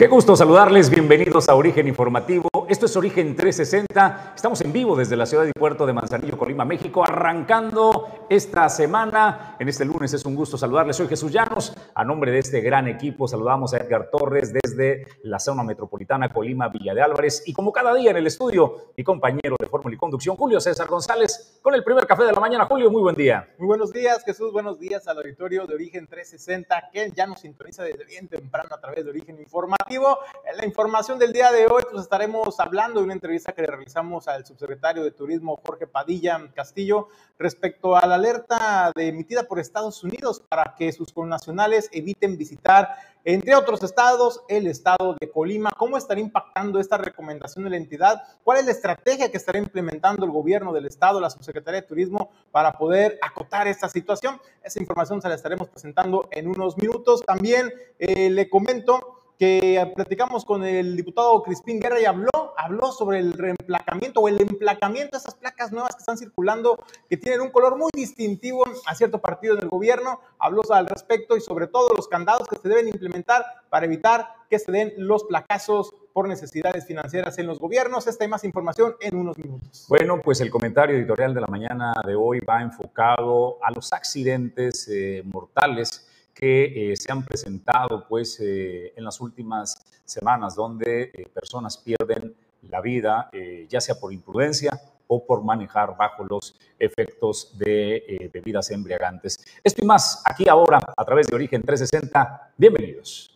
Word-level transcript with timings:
Qué 0.00 0.08
gusto 0.08 0.34
saludarles, 0.34 0.88
bienvenidos 0.88 1.50
a 1.50 1.54
Origen 1.54 1.86
Informativo. 1.86 2.48
Esto 2.70 2.86
es 2.86 2.96
Origen 2.96 3.36
360. 3.36 4.32
Estamos 4.34 4.58
en 4.62 4.72
vivo 4.72 4.96
desde 4.96 5.14
la 5.14 5.26
ciudad 5.26 5.44
y 5.44 5.52
puerto 5.52 5.84
de 5.84 5.92
Manzanillo, 5.92 6.38
Colima, 6.38 6.64
México, 6.64 7.04
arrancando 7.04 8.08
esta 8.30 8.68
semana. 8.68 9.56
En 9.58 9.68
este 9.68 9.84
lunes 9.84 10.14
es 10.14 10.24
un 10.24 10.36
gusto 10.36 10.56
saludarles. 10.56 10.94
Soy 10.94 11.08
Jesús 11.08 11.32
Llanos. 11.32 11.76
A 11.96 12.04
nombre 12.04 12.30
de 12.30 12.38
este 12.38 12.60
gran 12.60 12.86
equipo, 12.86 13.26
saludamos 13.26 13.74
a 13.74 13.78
Edgar 13.78 14.08
Torres 14.08 14.52
desde 14.52 15.04
la 15.24 15.40
zona 15.40 15.64
metropolitana 15.64 16.32
Colima, 16.32 16.68
Villa 16.68 16.94
de 16.94 17.02
Álvarez. 17.02 17.42
Y 17.46 17.52
como 17.52 17.72
cada 17.72 17.92
día 17.92 18.12
en 18.12 18.18
el 18.18 18.28
estudio, 18.28 18.92
mi 18.96 19.02
compañero 19.02 19.56
de 19.58 19.66
Fórmula 19.66 19.96
y 19.96 19.98
Conducción, 19.98 20.36
Julio 20.36 20.60
César 20.60 20.86
González, 20.86 21.58
con 21.60 21.74
el 21.74 21.82
primer 21.82 22.06
café 22.06 22.22
de 22.22 22.30
la 22.30 22.38
mañana. 22.38 22.66
Julio, 22.66 22.88
muy 22.88 23.02
buen 23.02 23.16
día. 23.16 23.48
Muy 23.58 23.66
buenos 23.66 23.92
días, 23.92 24.22
Jesús. 24.24 24.52
Buenos 24.52 24.78
días 24.78 25.08
al 25.08 25.18
auditorio 25.18 25.66
de 25.66 25.74
Origen 25.74 26.06
360, 26.06 26.90
que 26.92 27.10
ya 27.10 27.26
nos 27.26 27.40
sintoniza 27.40 27.82
desde 27.82 28.04
bien 28.04 28.28
temprano 28.28 28.68
a 28.72 28.80
través 28.80 29.04
de 29.04 29.10
Origen 29.10 29.40
Informativo. 29.40 30.20
En 30.48 30.56
la 30.56 30.64
información 30.64 31.18
del 31.18 31.32
día 31.32 31.50
de 31.50 31.66
hoy, 31.66 31.82
pues 31.90 32.04
estaremos 32.04 32.60
hablando 32.60 33.00
de 33.00 33.06
una 33.06 33.14
entrevista 33.14 33.50
que 33.50 33.62
le 33.62 33.66
realizamos 33.66 34.28
al 34.28 34.46
subsecretario 34.46 35.02
de 35.02 35.10
Turismo, 35.10 35.60
Jorge 35.66 35.88
Padilla 35.88 36.40
Castillo, 36.54 37.08
respecto 37.36 37.96
a 37.96 38.06
la 38.06 38.19
alerta 38.20 38.92
de, 38.94 39.08
emitida 39.08 39.44
por 39.44 39.58
Estados 39.58 40.04
Unidos 40.04 40.42
para 40.48 40.74
que 40.76 40.92
sus 40.92 41.12
connacionales 41.12 41.88
eviten 41.92 42.36
visitar, 42.36 42.94
entre 43.24 43.54
otros 43.54 43.82
estados, 43.82 44.42
el 44.48 44.66
estado 44.66 45.16
de 45.18 45.30
Colima. 45.30 45.70
¿Cómo 45.76 45.96
estará 45.96 46.20
impactando 46.20 46.78
esta 46.78 46.96
recomendación 46.98 47.64
de 47.64 47.70
la 47.70 47.76
entidad? 47.76 48.22
¿Cuál 48.44 48.58
es 48.58 48.66
la 48.66 48.72
estrategia 48.72 49.30
que 49.30 49.36
estará 49.36 49.58
implementando 49.58 50.24
el 50.24 50.30
gobierno 50.30 50.72
del 50.72 50.86
estado, 50.86 51.20
la 51.20 51.30
subsecretaría 51.30 51.80
de 51.80 51.86
Turismo, 51.86 52.30
para 52.50 52.72
poder 52.72 53.18
acotar 53.22 53.66
esta 53.66 53.88
situación? 53.88 54.40
Esa 54.62 54.80
información 54.80 55.20
se 55.20 55.28
la 55.28 55.34
estaremos 55.34 55.68
presentando 55.68 56.28
en 56.30 56.48
unos 56.48 56.76
minutos. 56.78 57.22
También 57.26 57.72
eh, 57.98 58.30
le 58.30 58.48
comento 58.48 59.19
que 59.40 59.90
platicamos 59.94 60.44
con 60.44 60.64
el 60.64 60.94
diputado 60.94 61.42
Crispín 61.42 61.80
Guerra 61.80 61.98
y 61.98 62.04
habló, 62.04 62.52
habló 62.58 62.92
sobre 62.92 63.20
el 63.20 63.32
reemplacamiento 63.32 64.20
o 64.20 64.28
el 64.28 64.38
emplacamiento 64.38 65.12
de 65.12 65.18
esas 65.18 65.34
placas 65.34 65.72
nuevas 65.72 65.96
que 65.96 66.00
están 66.00 66.18
circulando, 66.18 66.78
que 67.08 67.16
tienen 67.16 67.40
un 67.40 67.48
color 67.48 67.78
muy 67.78 67.88
distintivo 67.94 68.66
a 68.84 68.94
cierto 68.94 69.18
partido 69.18 69.56
del 69.56 69.70
gobierno. 69.70 70.20
Habló 70.38 70.60
al 70.70 70.86
respecto 70.86 71.38
y 71.38 71.40
sobre 71.40 71.68
todo 71.68 71.88
los 71.96 72.06
candados 72.06 72.46
que 72.48 72.56
se 72.56 72.68
deben 72.68 72.88
implementar 72.88 73.46
para 73.70 73.86
evitar 73.86 74.28
que 74.50 74.58
se 74.58 74.70
den 74.72 74.92
los 74.98 75.24
placazos 75.24 75.94
por 76.12 76.28
necesidades 76.28 76.86
financieras 76.86 77.38
en 77.38 77.46
los 77.46 77.58
gobiernos. 77.58 78.06
Esta 78.08 78.26
y 78.26 78.28
más 78.28 78.44
información 78.44 78.96
en 79.00 79.16
unos 79.16 79.38
minutos. 79.38 79.86
Bueno, 79.88 80.20
pues 80.22 80.42
el 80.42 80.50
comentario 80.50 80.98
editorial 80.98 81.32
de 81.32 81.40
la 81.40 81.46
mañana 81.46 81.94
de 82.06 82.14
hoy 82.14 82.40
va 82.40 82.60
enfocado 82.60 83.56
a 83.64 83.70
los 83.70 83.90
accidentes 83.94 84.86
eh, 84.88 85.22
mortales 85.24 86.09
que 86.40 86.92
eh, 86.92 86.96
se 86.96 87.12
han 87.12 87.22
presentado 87.22 88.06
pues, 88.08 88.40
eh, 88.40 88.94
en 88.96 89.04
las 89.04 89.20
últimas 89.20 89.84
semanas, 90.06 90.54
donde 90.54 91.10
eh, 91.12 91.26
personas 91.34 91.76
pierden 91.76 92.34
la 92.62 92.80
vida, 92.82 93.30
ya 93.70 93.80
sea 93.80 93.94
por 93.94 94.12
imprudencia 94.12 94.78
o 95.06 95.24
por 95.24 95.42
manejar 95.42 95.96
bajo 95.96 96.24
los 96.24 96.54
efectos 96.78 97.56
de 97.58 98.30
bebidas 98.30 98.70
embriagantes. 98.70 99.38
Esto 99.64 99.82
y 99.82 99.86
más 99.86 100.22
aquí 100.26 100.46
ahora 100.46 100.78
a 100.94 101.04
través 101.06 101.26
de 101.26 101.36
Origen 101.36 101.62
360. 101.62 102.52
Bienvenidos. 102.58 103.34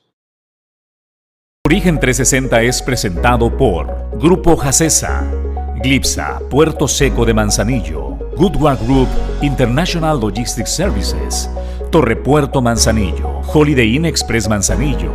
Origen 1.67 1.99
360 1.99 2.63
es 2.65 2.83
presentado 2.83 3.57
por 3.57 4.11
Grupo 4.19 4.59
Jacesa, 4.59 5.27
Glipsa, 5.83 6.41
Puerto 6.51 6.87
Seco 6.87 7.25
de 7.25 7.33
Manzanillo, 7.33 8.19
Goodward 8.37 8.85
Group 8.85 9.09
International 9.41 10.21
Logistics 10.21 10.71
Services, 10.71 11.49
Torrepuerto 11.95 12.61
Manzanillo, 12.61 13.41
Holiday 13.47 13.95
Inn 13.95 14.05
Express 14.05 14.49
Manzanillo, 14.49 15.13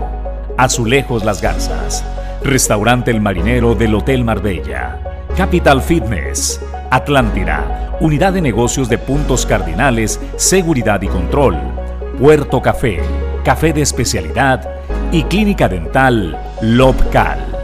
Azulejos 0.56 1.26
Las 1.26 1.42
Garzas, 1.42 2.06
Restaurante 2.42 3.12
El 3.12 3.20
Marinero 3.20 3.76
del 3.76 3.94
Hotel 3.96 4.24
Marbella, 4.24 5.26
Capital 5.36 5.82
Fitness, 5.82 6.62
Atlántida, 6.90 7.98
Unidad 8.00 8.32
de 8.32 8.42
Negocios 8.42 8.88
de 8.88 8.98
Puntos 8.98 9.46
Cardinales, 9.46 10.22
Seguridad 10.38 11.02
y 11.02 11.10
Control, 11.10 11.58
Puerto 12.18 12.62
Café, 12.62 13.02
Café 13.44 13.74
de 13.74 13.82
Especialidad 13.82 14.66
y 15.12 15.24
Clínica 15.24 15.68
Dental 15.68 16.42
Lobcal. 16.62 17.59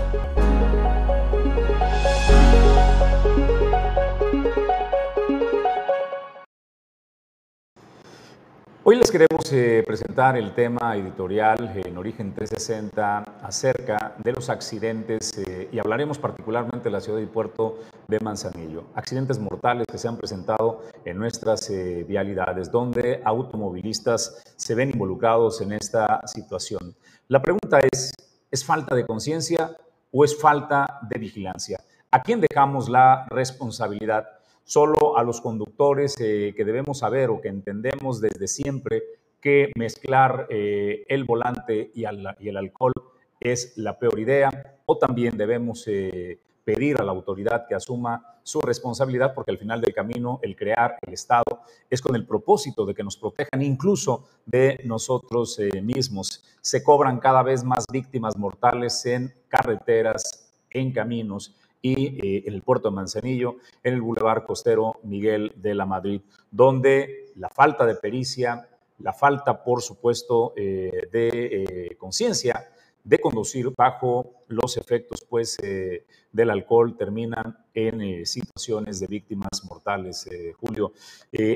Hoy 8.88 8.98
les 8.98 9.10
queremos 9.10 9.52
eh, 9.52 9.84
presentar 9.84 10.38
el 10.38 10.54
tema 10.54 10.96
editorial 10.96 11.72
en 11.84 11.98
Origen 11.98 12.36
360 12.36 13.24
acerca 13.42 14.14
de 14.24 14.32
los 14.32 14.48
accidentes 14.52 15.36
eh, 15.40 15.70
y 15.72 15.80
hablaremos 15.80 16.20
particularmente 16.20 16.84
de 16.84 16.92
la 16.92 17.02
ciudad 17.02 17.18
y 17.18 17.26
puerto 17.26 17.80
de 18.08 18.20
Manzanillo. 18.20 18.84
Accidentes 18.94 19.40
mortales 19.40 19.88
que 19.92 19.98
se 19.98 20.08
han 20.08 20.18
presentado 20.18 20.84
en 21.04 21.18
nuestras 21.18 21.68
eh, 21.72 22.06
vialidades, 22.08 22.72
donde 22.72 23.24
automovilistas 23.26 24.44
se 24.56 24.76
ven 24.76 24.92
involucrados 24.92 25.62
en 25.62 25.72
esta 25.72 26.22
situación. 26.28 26.96
La 27.28 27.42
pregunta 27.42 27.80
es, 27.92 28.12
¿es 28.52 28.64
falta 28.64 28.94
de 28.94 29.04
conciencia 29.04 29.76
o 30.12 30.24
es 30.24 30.40
falta 30.40 31.00
de 31.10 31.18
vigilancia? 31.20 31.80
¿A 32.12 32.22
quién 32.22 32.40
dejamos 32.40 32.88
la 32.88 33.26
responsabilidad? 33.32 34.35
Solo 34.66 35.16
a 35.18 35.24
los 35.24 35.40
conductores 35.40 36.16
eh, 36.20 36.54
que 36.58 36.66
debemos 36.66 37.00
saber 37.00 37.30
o 37.30 37.40
que 37.40 37.48
entendemos 37.48 38.20
desde 38.20 38.48
siempre 38.48 39.04
que 39.40 39.72
mezclar 39.78 40.48
eh, 40.50 41.06
el 41.08 41.24
volante 41.24 41.92
y, 41.94 42.04
el 42.04 42.58
alcohol 42.58 42.94
es 43.40 43.78
la 43.78 44.00
peor 44.00 44.20
idea, 44.20 44.80
o 44.88 44.98
también 44.98 45.38
debemos 45.38 45.88
eh, 45.88 46.40
pedir 46.64 47.00
a 47.00 47.04
la 47.04 47.12
autoridad 47.12 47.68
que 47.68 47.76
asuma 47.76 48.40
su 48.42 48.60
responsabilidad, 48.60 49.36
porque 49.36 49.52
al 49.52 49.60
final 49.60 49.82
del 49.82 49.94
camino 49.94 50.40
el 50.42 50.56
crear 50.56 50.98
el 51.06 51.14
Estado 51.14 51.62
es 51.88 52.02
con 52.02 52.16
el 52.16 52.26
propósito 52.26 52.88
de 52.88 52.96
que 52.96 53.04
nos 53.04 53.18
protejan 53.18 53.62
incluso 53.62 54.28
de 54.48 54.82
nosotros 54.84 55.60
mismos. 55.84 56.44
Se 56.62 56.84
cobran 56.84 57.20
cada 57.20 57.44
vez 57.44 57.64
más 57.64 57.86
víctimas 57.92 58.36
mortales 58.38 59.06
en 59.06 59.32
carreteras, 59.48 60.52
en 60.72 60.92
caminos 60.92 61.56
y 61.86 62.08
eh, 62.08 62.44
en 62.48 62.54
el 62.56 62.64
puerto 62.64 62.90
de 62.90 62.96
Manzanillo, 62.96 63.58
en 63.84 63.94
el 63.94 64.02
Boulevard 64.02 64.44
Costero 64.44 65.00
Miguel 65.04 65.54
de 65.56 65.76
la 65.76 65.86
Madrid, 65.86 66.20
donde 66.50 67.32
la 67.36 67.50
falta 67.50 67.86
de 67.86 67.94
pericia, 67.94 68.68
la 68.98 69.14
falta, 69.14 69.64
por 69.64 69.84
supuesto, 69.84 70.54
eh, 70.56 71.08
de 71.12 71.30
eh, 71.30 71.96
conciencia 71.96 72.70
de 73.04 73.20
conducir 73.20 73.70
bajo 73.78 74.46
los 74.48 74.78
efectos 74.78 75.24
pues, 75.30 75.58
del 75.60 76.50
alcohol 76.50 76.98
terminan 76.98 77.56
en 77.72 78.26
situaciones 78.26 79.00
de 79.00 79.06
víctimas 79.06 79.64
mortales, 79.70 80.28
Julio. 80.60 80.92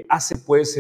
hace 0.10 0.36
pues 0.46 0.78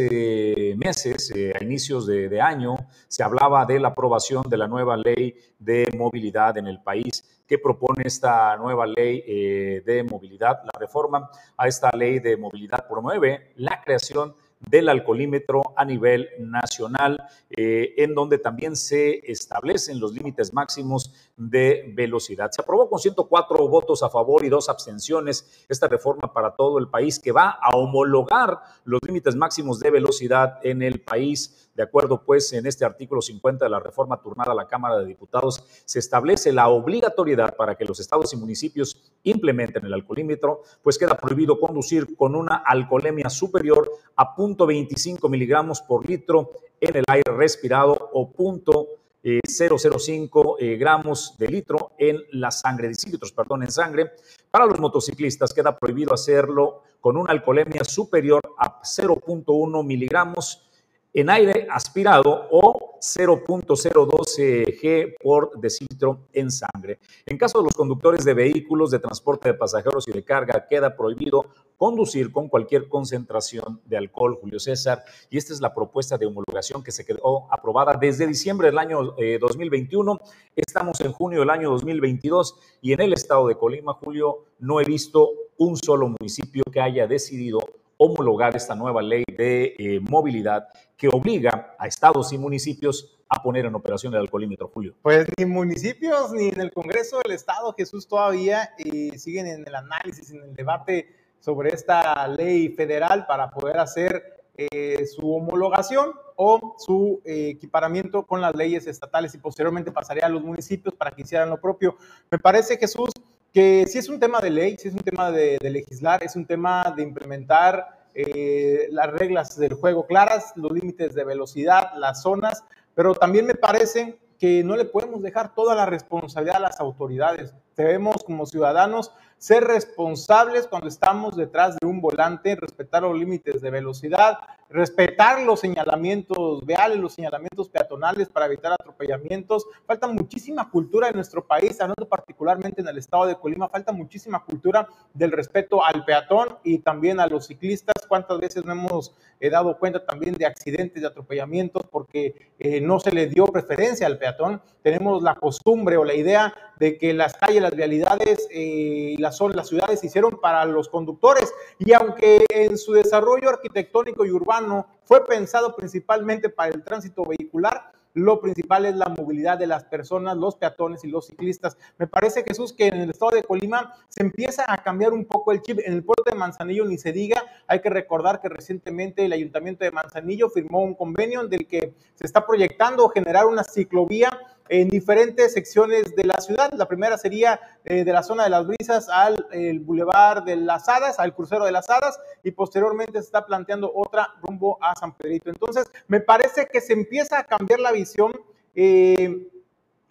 meses, 0.78 1.34
a 1.60 1.64
inicios 1.64 2.06
de, 2.06 2.30
de 2.30 2.40
año, 2.40 2.76
se 3.08 3.24
hablaba 3.24 3.66
de 3.66 3.80
la 3.80 3.88
aprobación 3.88 4.44
de 4.48 4.58
la 4.58 4.68
nueva 4.68 4.96
ley 4.96 5.34
de 5.58 5.88
movilidad 5.98 6.56
en 6.60 6.68
el 6.68 6.80
país 6.84 7.39
que 7.50 7.58
propone 7.58 8.04
esta 8.06 8.56
nueva 8.58 8.86
ley 8.86 9.24
eh, 9.26 9.82
de 9.84 10.04
movilidad. 10.04 10.62
La 10.64 10.80
reforma 10.80 11.32
a 11.58 11.68
esta 11.68 11.90
ley 11.98 12.20
de 12.20 12.38
movilidad 12.38 12.88
promueve 12.88 13.54
la 13.56 13.82
creación 13.84 14.36
del 14.60 14.90
alcoholímetro 14.90 15.62
a 15.76 15.86
nivel 15.86 16.30
nacional, 16.40 17.24
eh, 17.50 17.94
en 17.98 18.14
donde 18.14 18.38
también 18.38 18.76
se 18.76 19.32
establecen 19.32 20.00
los 20.00 20.14
límites 20.14 20.54
máximos 20.54 21.14
de 21.38 21.92
velocidad. 21.96 22.52
Se 22.52 22.62
aprobó 22.62 22.90
con 22.90 23.00
104 23.00 23.68
votos 23.68 24.04
a 24.04 24.10
favor 24.10 24.44
y 24.44 24.50
dos 24.50 24.70
abstenciones 24.70 25.66
esta 25.70 25.88
reforma 25.88 26.34
para 26.34 26.56
todo 26.56 26.78
el 26.78 26.90
país 26.90 27.20
que 27.20 27.32
va 27.32 27.58
a 27.62 27.76
homologar 27.78 28.60
los 28.84 29.00
límites 29.06 29.36
máximos 29.36 29.80
de 29.80 29.92
velocidad 29.92 30.60
en 30.64 30.82
el 30.82 31.00
país. 31.00 31.69
De 31.80 31.84
acuerdo, 31.84 32.22
pues, 32.26 32.52
en 32.52 32.66
este 32.66 32.84
artículo 32.84 33.22
50 33.22 33.64
de 33.64 33.72
la 33.72 33.80
reforma 33.80 34.22
turnada 34.22 34.52
a 34.52 34.54
la 34.54 34.68
Cámara 34.68 35.00
de 35.00 35.06
Diputados, 35.06 35.64
se 35.86 36.00
establece 36.00 36.52
la 36.52 36.68
obligatoriedad 36.68 37.56
para 37.56 37.76
que 37.76 37.86
los 37.86 38.02
estados 38.02 38.34
y 38.34 38.36
municipios 38.36 39.14
implementen 39.24 39.86
el 39.86 39.94
alcoholímetro, 39.94 40.64
pues 40.84 40.98
queda 40.98 41.16
prohibido 41.16 41.58
conducir 41.58 42.18
con 42.18 42.36
una 42.36 42.64
alcoholemia 42.66 43.30
superior 43.30 43.90
a 44.18 44.36
0.25 44.36 45.30
miligramos 45.30 45.82
por 45.82 46.06
litro 46.06 46.50
en 46.82 46.98
el 46.98 47.06
aire 47.08 47.32
respirado 47.32 48.10
o 48.12 48.30
punto 48.30 48.90
0,05 49.24 50.56
eh, 50.60 50.76
gramos 50.76 51.36
de 51.38 51.48
litro 51.48 51.92
en 51.98 52.18
la 52.32 52.52
sangre, 52.52 52.90
decilitros, 52.90 53.32
perdón, 53.32 53.64
en 53.64 53.72
sangre. 53.72 54.12
Para 54.52 54.66
los 54.66 54.82
motociclistas 54.82 55.54
queda 55.54 55.78
prohibido 55.78 56.14
hacerlo 56.14 56.84
con 57.00 57.16
una 57.16 57.32
alcoholemia 57.32 57.86
superior 57.86 58.42
a 58.58 58.82
0.1 58.82 59.86
miligramos 59.86 60.69
en 61.14 61.30
aire 61.30 61.68
aspirado 61.70 62.48
o 62.52 62.98
0.012 63.00 64.80
G 64.80 65.16
por 65.22 65.60
decilitro 65.60 66.28
en 66.34 66.52
sangre. 66.52 67.00
En 67.26 67.38
caso 67.38 67.60
de 67.60 67.66
los 67.66 67.74
conductores 67.74 68.26
de 68.26 68.34
vehículos 68.34 68.92
de 68.92 69.00
transporte 69.00 69.50
de 69.50 69.54
pasajeros 69.56 70.08
y 70.08 70.12
de 70.12 70.24
carga, 70.24 70.68
queda 70.70 70.96
prohibido 70.96 71.46
conducir 71.78 72.32
con 72.32 72.50
cualquier 72.50 72.90
concentración 72.90 73.82
de 73.86 73.98
alcohol, 73.98 74.38
Julio 74.40 74.60
César. 74.60 75.04
Y 75.30 75.38
esta 75.38 75.54
es 75.54 75.62
la 75.62 75.74
propuesta 75.74 76.18
de 76.18 76.26
homologación 76.26 76.84
que 76.84 76.92
se 76.92 77.06
quedó 77.06 77.48
aprobada 77.52 77.94
desde 77.94 78.28
diciembre 78.28 78.68
del 78.68 78.78
año 78.78 79.16
2021. 79.40 80.14
Eh, 80.14 80.62
Estamos 80.68 81.00
en 81.00 81.14
junio 81.14 81.40
del 81.40 81.50
año 81.50 81.72
2022 81.72 82.56
y 82.82 82.92
en 82.92 83.00
el 83.00 83.14
estado 83.14 83.48
de 83.48 83.56
Colima, 83.56 83.94
Julio, 83.94 84.44
no 84.60 84.82
he 84.82 84.84
visto 84.84 85.30
un 85.58 85.78
solo 85.78 86.10
municipio 86.20 86.64
que 86.72 86.82
haya 86.82 87.08
decidido 87.08 87.60
homologar 88.02 88.56
esta 88.56 88.76
nueva 88.76 89.02
ley 89.02 89.26
de 89.28 89.76
eh, 89.78 90.00
movilidad 90.00 90.70
que 90.96 91.10
obliga 91.10 91.76
a 91.78 91.86
estados 91.86 92.32
y 92.32 92.38
municipios 92.38 93.20
a 93.28 93.44
poner 93.44 93.66
en 93.66 93.76
operación 93.76 94.14
el 94.14 94.22
alcoholímetro, 94.22 94.70
Julio? 94.74 94.96
Pues 95.02 95.28
ni 95.38 95.46
municipios 95.46 96.32
ni 96.32 96.48
en 96.48 96.62
el 96.62 96.72
Congreso 96.72 97.20
del 97.22 97.34
Estado, 97.34 97.74
Jesús, 97.78 98.08
todavía 98.08 98.70
eh, 98.78 99.18
siguen 99.20 99.48
en 99.48 99.68
el 99.68 99.76
análisis, 99.76 100.32
en 100.32 100.42
el 100.42 100.56
debate 100.56 101.14
sobre 101.42 101.74
esta 101.74 102.26
ley 102.30 102.70
federal 102.70 103.26
para 103.28 103.50
poder 103.50 103.78
hacer 103.78 104.46
eh, 104.56 105.06
su 105.06 105.30
homologación 105.34 106.12
o 106.38 106.76
su 106.78 107.22
equiparamiento 107.26 108.26
con 108.26 108.40
las 108.40 108.56
leyes 108.56 108.88
estatales 108.88 109.36
y 109.36 109.40
posteriormente 109.40 109.92
pasaría 109.92 110.26
a 110.26 110.30
los 110.30 110.42
municipios 110.42 110.96
para 110.96 111.12
que 111.12 111.24
hicieran 111.24 111.50
lo 111.50 111.60
propio. 111.60 111.98
Me 112.32 112.40
parece, 112.40 112.78
Jesús, 112.78 113.10
que 113.54 113.86
si 113.88 113.98
es 113.98 114.10
un 114.10 114.20
tema 114.20 114.40
de 114.40 114.50
ley, 114.50 114.78
si 114.78 114.90
es 114.90 114.94
un 114.94 115.02
tema 115.02 115.32
de, 115.32 115.58
legislar, 115.62 116.24
es 116.24 116.36
un 116.36 116.46
tema 116.46 116.94
de 116.96 117.04
implementar 117.04 118.00
eh, 118.14 118.88
las 118.92 119.12
reglas 119.12 119.58
del 119.58 119.74
juego 119.74 120.06
claras, 120.06 120.54
los 120.56 120.72
límites 120.72 121.14
de 121.16 121.24
velocidad, 121.24 121.92
las 121.98 122.22
zonas, 122.22 122.64
pero 122.96 123.16
también 123.16 123.46
me 123.46 123.56
parece 123.56 124.20
que 124.40 124.64
no 124.64 124.76
le 124.76 124.86
podemos 124.86 125.22
dejar 125.22 125.54
toda 125.54 125.76
la 125.76 125.86
responsabilidad 125.86 126.58
a 126.58 126.62
las 126.62 126.80
autoridades. 126.80 127.54
Debemos 127.80 128.26
como 128.26 128.46
ciudadanos 128.46 129.14
ser 129.38 129.64
responsables 129.64 130.68
cuando 130.68 130.90
estamos 130.90 131.38
detrás 131.38 131.78
de 131.80 131.88
un 131.88 132.02
volante, 132.02 132.58
respetar 132.58 133.04
los 133.04 133.18
límites 133.18 133.62
de 133.62 133.72
velocidad, 133.72 134.38
respetar 134.70 135.42
los 135.44 135.62
señalamientos 135.62 136.66
viales, 136.66 137.00
los 137.00 137.14
señalamientos 137.14 137.70
peatonales 137.70 138.28
para 138.28 138.48
evitar 138.48 138.74
atropellamientos. 138.74 139.66
Falta 139.88 140.08
muchísima 140.08 140.70
cultura 140.70 141.08
en 141.08 141.16
nuestro 141.16 141.48
país, 141.48 141.80
hablando 141.80 142.08
particularmente 142.08 142.82
en 142.82 142.88
el 142.90 142.98
estado 142.98 143.26
de 143.26 143.36
Colima, 143.36 143.70
falta 143.70 143.94
muchísima 143.94 144.44
cultura 144.44 144.88
del 145.14 145.32
respeto 145.32 145.84
al 145.84 146.04
peatón 146.04 146.58
y 146.66 146.80
también 146.80 147.22
a 147.22 147.28
los 147.28 147.48
ciclistas. 147.48 147.96
¿Cuántas 148.10 148.40
veces 148.40 148.66
no 148.66 148.74
hemos 148.74 149.16
eh, 149.40 149.50
dado 149.50 149.80
cuenta 149.80 150.06
también 150.06 150.36
de 150.36 150.46
accidentes, 150.46 151.02
de 151.02 151.08
atropellamientos 151.08 151.84
porque 151.90 152.52
eh, 152.60 152.82
no 152.82 153.00
se 153.00 153.12
le 153.12 153.28
dio 153.28 153.46
preferencia 153.46 154.06
al 154.06 154.18
peatón? 154.18 154.62
Tenemos 154.84 155.24
la 155.24 155.36
costumbre 155.36 155.96
o 155.96 156.04
la 156.04 156.14
idea 156.14 156.54
de 156.80 156.98
que 156.98 157.14
las 157.14 157.36
calles, 157.36 157.62
las 157.62 157.76
vialidades 157.76 158.48
eh, 158.52 159.16
y 159.16 159.18
las, 159.18 159.40
las 159.54 159.68
ciudades 159.68 160.00
se 160.00 160.08
hicieron 160.08 160.40
para 160.40 160.66
los 160.66 160.90
conductores 160.90 161.54
y 161.78 161.94
aunque 161.94 162.46
en 162.50 162.78
su 162.78 162.94
desarrollo 162.94 163.50
arquitectónico 163.50 164.26
y 164.26 164.32
urbano 164.32 164.88
fue 165.04 165.26
pensado 165.26 165.76
principalmente 165.76 166.50
para 166.50 166.74
el 166.74 166.84
tránsito 166.84 167.24
vehicular. 167.26 167.92
Lo 168.16 168.42
principal 168.42 168.88
es 168.88 168.96
la 168.96 169.08
movilidad 169.08 169.60
de 169.60 169.68
las 169.68 169.84
personas, 169.84 170.36
los 170.36 170.56
peatones 170.56 171.04
y 171.04 171.08
los 171.10 171.28
ciclistas. 171.28 171.78
Me 172.00 172.08
parece, 172.08 172.44
Jesús, 172.44 172.74
que 172.74 172.88
en 172.88 172.96
el 172.96 173.12
estado 173.12 173.32
de 173.32 173.44
Colima 173.44 173.94
se 174.10 174.24
empieza 174.24 174.66
a 174.68 174.80
cambiar 174.80 175.14
un 175.14 175.26
poco 175.26 175.52
el 175.52 175.62
chip. 175.62 175.78
En 175.86 175.94
el 175.94 176.04
puerto 176.04 176.24
de 176.26 176.36
Manzanillo 176.36 176.86
ni 176.86 176.98
se 176.98 177.12
diga, 177.12 177.44
hay 177.68 177.82
que 177.82 177.90
recordar 177.92 178.42
que 178.42 178.50
recientemente 178.50 179.26
el 179.26 179.32
ayuntamiento 179.32 179.86
de 179.86 179.92
Manzanillo 179.92 180.50
firmó 180.50 180.82
un 180.82 180.96
convenio 180.96 181.48
del 181.48 181.68
que 181.68 181.94
se 182.16 182.26
está 182.26 182.48
proyectando 182.48 183.10
generar 183.10 183.46
una 183.46 183.64
ciclovía 183.64 184.32
en 184.70 184.88
diferentes 184.88 185.52
secciones 185.52 186.16
de 186.16 186.24
la 186.24 186.38
ciudad. 186.38 186.72
La 186.74 186.88
primera 186.88 187.18
sería 187.18 187.60
eh, 187.84 188.04
de 188.04 188.14
la 188.14 188.24
zona 188.24 188.44
de 188.44 188.52
las 188.52 188.66
brisas 188.66 189.10
al 189.10 189.48
el 189.52 189.80
bulevar 189.80 190.46
de 190.46 190.56
las 190.56 190.88
hadas, 190.88 191.20
al 191.20 191.34
crucero 191.34 191.66
de 191.66 191.72
las 191.72 191.90
hadas, 191.90 192.20
y 192.44 192.52
posteriormente 192.52 193.14
se 193.14 193.26
está 193.26 193.46
planteando 193.46 193.92
otra 193.94 194.28
rumbo 194.42 194.78
a 194.82 194.96
San 194.96 195.14
Pedrito. 195.16 195.50
Entonces, 195.50 195.92
me 196.08 196.22
parece 196.22 196.68
que 196.68 196.82
se 196.82 196.94
empieza 196.94 197.40
a 197.40 197.44
cambiar 197.44 197.80
la 197.80 197.92
visión. 197.92 198.32
Eh, 198.76 199.50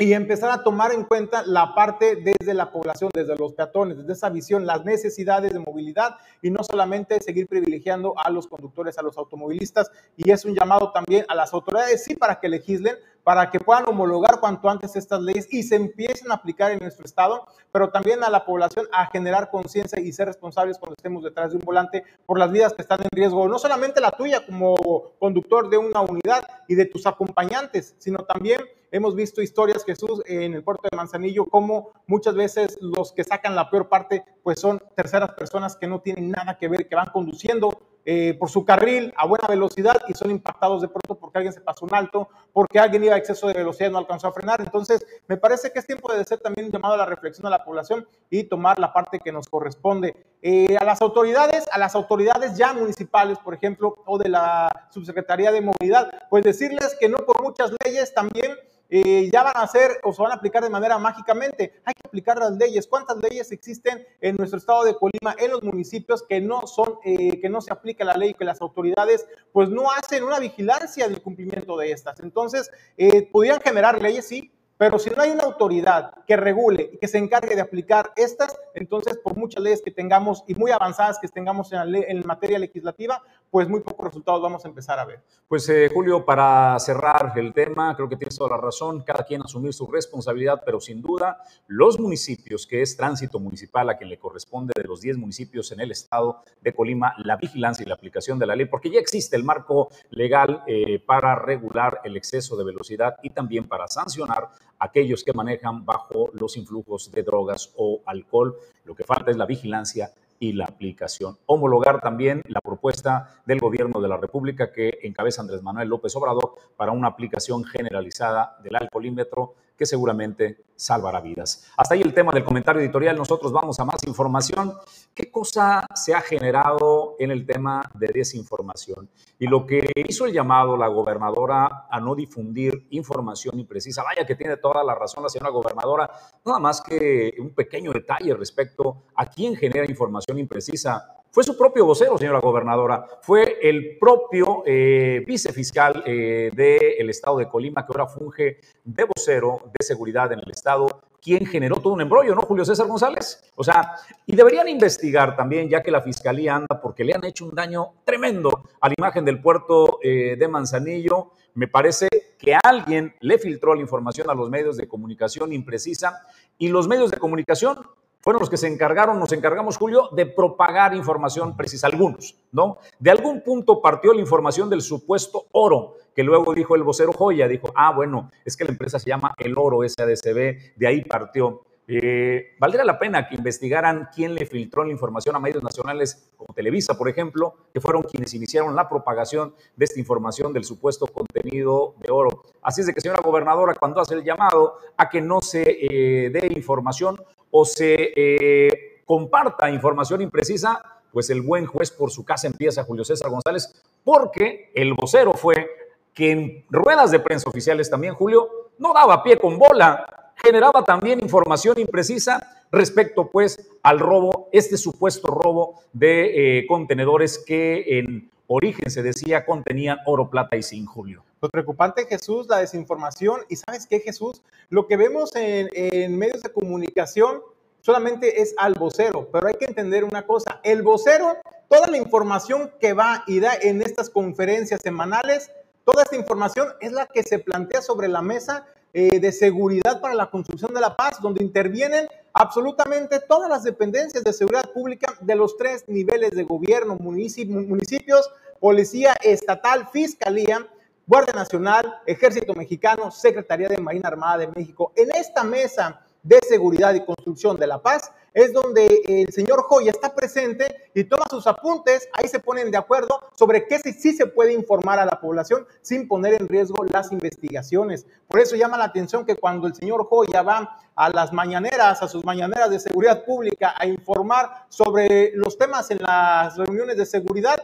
y 0.00 0.12
empezar 0.12 0.50
a 0.52 0.62
tomar 0.62 0.92
en 0.92 1.02
cuenta 1.02 1.42
la 1.44 1.74
parte 1.74 2.14
desde 2.14 2.54
la 2.54 2.70
población, 2.70 3.10
desde 3.12 3.34
los 3.34 3.54
peatones, 3.54 3.98
desde 3.98 4.12
esa 4.12 4.30
visión, 4.30 4.64
las 4.64 4.84
necesidades 4.84 5.52
de 5.52 5.58
movilidad 5.58 6.18
y 6.40 6.50
no 6.50 6.62
solamente 6.62 7.20
seguir 7.20 7.48
privilegiando 7.48 8.14
a 8.16 8.30
los 8.30 8.46
conductores, 8.46 8.96
a 8.96 9.02
los 9.02 9.18
automovilistas. 9.18 9.90
Y 10.16 10.30
es 10.30 10.44
un 10.44 10.54
llamado 10.54 10.92
también 10.92 11.24
a 11.28 11.34
las 11.34 11.52
autoridades, 11.52 12.04
sí, 12.04 12.14
para 12.14 12.38
que 12.38 12.48
legislen, 12.48 12.94
para 13.28 13.50
que 13.50 13.60
puedan 13.60 13.86
homologar 13.86 14.40
cuanto 14.40 14.70
antes 14.70 14.96
estas 14.96 15.20
leyes 15.20 15.48
y 15.50 15.62
se 15.62 15.76
empiecen 15.76 16.30
a 16.30 16.36
aplicar 16.36 16.72
en 16.72 16.78
nuestro 16.78 17.04
estado, 17.04 17.46
pero 17.70 17.90
también 17.90 18.24
a 18.24 18.30
la 18.30 18.46
población 18.46 18.86
a 18.90 19.04
generar 19.04 19.50
conciencia 19.50 20.00
y 20.00 20.10
ser 20.14 20.28
responsables 20.28 20.78
cuando 20.78 20.94
estemos 20.96 21.22
detrás 21.22 21.50
de 21.50 21.58
un 21.58 21.62
volante 21.62 22.04
por 22.24 22.38
las 22.38 22.50
vidas 22.50 22.72
que 22.72 22.80
están 22.80 23.02
en 23.02 23.08
riesgo, 23.12 23.46
no 23.46 23.58
solamente 23.58 24.00
la 24.00 24.12
tuya 24.12 24.46
como 24.46 25.12
conductor 25.18 25.68
de 25.68 25.76
una 25.76 26.00
unidad 26.00 26.42
y 26.68 26.74
de 26.74 26.86
tus 26.86 27.06
acompañantes, 27.06 27.94
sino 27.98 28.20
también 28.20 28.62
Hemos 28.90 29.14
visto 29.14 29.42
historias, 29.42 29.84
Jesús, 29.84 30.22
en 30.24 30.54
el 30.54 30.64
puerto 30.64 30.88
de 30.90 30.96
Manzanillo, 30.96 31.44
como 31.44 31.90
muchas 32.06 32.34
veces 32.34 32.78
los 32.80 33.12
que 33.12 33.22
sacan 33.22 33.54
la 33.54 33.68
peor 33.68 33.90
parte, 33.90 34.24
pues 34.42 34.60
son 34.60 34.80
terceras 34.96 35.32
personas 35.32 35.76
que 35.76 35.86
no 35.86 36.00
tienen 36.00 36.30
nada 36.30 36.56
que 36.56 36.68
ver, 36.68 36.88
que 36.88 36.94
van 36.94 37.10
conduciendo 37.12 37.82
eh, 38.10 38.32
por 38.32 38.48
su 38.48 38.64
carril 38.64 39.12
a 39.18 39.26
buena 39.26 39.46
velocidad 39.46 40.00
y 40.08 40.14
son 40.14 40.30
impactados 40.30 40.80
de 40.80 40.88
pronto 40.88 41.16
porque 41.16 41.36
alguien 41.36 41.52
se 41.52 41.60
pasó 41.60 41.84
un 41.84 41.94
alto, 41.94 42.30
porque 42.54 42.78
alguien 42.78 43.04
iba 43.04 43.14
a 43.14 43.18
exceso 43.18 43.48
de 43.48 43.52
velocidad 43.52 43.90
y 43.90 43.92
no 43.92 43.98
alcanzó 43.98 44.28
a 44.28 44.32
frenar. 44.32 44.62
Entonces, 44.62 45.04
me 45.26 45.36
parece 45.36 45.70
que 45.70 45.80
es 45.80 45.86
tiempo 45.86 46.10
de 46.10 46.24
ser 46.24 46.38
también 46.40 46.68
un 46.68 46.72
llamado 46.72 46.94
a 46.94 46.96
la 46.96 47.04
reflexión 47.04 47.46
a 47.46 47.50
la 47.50 47.62
población 47.62 48.08
y 48.30 48.44
tomar 48.44 48.78
la 48.78 48.94
parte 48.94 49.20
que 49.20 49.30
nos 49.30 49.46
corresponde. 49.46 50.16
Eh, 50.40 50.74
a 50.80 50.84
las 50.84 51.02
autoridades, 51.02 51.68
a 51.70 51.76
las 51.76 51.94
autoridades 51.94 52.56
ya 52.56 52.72
municipales, 52.72 53.38
por 53.40 53.52
ejemplo, 53.52 53.96
o 54.06 54.16
de 54.16 54.30
la 54.30 54.70
Subsecretaría 54.88 55.52
de 55.52 55.60
Movilidad, 55.60 56.10
pues 56.30 56.44
decirles 56.44 56.96
que 56.98 57.10
no 57.10 57.18
por 57.18 57.42
muchas 57.42 57.72
leyes 57.84 58.14
también 58.14 58.56
eh, 58.88 59.28
ya 59.32 59.42
van 59.42 59.56
a 59.56 59.62
hacer 59.62 60.00
o 60.02 60.12
se 60.12 60.22
van 60.22 60.32
a 60.32 60.36
aplicar 60.36 60.62
de 60.62 60.70
manera 60.70 60.98
mágicamente. 60.98 61.80
Hay 61.84 61.94
que 61.94 62.06
aplicar 62.06 62.38
las 62.38 62.52
leyes. 62.52 62.86
¿Cuántas 62.86 63.18
leyes 63.18 63.52
existen 63.52 64.06
en 64.20 64.36
nuestro 64.36 64.58
estado 64.58 64.84
de 64.84 64.96
Colima, 64.96 65.34
en 65.38 65.50
los 65.50 65.62
municipios 65.62 66.22
que 66.22 66.40
no 66.40 66.66
son, 66.66 66.98
eh, 67.04 67.40
que 67.40 67.48
no 67.48 67.60
se 67.60 67.72
aplica 67.72 68.04
la 68.04 68.16
ley, 68.16 68.34
que 68.34 68.44
las 68.44 68.60
autoridades 68.60 69.26
pues 69.52 69.68
no 69.68 69.90
hacen 69.90 70.24
una 70.24 70.38
vigilancia 70.38 71.08
del 71.08 71.20
cumplimiento 71.22 71.76
de 71.76 71.92
estas? 71.92 72.20
Entonces, 72.20 72.70
eh, 72.96 73.28
podrían 73.30 73.60
generar 73.60 74.00
leyes, 74.00 74.26
sí, 74.26 74.52
pero 74.78 75.00
si 75.00 75.10
no 75.10 75.20
hay 75.20 75.32
una 75.32 75.42
autoridad 75.42 76.12
que 76.24 76.36
regule 76.36 76.90
y 76.92 76.98
que 76.98 77.08
se 77.08 77.18
encargue 77.18 77.56
de 77.56 77.60
aplicar 77.60 78.12
estas, 78.14 78.56
entonces 78.74 79.18
por 79.18 79.36
muchas 79.36 79.60
leyes 79.60 79.82
que 79.82 79.90
tengamos 79.90 80.44
y 80.46 80.54
muy 80.54 80.70
avanzadas 80.70 81.18
que 81.18 81.26
tengamos 81.26 81.72
en, 81.72 81.92
la 81.92 81.98
en 81.98 82.24
materia 82.24 82.60
legislativa, 82.60 83.20
pues 83.50 83.68
muy 83.68 83.80
pocos 83.80 84.06
resultados 84.06 84.42
vamos 84.42 84.64
a 84.64 84.68
empezar 84.68 84.98
a 84.98 85.04
ver. 85.04 85.22
Pues 85.46 85.68
eh, 85.68 85.90
Julio, 85.92 86.24
para 86.24 86.78
cerrar 86.78 87.32
el 87.36 87.52
tema, 87.52 87.94
creo 87.96 88.08
que 88.08 88.16
tienes 88.16 88.36
toda 88.36 88.50
la 88.50 88.56
razón, 88.58 89.02
cada 89.02 89.24
quien 89.24 89.42
asumir 89.42 89.72
su 89.72 89.86
responsabilidad, 89.86 90.62
pero 90.64 90.80
sin 90.80 91.00
duda 91.00 91.38
los 91.66 91.98
municipios, 91.98 92.66
que 92.66 92.82
es 92.82 92.96
tránsito 92.96 93.38
municipal 93.38 93.88
a 93.88 93.96
quien 93.96 94.10
le 94.10 94.18
corresponde 94.18 94.72
de 94.76 94.84
los 94.84 95.00
10 95.00 95.18
municipios 95.18 95.72
en 95.72 95.80
el 95.80 95.90
estado 95.90 96.42
de 96.60 96.74
Colima, 96.74 97.14
la 97.18 97.36
vigilancia 97.36 97.84
y 97.84 97.88
la 97.88 97.94
aplicación 97.94 98.38
de 98.38 98.46
la 98.46 98.56
ley, 98.56 98.66
porque 98.66 98.90
ya 98.90 99.00
existe 99.00 99.36
el 99.36 99.44
marco 99.44 99.88
legal 100.10 100.62
eh, 100.66 100.98
para 100.98 101.34
regular 101.34 102.00
el 102.04 102.16
exceso 102.16 102.56
de 102.56 102.64
velocidad 102.64 103.16
y 103.22 103.30
también 103.30 103.68
para 103.68 103.88
sancionar 103.88 104.48
aquellos 104.78 105.24
que 105.24 105.32
manejan 105.32 105.84
bajo 105.84 106.30
los 106.34 106.56
influjos 106.56 107.10
de 107.10 107.22
drogas 107.22 107.72
o 107.76 108.02
alcohol. 108.06 108.56
Lo 108.84 108.94
que 108.94 109.04
falta 109.04 109.30
es 109.30 109.36
la 109.36 109.46
vigilancia 109.46 110.12
y 110.38 110.52
la 110.52 110.64
aplicación. 110.64 111.38
Homologar 111.46 112.00
también 112.00 112.42
la 112.46 112.60
propuesta 112.60 113.40
del 113.44 113.58
gobierno 113.58 114.00
de 114.00 114.08
la 114.08 114.16
República 114.16 114.72
que 114.72 114.98
encabeza 115.02 115.42
Andrés 115.42 115.62
Manuel 115.62 115.88
López 115.88 116.14
Obrador 116.16 116.54
para 116.76 116.92
una 116.92 117.08
aplicación 117.08 117.64
generalizada 117.64 118.56
del 118.62 118.76
alcoholímetro 118.76 119.54
que 119.76 119.86
seguramente 119.86 120.64
salvará 120.74 121.20
vidas. 121.20 121.70
Hasta 121.76 121.94
ahí 121.94 122.02
el 122.02 122.12
tema 122.12 122.32
del 122.32 122.44
comentario 122.44 122.82
editorial. 122.82 123.16
Nosotros 123.16 123.52
vamos 123.52 123.78
a 123.78 123.84
más 123.84 124.02
información. 124.06 124.74
¿Qué 125.18 125.32
cosa 125.32 125.84
se 125.96 126.14
ha 126.14 126.20
generado 126.20 127.16
en 127.18 127.32
el 127.32 127.44
tema 127.44 127.82
de 127.94 128.06
desinformación? 128.14 129.10
Y 129.36 129.48
lo 129.48 129.66
que 129.66 129.90
hizo 130.08 130.26
el 130.26 130.32
llamado 130.32 130.76
la 130.76 130.86
gobernadora 130.86 131.88
a 131.90 131.98
no 131.98 132.14
difundir 132.14 132.86
información 132.90 133.58
imprecisa. 133.58 134.04
Vaya 134.04 134.24
que 134.24 134.36
tiene 134.36 134.58
toda 134.58 134.84
la 134.84 134.94
razón 134.94 135.24
la 135.24 135.28
señora 135.28 135.50
gobernadora. 135.50 136.08
Nada 136.46 136.60
más 136.60 136.80
que 136.80 137.34
un 137.40 137.52
pequeño 137.52 137.90
detalle 137.90 138.32
respecto 138.34 139.06
a 139.16 139.26
quién 139.26 139.56
genera 139.56 139.90
información 139.90 140.38
imprecisa 140.38 141.18
fue 141.30 141.44
su 141.44 141.58
propio 141.58 141.84
vocero, 141.84 142.16
señora 142.16 142.40
gobernadora, 142.40 143.04
fue 143.20 143.58
el 143.60 143.98
propio 143.98 144.62
eh, 144.64 145.22
vicefiscal 145.26 146.02
eh, 146.06 146.50
del 146.54 147.10
estado 147.10 147.38
de 147.38 147.48
Colima, 147.48 147.84
que 147.84 147.92
ahora 147.92 148.06
funge 148.06 148.58
de 148.82 149.04
vocero 149.04 149.60
de 149.78 149.84
seguridad 149.84 150.32
en 150.32 150.38
el 150.38 150.50
estado, 150.50 151.02
quien 151.22 151.46
generó 151.46 151.76
todo 151.76 151.92
un 151.92 152.00
embrollo, 152.00 152.34
¿no, 152.34 152.42
Julio 152.42 152.64
César 152.64 152.86
González? 152.86 153.50
O 153.56 153.64
sea, 153.64 153.94
y 154.26 154.36
deberían 154.36 154.68
investigar 154.68 155.36
también, 155.36 155.68
ya 155.68 155.82
que 155.82 155.90
la 155.90 156.00
fiscalía 156.00 156.56
anda, 156.56 156.80
porque 156.80 157.04
le 157.04 157.14
han 157.14 157.24
hecho 157.24 157.44
un 157.44 157.54
daño 157.54 157.94
tremendo 158.04 158.64
a 158.80 158.88
la 158.88 158.94
imagen 158.96 159.24
del 159.24 159.40
puerto 159.40 159.98
eh, 160.02 160.36
de 160.38 160.48
Manzanillo. 160.48 161.32
Me 161.54 161.68
parece 161.68 162.08
que 162.38 162.56
alguien 162.62 163.14
le 163.20 163.38
filtró 163.38 163.74
la 163.74 163.80
información 163.80 164.30
a 164.30 164.34
los 164.34 164.48
medios 164.48 164.76
de 164.76 164.86
comunicación 164.86 165.52
imprecisa 165.52 166.22
y 166.56 166.68
los 166.68 166.86
medios 166.86 167.10
de 167.10 167.18
comunicación 167.18 167.78
fueron 168.20 168.40
los 168.40 168.50
que 168.50 168.56
se 168.56 168.66
encargaron, 168.66 169.18
nos 169.18 169.32
encargamos, 169.32 169.76
Julio, 169.76 170.08
de 170.12 170.26
propagar 170.26 170.94
información 170.94 171.56
precisa, 171.56 171.86
algunos, 171.86 172.36
¿no? 172.52 172.78
De 172.98 173.10
algún 173.10 173.42
punto 173.42 173.80
partió 173.80 174.12
la 174.12 174.20
información 174.20 174.68
del 174.68 174.82
supuesto 174.82 175.46
oro, 175.52 175.94
que 176.14 176.22
luego 176.24 176.52
dijo 176.52 176.74
el 176.74 176.82
vocero 176.82 177.12
Joya, 177.12 177.46
dijo, 177.46 177.72
ah, 177.76 177.92
bueno, 177.94 178.30
es 178.44 178.56
que 178.56 178.64
la 178.64 178.70
empresa 178.70 178.98
se 178.98 179.08
llama 179.08 179.34
El 179.38 179.56
Oro 179.56 179.88
SADCB, 179.88 180.76
de 180.76 180.86
ahí 180.86 181.02
partió. 181.02 181.62
Eh, 181.90 182.54
valdría 182.58 182.84
la 182.84 182.98
pena 182.98 183.26
que 183.26 183.34
investigaran 183.34 184.10
quién 184.14 184.34
le 184.34 184.44
filtró 184.44 184.84
la 184.84 184.92
información 184.92 185.34
a 185.34 185.40
medios 185.40 185.62
nacionales 185.62 186.30
como 186.36 186.52
Televisa, 186.52 186.98
por 186.98 187.08
ejemplo, 187.08 187.54
que 187.72 187.80
fueron 187.80 188.02
quienes 188.02 188.34
iniciaron 188.34 188.76
la 188.76 188.90
propagación 188.90 189.54
de 189.74 189.86
esta 189.86 189.98
información 189.98 190.52
del 190.52 190.64
supuesto 190.64 191.06
contenido 191.06 191.94
de 192.00 192.12
oro. 192.12 192.42
Así 192.60 192.82
es 192.82 192.88
de 192.88 192.92
que, 192.92 193.00
señora 193.00 193.22
gobernadora, 193.24 193.74
cuando 193.74 194.02
hace 194.02 194.14
el 194.14 194.22
llamado 194.22 194.76
a 194.98 195.08
que 195.08 195.22
no 195.22 195.40
se 195.40 195.62
eh, 195.62 196.28
dé 196.28 196.52
información 196.54 197.16
o 197.50 197.64
se 197.64 198.12
eh, 198.14 199.00
comparta 199.06 199.70
información 199.70 200.20
imprecisa, 200.20 200.82
pues 201.10 201.30
el 201.30 201.40
buen 201.40 201.64
juez 201.64 201.90
por 201.90 202.10
su 202.10 202.22
casa 202.22 202.48
empieza, 202.48 202.84
Julio 202.84 203.02
César 203.02 203.30
González, 203.30 203.82
porque 204.04 204.70
el 204.74 204.92
vocero 204.92 205.32
fue 205.32 205.70
que 206.12 206.32
en 206.32 206.66
ruedas 206.68 207.10
de 207.10 207.20
prensa 207.20 207.48
oficiales 207.48 207.88
también, 207.88 208.12
Julio, 208.12 208.46
no 208.78 208.92
daba 208.92 209.22
pie 209.22 209.38
con 209.38 209.58
bola, 209.58 210.17
generaba 210.42 210.84
también 210.84 211.20
información 211.20 211.78
imprecisa 211.78 212.64
respecto 212.70 213.30
pues 213.30 213.68
al 213.82 213.98
robo, 213.98 214.48
este 214.52 214.76
supuesto 214.76 215.28
robo 215.28 215.80
de 215.92 216.58
eh, 216.58 216.66
contenedores 216.66 217.38
que 217.38 217.98
en 217.98 218.30
origen 218.46 218.90
se 218.90 219.02
decía 219.02 219.44
contenían 219.44 219.98
oro, 220.06 220.30
plata 220.30 220.56
y 220.56 220.62
zinc, 220.62 220.88
Julio. 220.88 221.24
Lo 221.40 221.48
preocupante, 221.48 222.06
Jesús, 222.06 222.48
la 222.48 222.58
desinformación. 222.58 223.42
Y 223.48 223.56
sabes 223.56 223.86
qué, 223.86 224.00
Jesús, 224.00 224.42
lo 224.70 224.88
que 224.88 224.96
vemos 224.96 225.30
en, 225.36 226.18
medios 226.18 226.42
de 226.42 226.50
comunicación 226.50 227.42
solamente 227.80 228.42
es 228.42 228.54
al 228.58 228.74
vocero, 228.74 229.28
pero 229.32 229.46
hay 229.46 229.54
que 229.54 229.66
entender 229.66 230.02
una 230.04 230.26
cosa, 230.26 230.60
el 230.64 230.82
vocero, 230.82 231.36
toda 231.68 231.86
la 231.86 231.96
información 231.96 232.72
que 232.80 232.92
va 232.92 233.22
y 233.26 233.38
da 233.38 233.54
en 233.54 233.80
estas 233.82 234.10
conferencias 234.10 234.80
semanales, 234.82 235.52
toda 235.84 236.02
esta 236.02 236.16
información 236.16 236.68
es 236.80 236.92
la 236.92 237.06
que 237.06 237.22
se 237.22 237.38
plantea 237.38 237.80
sobre 237.80 238.08
la 238.08 238.20
mesa 238.20 238.66
eh, 238.92 239.20
de 239.20 239.32
seguridad 239.32 240.00
para 240.00 240.14
la 240.14 240.30
construcción 240.30 240.72
de 240.72 240.80
la 240.80 240.96
paz, 240.96 241.20
donde 241.20 241.44
intervienen 241.44 242.06
absolutamente 242.32 243.20
todas 243.20 243.50
las 243.50 243.62
dependencias 243.62 244.24
de 244.24 244.32
seguridad 244.32 244.70
pública 244.72 245.14
de 245.20 245.34
los 245.34 245.56
tres 245.56 245.84
niveles 245.88 246.30
de 246.30 246.44
gobierno, 246.44 246.96
municipios, 246.96 248.30
policía 248.60 249.14
estatal, 249.22 249.88
fiscalía, 249.92 250.66
Guardia 251.06 251.32
Nacional, 251.34 252.00
Ejército 252.06 252.54
Mexicano, 252.54 253.10
Secretaría 253.10 253.68
de 253.68 253.78
Marina 253.78 254.08
Armada 254.08 254.38
de 254.38 254.48
México. 254.48 254.92
En 254.94 255.10
esta 255.14 255.42
mesa 255.42 256.00
de 256.22 256.38
seguridad 256.46 256.94
y 256.94 257.04
construcción 257.04 257.56
de 257.56 257.66
la 257.66 257.80
paz 257.80 258.12
es 258.38 258.52
donde 258.52 259.02
el 259.08 259.32
señor 259.32 259.64
Joya 259.64 259.90
está 259.90 260.14
presente 260.14 260.90
y 260.94 261.02
toma 261.02 261.24
sus 261.28 261.48
apuntes, 261.48 262.08
ahí 262.12 262.28
se 262.28 262.38
ponen 262.38 262.70
de 262.70 262.78
acuerdo 262.78 263.18
sobre 263.34 263.66
qué 263.66 263.80
sí, 263.80 263.92
sí 263.92 264.12
se 264.12 264.26
puede 264.26 264.52
informar 264.52 265.00
a 265.00 265.04
la 265.04 265.20
población 265.20 265.66
sin 265.82 266.06
poner 266.06 266.34
en 266.34 266.46
riesgo 266.46 266.84
las 266.84 267.10
investigaciones. 267.10 268.06
Por 268.28 268.38
eso 268.38 268.54
llama 268.54 268.78
la 268.78 268.84
atención 268.84 269.26
que 269.26 269.34
cuando 269.34 269.66
el 269.66 269.74
señor 269.74 270.06
Joya 270.06 270.42
va 270.42 270.78
a 270.94 271.10
las 271.10 271.32
mañaneras, 271.32 272.00
a 272.00 272.06
sus 272.06 272.24
mañaneras 272.24 272.70
de 272.70 272.78
seguridad 272.78 273.24
pública 273.24 273.74
a 273.76 273.86
informar 273.86 274.66
sobre 274.68 275.32
los 275.34 275.58
temas 275.58 275.90
en 275.90 275.98
las 275.98 276.56
reuniones 276.56 276.96
de 276.96 277.06
seguridad, 277.06 277.60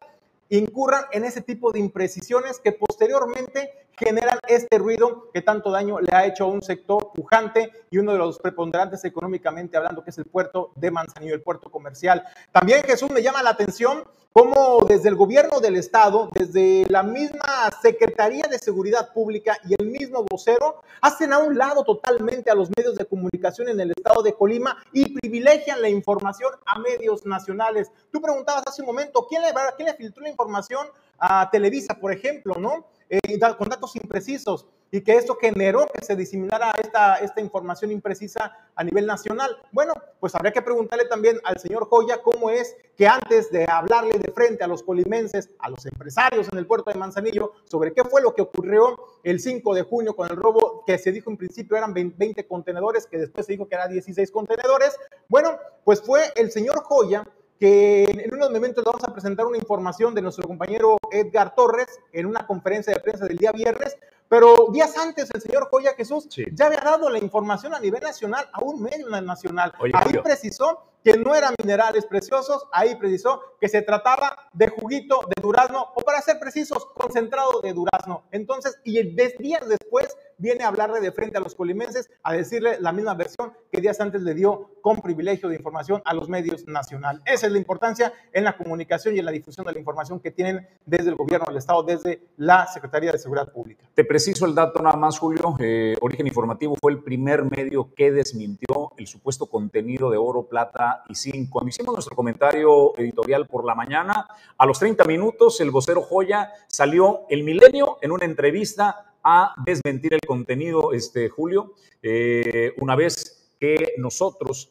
incurran 0.48 1.04
en 1.12 1.24
ese 1.24 1.40
tipo 1.40 1.70
de 1.70 1.78
imprecisiones 1.78 2.58
que 2.58 2.72
posteriormente 2.72 3.70
generan 3.96 4.38
este 4.48 4.78
ruido 4.78 5.30
que 5.32 5.42
tanto 5.42 5.70
daño 5.70 6.00
le 6.00 6.14
ha 6.14 6.26
hecho 6.26 6.44
a 6.44 6.48
un 6.48 6.62
sector 6.62 7.12
pujante 7.14 7.70
y 7.90 7.98
uno 7.98 8.12
de 8.12 8.18
los 8.18 8.38
preponderantes 8.38 9.04
económicamente 9.04 9.76
hablando, 9.76 10.02
que 10.02 10.10
es 10.10 10.18
el 10.18 10.26
puerto 10.26 10.72
de 10.76 10.90
Manzanillo, 10.90 11.34
el 11.34 11.42
puerto 11.42 11.70
comercial. 11.70 12.24
También 12.52 12.82
Jesús 12.82 13.10
me 13.10 13.22
llama 13.22 13.42
la 13.42 13.50
atención 13.50 14.04
cómo 14.32 14.84
desde 14.88 15.08
el 15.08 15.14
gobierno 15.14 15.60
del 15.60 15.76
estado, 15.76 16.28
desde 16.34 16.84
la 16.88 17.04
misma 17.04 17.70
Secretaría 17.80 18.44
de 18.50 18.58
Seguridad 18.58 19.12
Pública 19.12 19.56
y 19.64 19.80
el 19.80 19.88
mismo 19.88 20.24
vocero, 20.28 20.82
hacen 21.00 21.32
a 21.32 21.38
un 21.38 21.56
lado 21.56 21.84
totalmente 21.84 22.50
a 22.50 22.56
los 22.56 22.68
medios 22.76 22.96
de 22.96 23.04
comunicación 23.04 23.68
en 23.68 23.78
el 23.78 23.92
estado 23.96 24.24
de 24.24 24.34
Colima 24.34 24.76
y 24.92 25.16
privilegian 25.16 25.80
la 25.80 25.88
información 25.88 26.50
a 26.66 26.80
medios 26.80 27.24
nacionales. 27.24 27.92
Tú 28.10 28.20
preguntabas 28.20 28.64
hace 28.66 28.82
un 28.82 28.86
momento, 28.86 29.24
¿quién 29.28 29.42
le, 29.42 29.48
quién 29.76 29.86
le 29.86 29.94
filtró 29.94 30.24
la 30.24 30.30
información 30.30 30.88
a 31.16 31.48
Televisa, 31.50 31.94
por 32.00 32.12
ejemplo, 32.12 32.56
¿no? 32.58 32.86
Eh, 33.10 33.38
con 33.58 33.68
datos 33.68 33.94
imprecisos 33.96 34.66
y 34.90 35.00
que 35.00 35.16
esto 35.16 35.36
generó 35.40 35.86
que 35.92 36.04
se 36.04 36.14
diseminara 36.14 36.72
esta, 36.80 37.16
esta 37.16 37.40
información 37.40 37.90
imprecisa 37.90 38.56
a 38.74 38.84
nivel 38.84 39.06
nacional. 39.06 39.56
Bueno, 39.72 39.92
pues 40.20 40.34
habría 40.34 40.52
que 40.52 40.62
preguntarle 40.62 41.06
también 41.06 41.40
al 41.44 41.58
señor 41.58 41.88
Joya 41.88 42.22
cómo 42.22 42.48
es 42.48 42.76
que 42.96 43.08
antes 43.08 43.50
de 43.50 43.66
hablarle 43.68 44.18
de 44.18 44.32
frente 44.32 44.62
a 44.62 44.68
los 44.68 44.82
colimenses, 44.82 45.50
a 45.58 45.68
los 45.68 45.84
empresarios 45.84 46.48
en 46.52 46.58
el 46.58 46.66
puerto 46.66 46.90
de 46.90 46.98
Manzanillo, 46.98 47.52
sobre 47.64 47.92
qué 47.92 48.04
fue 48.04 48.22
lo 48.22 48.34
que 48.34 48.42
ocurrió 48.42 48.96
el 49.24 49.40
5 49.40 49.74
de 49.74 49.82
junio 49.82 50.14
con 50.14 50.30
el 50.30 50.36
robo 50.36 50.84
que 50.86 50.96
se 50.96 51.10
dijo 51.10 51.28
en 51.28 51.36
principio 51.36 51.76
eran 51.76 51.92
20 51.92 52.46
contenedores, 52.46 53.06
que 53.06 53.18
después 53.18 53.46
se 53.46 53.52
dijo 53.52 53.68
que 53.68 53.74
eran 53.74 53.90
16 53.90 54.30
contenedores. 54.30 54.96
Bueno, 55.28 55.58
pues 55.84 56.00
fue 56.00 56.22
el 56.36 56.52
señor 56.52 56.82
Joya 56.84 57.26
que 57.58 58.04
en 58.04 58.34
unos 58.34 58.50
momentos 58.50 58.84
le 58.84 58.90
vamos 58.90 59.04
a 59.04 59.12
presentar 59.12 59.46
una 59.46 59.58
información 59.58 60.14
de 60.14 60.22
nuestro 60.22 60.46
compañero 60.46 60.96
Edgar 61.10 61.54
Torres 61.54 61.86
en 62.12 62.26
una 62.26 62.46
conferencia 62.46 62.92
de 62.92 63.00
prensa 63.00 63.26
del 63.26 63.38
día 63.38 63.52
viernes, 63.52 63.96
pero 64.28 64.68
días 64.72 64.96
antes 64.98 65.30
el 65.32 65.40
señor 65.40 65.68
Joya 65.70 65.94
Jesús 65.94 66.28
ya 66.52 66.66
había 66.66 66.80
dado 66.80 67.08
la 67.10 67.18
información 67.18 67.74
a 67.74 67.80
nivel 67.80 68.02
nacional 68.02 68.48
a 68.52 68.62
un 68.62 68.82
medio 68.82 69.08
nacional. 69.20 69.72
Ahí 69.92 70.18
precisó 70.22 70.82
que 71.04 71.18
no 71.18 71.34
eran 71.34 71.54
minerales 71.62 72.06
preciosos, 72.06 72.66
ahí 72.72 72.96
precisó 72.96 73.40
que 73.60 73.68
se 73.68 73.82
trataba 73.82 74.48
de 74.54 74.68
juguito 74.68 75.20
de 75.36 75.42
durazno, 75.42 75.88
o 75.94 76.00
para 76.00 76.22
ser 76.22 76.40
precisos, 76.40 76.86
concentrado 76.94 77.60
de 77.60 77.74
durazno. 77.74 78.24
Entonces, 78.30 78.80
y 78.84 79.02
días 79.14 79.68
después 79.68 80.16
viene 80.38 80.64
a 80.64 80.68
hablarle 80.68 81.00
de 81.00 81.12
frente 81.12 81.38
a 81.38 81.40
los 81.40 81.54
colimenses, 81.54 82.10
a 82.22 82.32
decirle 82.32 82.78
la 82.80 82.92
misma 82.92 83.14
versión 83.14 83.52
que 83.70 83.80
días 83.80 84.00
antes 84.00 84.22
le 84.22 84.34
dio 84.34 84.70
con 84.80 85.00
privilegio 85.00 85.48
de 85.48 85.56
información 85.56 86.02
a 86.04 86.14
los 86.14 86.28
medios 86.28 86.66
nacionales. 86.66 87.22
Esa 87.24 87.46
es 87.46 87.52
la 87.52 87.58
importancia 87.58 88.12
en 88.32 88.44
la 88.44 88.56
comunicación 88.56 89.16
y 89.16 89.18
en 89.18 89.24
la 89.24 89.30
difusión 89.30 89.66
de 89.66 89.72
la 89.72 89.78
información 89.78 90.20
que 90.20 90.30
tienen 90.30 90.66
desde 90.84 91.10
el 91.10 91.16
gobierno 91.16 91.46
del 91.48 91.56
Estado, 91.56 91.82
desde 91.82 92.22
la 92.36 92.66
Secretaría 92.66 93.12
de 93.12 93.18
Seguridad 93.18 93.52
Pública. 93.52 93.84
Te 93.94 94.04
preciso 94.04 94.46
el 94.46 94.54
dato 94.54 94.82
nada 94.82 94.96
más, 94.96 95.18
Julio. 95.18 95.56
Eh, 95.58 95.96
Origen 96.00 96.26
Informativo 96.26 96.76
fue 96.80 96.92
el 96.92 97.02
primer 97.02 97.44
medio 97.44 97.94
que 97.94 98.12
desmintió 98.12 98.92
el 98.96 99.06
supuesto 99.06 99.46
contenido 99.46 100.10
de 100.10 100.18
oro, 100.18 100.46
plata 100.48 101.04
y 101.08 101.14
zinc. 101.14 101.50
Hicimos 101.66 101.94
nuestro 101.94 102.14
comentario 102.14 102.96
editorial 102.98 103.46
por 103.46 103.64
la 103.64 103.74
mañana, 103.74 104.26
a 104.56 104.66
los 104.66 104.78
30 104.78 105.04
minutos, 105.04 105.60
el 105.60 105.70
vocero 105.70 106.02
Joya 106.02 106.52
salió 106.68 107.22
el 107.28 107.42
milenio 107.42 107.98
en 108.02 108.12
una 108.12 108.24
entrevista 108.24 109.13
a 109.24 109.54
desmentir 109.64 110.14
el 110.14 110.20
contenido, 110.20 110.92
este, 110.92 111.28
Julio, 111.28 111.72
eh, 112.02 112.74
una 112.76 112.94
vez 112.94 113.50
que 113.58 113.94
nosotros 113.96 114.70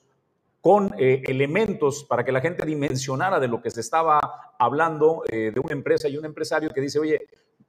con 0.61 0.93
eh, 0.97 1.21
elementos 1.25 2.05
para 2.05 2.23
que 2.23 2.31
la 2.31 2.39
gente 2.39 2.65
dimensionara 2.65 3.39
de 3.41 3.49
lo 3.49 3.61
que 3.61 3.69
se 3.69 3.81
estaba 3.81 4.53
hablando 4.57 5.23
eh, 5.27 5.51
de 5.53 5.59
una 5.59 5.73
empresa 5.73 6.07
y 6.07 6.15
un 6.15 6.23
empresario 6.23 6.69
que 6.69 6.79
dice, 6.79 6.99
oye, 6.99 7.19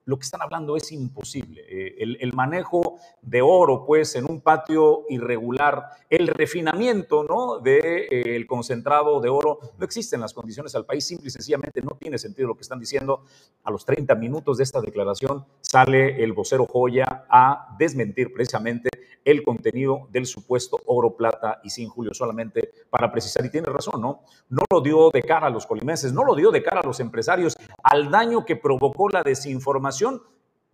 lo 0.07 0.19
que 0.19 0.25
están 0.25 0.43
hablando 0.43 0.77
es 0.77 0.93
imposible. 0.93 1.63
Eh, 1.69 1.97
el, 1.99 2.33
manejo 2.33 2.99
de 3.23 3.43
oro, 3.43 3.85
pues, 3.87 4.15
en 4.17 4.31
un 4.31 4.41
patio 4.41 5.05
irregular, 5.09 5.89
el 6.11 6.29
refinamiento, 6.29 7.25
¿no? 7.25 7.59
De 7.59 8.07
el 8.11 8.47
concentrado 8.47 9.21
de 9.21 9.29
oro, 9.29 9.59
no 9.79 9.85
existen 9.85 10.21
las 10.21 10.35
condiciones 10.35 10.75
al 10.75 10.85
país, 10.85 11.07
simple 11.07 11.29
y 11.29 11.31
sencillamente 11.31 11.81
no 11.81 11.97
tiene 11.99 12.19
sentido 12.19 12.49
lo 12.49 12.55
que 12.55 12.63
están 12.63 12.81
diciendo. 12.81 13.25
A 13.63 13.71
los 13.71 13.85
30 13.85 14.15
minutos 14.17 14.59
de 14.59 14.65
esta 14.65 14.81
declaración 14.81 15.47
sale 15.61 16.23
el 16.23 16.33
vocero 16.33 16.67
Joya 16.71 17.27
a 17.29 17.75
desmentir 17.79 18.33
precisamente 18.33 18.94
el 19.25 19.43
contenido 19.43 20.09
del 20.11 20.27
supuesto 20.27 20.79
oro, 20.87 21.17
plata 21.17 21.61
y 21.63 21.71
sin 21.71 21.89
Julio, 21.89 22.13
solamente 22.15 22.71
para 22.91 23.11
precisar. 23.11 23.45
Y 23.45 23.51
tiene 23.51 23.69
razón, 23.69 24.01
¿no? 24.01 24.23
No 24.49 24.63
lo 24.71 24.81
dio 24.81 25.11
de 25.11 25.23
cara 25.23 25.47
a 25.47 25.51
los 25.51 25.67
colimenses, 25.67 26.13
no 26.13 26.25
lo 26.25 26.35
dio 26.35 26.51
de 26.51 26.63
cara 26.63 26.81
a 26.81 26.87
los 26.87 27.01
empresarios, 27.01 27.57
al 27.83 28.11
daño 28.11 28.45
que 28.45 28.57
provocó 28.57 29.09
la 29.09 29.23
desinformación 29.23 30.23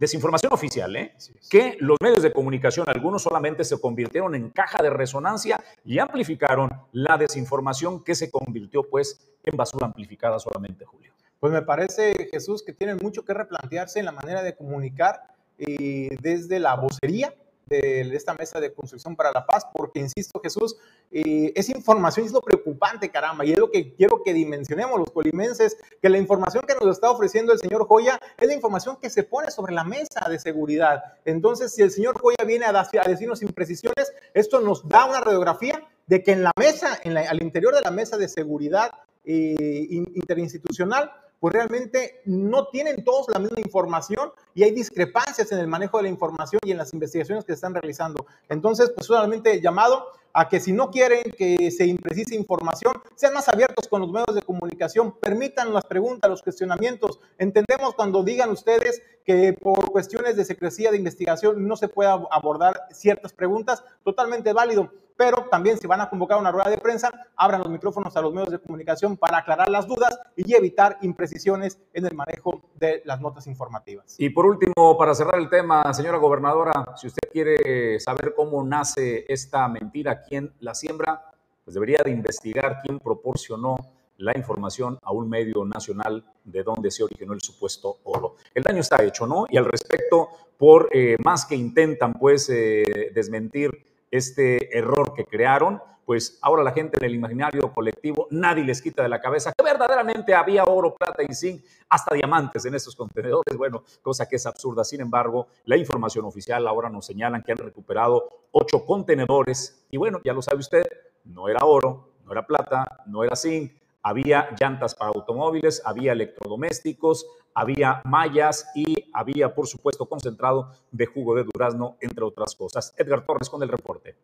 desinformación 0.00 0.50
oficial, 0.54 0.96
¿eh? 0.96 1.14
que 1.50 1.76
los 1.78 1.98
medios 2.02 2.22
de 2.22 2.32
comunicación, 2.32 2.86
algunos 2.88 3.22
solamente 3.22 3.64
se 3.64 3.78
convirtieron 3.78 4.34
en 4.34 4.48
caja 4.48 4.82
de 4.82 4.88
resonancia 4.88 5.62
y 5.84 5.98
amplificaron 5.98 6.70
la 6.92 7.18
desinformación 7.18 8.02
que 8.02 8.14
se 8.14 8.30
convirtió 8.30 8.82
pues 8.88 9.30
en 9.44 9.58
basura 9.58 9.84
amplificada 9.84 10.38
solamente, 10.38 10.86
Julio. 10.86 11.12
Pues 11.38 11.52
me 11.52 11.60
parece, 11.60 12.14
Jesús, 12.32 12.62
que 12.64 12.72
tienen 12.72 12.96
mucho 13.02 13.26
que 13.26 13.34
replantearse 13.34 13.98
en 13.98 14.06
la 14.06 14.12
manera 14.12 14.42
de 14.42 14.56
comunicar 14.56 15.20
y 15.58 16.08
desde 16.16 16.58
la 16.60 16.76
vocería 16.76 17.34
de 17.70 18.16
esta 18.16 18.34
mesa 18.34 18.58
de 18.58 18.72
construcción 18.72 19.14
para 19.14 19.30
la 19.30 19.46
paz, 19.46 19.64
porque 19.72 20.00
insisto, 20.00 20.40
Jesús, 20.42 20.76
eh, 21.12 21.52
esa 21.54 21.70
información 21.76 22.26
es 22.26 22.32
lo 22.32 22.40
preocupante, 22.40 23.10
caramba, 23.10 23.44
y 23.44 23.52
es 23.52 23.58
lo 23.58 23.70
que 23.70 23.94
quiero 23.94 24.24
que 24.24 24.34
dimensionemos 24.34 24.98
los 24.98 25.12
colimenses, 25.12 25.76
que 26.02 26.08
la 26.08 26.18
información 26.18 26.64
que 26.66 26.74
nos 26.74 26.96
está 26.96 27.12
ofreciendo 27.12 27.52
el 27.52 27.60
señor 27.60 27.86
Joya 27.86 28.18
es 28.38 28.48
la 28.48 28.54
información 28.54 28.96
que 29.00 29.08
se 29.08 29.22
pone 29.22 29.52
sobre 29.52 29.72
la 29.72 29.84
mesa 29.84 30.28
de 30.28 30.40
seguridad. 30.40 31.00
Entonces, 31.24 31.72
si 31.72 31.82
el 31.82 31.92
señor 31.92 32.20
Joya 32.20 32.44
viene 32.44 32.66
a, 32.66 32.88
decirnos 33.06 33.40
imprecisiones, 33.42 34.12
esto 34.34 34.60
nos 34.60 34.88
da 34.88 35.04
una 35.04 35.20
radiografía 35.20 35.86
de 36.08 36.24
que 36.24 36.32
en 36.32 36.42
la 36.42 36.50
mesa, 36.56 36.98
en 37.04 37.16
al 37.16 37.40
interior 37.40 37.72
de 37.72 37.82
la 37.82 37.92
mesa 37.92 38.16
de 38.16 38.26
seguridad 38.26 38.90
eh, 39.24 39.86
interinstitucional, 39.88 41.12
pues 41.40 41.54
realmente 41.54 42.20
no 42.26 42.68
tienen 42.68 43.02
todos 43.02 43.28
la 43.28 43.38
misma 43.38 43.60
información 43.60 44.30
y 44.54 44.62
hay 44.62 44.72
discrepancias 44.72 45.50
en 45.50 45.58
el 45.58 45.66
manejo 45.66 45.96
de 45.96 46.04
la 46.04 46.08
información 46.10 46.60
y 46.64 46.70
en 46.70 46.76
las 46.76 46.92
investigaciones 46.92 47.44
que 47.44 47.52
se 47.52 47.56
están 47.56 47.74
realizando. 47.74 48.26
Entonces, 48.48 48.92
pues 48.94 49.06
solamente 49.06 49.60
llamado 49.60 50.06
a 50.32 50.48
que 50.48 50.60
si 50.60 50.72
no 50.72 50.90
quieren 50.90 51.22
que 51.36 51.70
se 51.70 51.86
imprecise 51.86 52.34
información, 52.34 52.94
sean 53.16 53.34
más 53.34 53.48
abiertos 53.48 53.88
con 53.88 54.02
los 54.02 54.12
medios 54.12 54.34
de 54.34 54.42
comunicación, 54.42 55.12
permitan 55.18 55.72
las 55.72 55.84
preguntas, 55.86 56.30
los 56.30 56.42
cuestionamientos. 56.42 57.18
Entendemos 57.38 57.94
cuando 57.94 58.22
digan 58.22 58.50
ustedes 58.50 59.02
que 59.24 59.52
por 59.52 59.90
cuestiones 59.90 60.36
de 60.36 60.44
secrecía 60.44 60.90
de 60.90 60.96
investigación 60.96 61.66
no 61.66 61.76
se 61.76 61.88
puede 61.88 62.10
abordar 62.30 62.86
ciertas 62.90 63.32
preguntas, 63.32 63.84
totalmente 64.04 64.52
válido 64.52 64.90
pero 65.20 65.44
también 65.50 65.76
si 65.76 65.86
van 65.86 66.00
a 66.00 66.08
convocar 66.08 66.38
una 66.38 66.50
rueda 66.50 66.70
de 66.70 66.78
prensa, 66.78 67.12
abran 67.36 67.60
los 67.60 67.68
micrófonos 67.68 68.16
a 68.16 68.22
los 68.22 68.32
medios 68.32 68.52
de 68.52 68.58
comunicación 68.58 69.18
para 69.18 69.36
aclarar 69.36 69.68
las 69.68 69.86
dudas 69.86 70.18
y 70.34 70.54
evitar 70.54 70.96
imprecisiones 71.02 71.78
en 71.92 72.06
el 72.06 72.14
manejo 72.14 72.62
de 72.76 73.02
las 73.04 73.20
notas 73.20 73.46
informativas. 73.46 74.16
Y 74.16 74.30
por 74.30 74.46
último, 74.46 74.96
para 74.96 75.14
cerrar 75.14 75.38
el 75.38 75.50
tema, 75.50 75.92
señora 75.92 76.16
gobernadora, 76.16 76.94
si 76.96 77.08
usted 77.08 77.28
quiere 77.30 78.00
saber 78.00 78.32
cómo 78.34 78.64
nace 78.64 79.26
esta 79.28 79.68
mentira, 79.68 80.22
quién 80.22 80.54
la 80.58 80.74
siembra, 80.74 81.22
pues 81.64 81.74
debería 81.74 82.00
de 82.02 82.12
investigar 82.12 82.78
quién 82.82 82.98
proporcionó 82.98 83.76
la 84.20 84.36
información 84.36 84.98
a 85.02 85.12
un 85.12 85.28
medio 85.28 85.64
nacional 85.64 86.24
de 86.44 86.62
dónde 86.62 86.90
se 86.90 87.02
originó 87.02 87.32
el 87.32 87.40
supuesto 87.40 87.98
oro. 88.04 88.36
El 88.54 88.62
daño 88.62 88.80
está 88.80 89.02
hecho, 89.02 89.26
¿no? 89.26 89.46
Y 89.48 89.56
al 89.56 89.64
respecto, 89.64 90.28
por 90.58 90.88
eh, 90.92 91.16
más 91.24 91.46
que 91.46 91.56
intentan, 91.56 92.12
pues, 92.14 92.48
eh, 92.50 93.10
desmentir 93.14 93.70
este 94.10 94.76
error 94.76 95.14
que 95.14 95.24
crearon, 95.24 95.80
pues 96.04 96.38
ahora 96.42 96.64
la 96.64 96.72
gente 96.72 96.98
en 96.98 97.04
el 97.04 97.14
imaginario 97.14 97.72
colectivo, 97.72 98.26
nadie 98.30 98.64
les 98.64 98.82
quita 98.82 99.04
de 99.04 99.08
la 99.08 99.20
cabeza 99.20 99.52
que 99.56 99.62
verdaderamente 99.62 100.34
había 100.34 100.64
oro, 100.64 100.96
plata 100.96 101.22
y 101.22 101.32
zinc, 101.32 101.62
hasta 101.88 102.16
diamantes 102.16 102.64
en 102.64 102.74
estos 102.74 102.96
contenedores, 102.96 103.56
bueno, 103.56 103.84
cosa 104.02 104.28
que 104.28 104.34
es 104.34 104.44
absurda. 104.44 104.82
Sin 104.82 105.00
embargo, 105.00 105.46
la 105.66 105.76
información 105.76 106.24
oficial 106.24 106.66
ahora 106.66 106.90
nos 106.90 107.06
señalan 107.06 107.44
que 107.44 107.52
han 107.52 107.58
recuperado 107.58 108.28
ocho 108.50 108.84
contenedores 108.84 109.86
y 109.88 109.98
bueno, 109.98 110.20
ya 110.24 110.32
lo 110.32 110.42
sabe 110.42 110.58
usted, 110.58 110.82
no 111.24 111.48
era 111.48 111.64
oro, 111.64 112.14
no 112.24 112.32
era 112.32 112.44
plata, 112.44 113.04
no 113.06 113.22
era 113.22 113.36
zinc, 113.36 113.79
había 114.02 114.48
llantas 114.58 114.94
para 114.94 115.10
automóviles, 115.14 115.82
había 115.84 116.12
electrodomésticos, 116.12 117.26
había 117.54 118.02
mallas 118.04 118.70
y 118.74 119.10
había, 119.12 119.54
por 119.54 119.66
supuesto, 119.66 120.06
concentrado 120.06 120.72
de 120.90 121.06
jugo 121.06 121.34
de 121.34 121.44
durazno, 121.44 121.96
entre 122.00 122.24
otras 122.24 122.54
cosas. 122.54 122.94
Edgar 122.96 123.24
Torres 123.24 123.50
con 123.50 123.62
el 123.62 123.68
reporte. 123.68 124.16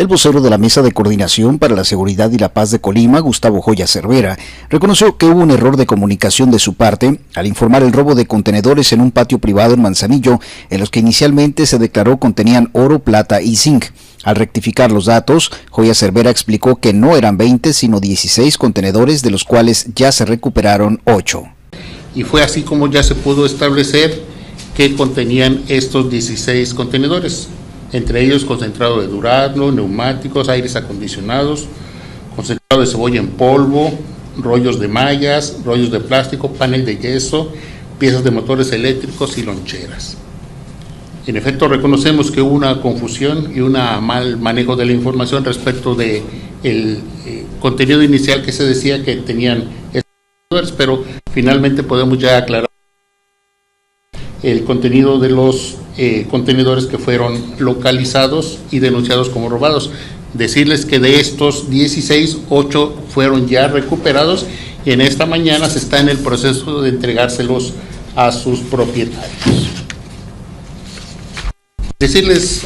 El 0.00 0.06
vocero 0.06 0.40
de 0.40 0.48
la 0.48 0.56
Mesa 0.56 0.80
de 0.80 0.92
Coordinación 0.92 1.58
para 1.58 1.76
la 1.76 1.84
Seguridad 1.84 2.32
y 2.32 2.38
la 2.38 2.54
Paz 2.54 2.70
de 2.70 2.80
Colima, 2.80 3.20
Gustavo 3.20 3.60
Joya 3.60 3.86
Cervera, 3.86 4.38
reconoció 4.70 5.18
que 5.18 5.26
hubo 5.26 5.40
un 5.40 5.50
error 5.50 5.76
de 5.76 5.84
comunicación 5.84 6.50
de 6.50 6.58
su 6.58 6.72
parte 6.72 7.20
al 7.34 7.46
informar 7.46 7.82
el 7.82 7.92
robo 7.92 8.14
de 8.14 8.24
contenedores 8.24 8.94
en 8.94 9.02
un 9.02 9.10
patio 9.10 9.40
privado 9.40 9.74
en 9.74 9.82
Manzanillo, 9.82 10.40
en 10.70 10.80
los 10.80 10.88
que 10.88 11.00
inicialmente 11.00 11.66
se 11.66 11.76
declaró 11.76 12.16
contenían 12.16 12.70
oro, 12.72 13.00
plata 13.00 13.42
y 13.42 13.56
zinc. 13.56 13.88
Al 14.24 14.36
rectificar 14.36 14.90
los 14.90 15.04
datos, 15.04 15.50
Joya 15.68 15.94
Cervera 15.94 16.30
explicó 16.30 16.76
que 16.76 16.94
no 16.94 17.14
eran 17.14 17.36
20, 17.36 17.74
sino 17.74 18.00
16 18.00 18.56
contenedores, 18.56 19.20
de 19.20 19.30
los 19.30 19.44
cuales 19.44 19.88
ya 19.94 20.12
se 20.12 20.24
recuperaron 20.24 21.02
8. 21.04 21.42
Y 22.14 22.22
fue 22.22 22.42
así 22.42 22.62
como 22.62 22.88
ya 22.88 23.02
se 23.02 23.16
pudo 23.16 23.44
establecer 23.44 24.18
que 24.74 24.96
contenían 24.96 25.62
estos 25.68 26.10
16 26.10 26.72
contenedores, 26.72 27.48
entre 27.92 28.22
ellos 28.22 28.44
concentrado 28.44 29.00
de 29.00 29.06
durazno, 29.06 29.72
neumáticos, 29.72 30.48
aires 30.48 30.76
acondicionados, 30.76 31.66
concentrado 32.34 32.80
de 32.80 32.86
cebolla 32.86 33.20
en 33.20 33.28
polvo, 33.28 33.92
rollos 34.38 34.78
de 34.78 34.88
mallas, 34.88 35.58
rollos 35.64 35.90
de 35.90 36.00
plástico, 36.00 36.52
panel 36.52 36.84
de 36.84 36.98
yeso, 36.98 37.52
piezas 37.98 38.24
de 38.24 38.30
motores 38.30 38.72
eléctricos 38.72 39.36
y 39.38 39.42
loncheras. 39.42 40.16
En 41.26 41.36
efecto, 41.36 41.68
reconocemos 41.68 42.30
que 42.30 42.40
hubo 42.40 42.54
una 42.54 42.80
confusión 42.80 43.52
y 43.54 43.60
un 43.60 43.72
mal 43.72 44.38
manejo 44.38 44.74
de 44.74 44.86
la 44.86 44.92
información 44.92 45.44
respecto 45.44 45.94
de 45.94 46.22
el 46.62 47.00
eh, 47.26 47.44
contenido 47.60 48.02
inicial 48.02 48.42
que 48.42 48.52
se 48.52 48.64
decía 48.64 49.02
que 49.04 49.16
tenían 49.16 49.64
estos 49.92 50.72
pero 50.72 51.04
finalmente 51.32 51.82
podemos 51.82 52.18
ya 52.18 52.38
aclarar 52.38 52.68
el 54.42 54.64
contenido 54.64 55.18
de 55.18 55.28
los 55.28 55.76
eh, 55.96 56.26
contenedores 56.30 56.86
que 56.86 56.98
fueron 56.98 57.38
localizados 57.58 58.58
y 58.70 58.78
denunciados 58.78 59.28
como 59.28 59.48
robados. 59.48 59.90
Decirles 60.34 60.86
que 60.86 60.98
de 60.98 61.20
estos 61.20 61.70
16, 61.70 62.38
8 62.48 62.94
fueron 63.08 63.48
ya 63.48 63.68
recuperados 63.68 64.46
y 64.84 64.92
en 64.92 65.00
esta 65.00 65.26
mañana 65.26 65.68
se 65.68 65.78
está 65.78 66.00
en 66.00 66.08
el 66.08 66.18
proceso 66.18 66.82
de 66.82 66.90
entregárselos 66.90 67.74
a 68.16 68.32
sus 68.32 68.60
propietarios. 68.60 69.30
Decirles 71.98 72.62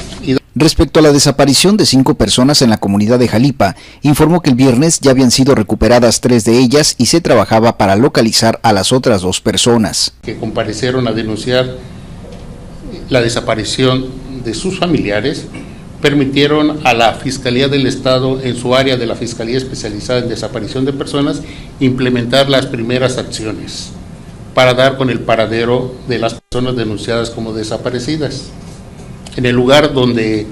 Respecto 0.56 1.00
a 1.00 1.02
la 1.02 1.10
desaparición 1.10 1.76
de 1.76 1.84
cinco 1.84 2.14
personas 2.14 2.62
en 2.62 2.70
la 2.70 2.76
comunidad 2.76 3.18
de 3.18 3.26
Jalipa, 3.26 3.74
informó 4.02 4.40
que 4.40 4.50
el 4.50 4.56
viernes 4.56 5.00
ya 5.00 5.10
habían 5.10 5.32
sido 5.32 5.56
recuperadas 5.56 6.20
tres 6.20 6.44
de 6.44 6.60
ellas 6.60 6.94
y 6.96 7.06
se 7.06 7.20
trabajaba 7.20 7.76
para 7.76 7.96
localizar 7.96 8.60
a 8.62 8.72
las 8.72 8.92
otras 8.92 9.22
dos 9.22 9.40
personas. 9.40 10.12
Que 10.22 10.36
comparecieron 10.36 11.08
a 11.08 11.12
denunciar 11.12 11.76
la 13.08 13.20
desaparición 13.20 14.06
de 14.44 14.54
sus 14.54 14.78
familiares, 14.78 15.46
permitieron 16.00 16.78
a 16.84 16.94
la 16.94 17.14
Fiscalía 17.14 17.66
del 17.66 17.88
Estado 17.88 18.40
en 18.40 18.56
su 18.56 18.76
área 18.76 18.96
de 18.96 19.06
la 19.06 19.16
Fiscalía 19.16 19.56
Especializada 19.56 20.20
en 20.20 20.28
Desaparición 20.28 20.84
de 20.84 20.92
Personas 20.92 21.42
implementar 21.80 22.48
las 22.48 22.66
primeras 22.66 23.18
acciones 23.18 23.90
para 24.54 24.74
dar 24.74 24.98
con 24.98 25.10
el 25.10 25.18
paradero 25.18 25.96
de 26.06 26.20
las 26.20 26.34
personas 26.34 26.76
denunciadas 26.76 27.30
como 27.30 27.52
desaparecidas 27.54 28.52
en 29.36 29.46
el 29.46 29.54
lugar 29.54 29.92
donde 29.92 30.46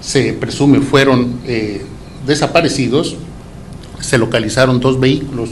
se 0.00 0.32
presume 0.32 0.80
fueron 0.80 1.40
eh, 1.46 1.82
desaparecidos, 2.26 3.16
se 4.00 4.18
localizaron 4.18 4.80
dos 4.80 5.00
vehículos, 5.00 5.50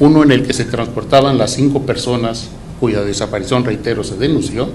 uno 0.00 0.22
en 0.22 0.32
el 0.32 0.46
que 0.46 0.52
se 0.52 0.64
transportaban 0.64 1.38
las 1.38 1.52
cinco 1.52 1.82
personas 1.82 2.48
cuya 2.80 3.02
desaparición, 3.02 3.64
reitero, 3.64 4.04
se 4.04 4.16
denunció, 4.16 4.68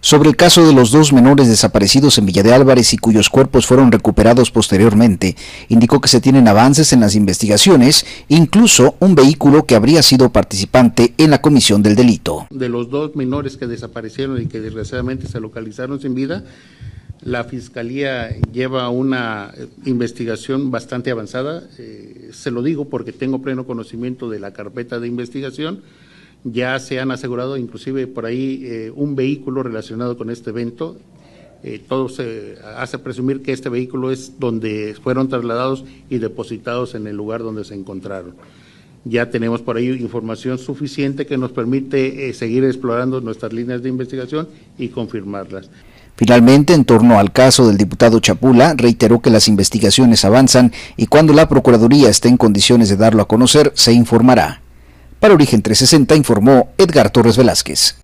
sobre 0.00 0.28
el 0.28 0.36
caso 0.36 0.66
de 0.66 0.72
los 0.72 0.90
dos 0.90 1.12
menores 1.12 1.48
desaparecidos 1.48 2.18
en 2.18 2.26
Villa 2.26 2.42
de 2.42 2.52
Álvarez 2.52 2.92
y 2.92 2.98
cuyos 2.98 3.28
cuerpos 3.28 3.66
fueron 3.66 3.90
recuperados 3.90 4.50
posteriormente, 4.50 5.36
indicó 5.68 6.00
que 6.00 6.08
se 6.08 6.20
tienen 6.20 6.48
avances 6.48 6.92
en 6.92 7.00
las 7.00 7.14
investigaciones, 7.14 8.06
incluso 8.28 8.96
un 9.00 9.14
vehículo 9.14 9.66
que 9.66 9.74
habría 9.74 10.02
sido 10.02 10.30
participante 10.30 11.14
en 11.18 11.30
la 11.30 11.42
comisión 11.42 11.82
del 11.82 11.96
delito. 11.96 12.46
De 12.50 12.68
los 12.68 12.90
dos 12.90 13.16
menores 13.16 13.56
que 13.56 13.66
desaparecieron 13.66 14.40
y 14.40 14.46
que 14.46 14.60
desgraciadamente 14.60 15.26
se 15.26 15.40
localizaron 15.40 16.00
sin 16.00 16.14
vida, 16.14 16.44
la 17.22 17.44
Fiscalía 17.44 18.36
lleva 18.52 18.88
una 18.90 19.52
investigación 19.84 20.70
bastante 20.70 21.10
avanzada, 21.10 21.64
eh, 21.78 22.30
se 22.32 22.50
lo 22.50 22.62
digo 22.62 22.88
porque 22.88 23.12
tengo 23.12 23.42
pleno 23.42 23.66
conocimiento 23.66 24.30
de 24.30 24.38
la 24.38 24.52
carpeta 24.52 25.00
de 25.00 25.08
investigación, 25.08 25.82
ya 26.44 26.78
se 26.78 27.00
han 27.00 27.10
asegurado 27.10 27.56
inclusive 27.56 28.06
por 28.06 28.26
ahí 28.26 28.62
eh, 28.64 28.92
un 28.94 29.16
vehículo 29.16 29.62
relacionado 29.62 30.16
con 30.16 30.30
este 30.30 30.50
evento. 30.50 30.96
Eh, 31.64 31.82
todo 31.86 32.08
se 32.08 32.56
hace 32.76 32.98
presumir 32.98 33.42
que 33.42 33.52
este 33.52 33.68
vehículo 33.68 34.12
es 34.12 34.38
donde 34.38 34.94
fueron 35.02 35.28
trasladados 35.28 35.84
y 36.08 36.18
depositados 36.18 36.94
en 36.94 37.06
el 37.06 37.16
lugar 37.16 37.42
donde 37.42 37.64
se 37.64 37.74
encontraron. 37.74 38.34
Ya 39.04 39.30
tenemos 39.30 39.62
por 39.62 39.76
ahí 39.76 39.88
información 39.88 40.58
suficiente 40.58 41.26
que 41.26 41.38
nos 41.38 41.52
permite 41.52 42.28
eh, 42.28 42.34
seguir 42.34 42.64
explorando 42.64 43.20
nuestras 43.20 43.52
líneas 43.52 43.82
de 43.82 43.88
investigación 43.88 44.48
y 44.76 44.88
confirmarlas. 44.88 45.70
Finalmente, 46.16 46.74
en 46.74 46.84
torno 46.84 47.18
al 47.18 47.32
caso 47.32 47.66
del 47.68 47.76
diputado 47.76 48.18
Chapula, 48.18 48.74
reiteró 48.76 49.20
que 49.20 49.30
las 49.30 49.46
investigaciones 49.46 50.24
avanzan 50.24 50.72
y 50.96 51.06
cuando 51.06 51.32
la 51.32 51.48
Procuraduría 51.48 52.08
esté 52.08 52.28
en 52.28 52.36
condiciones 52.36 52.88
de 52.88 52.96
darlo 52.96 53.22
a 53.22 53.28
conocer, 53.28 53.72
se 53.76 53.92
informará. 53.92 54.62
Para 55.20 55.34
Origen 55.34 55.62
360 55.62 56.14
informó 56.14 56.68
Edgar 56.78 57.10
Torres 57.10 57.36
Velázquez. 57.36 57.98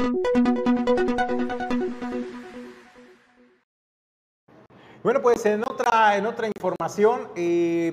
Bueno, 5.04 5.22
pues 5.22 5.46
en 5.46 5.62
otra, 5.62 6.16
en 6.16 6.26
otra 6.26 6.48
información, 6.48 7.28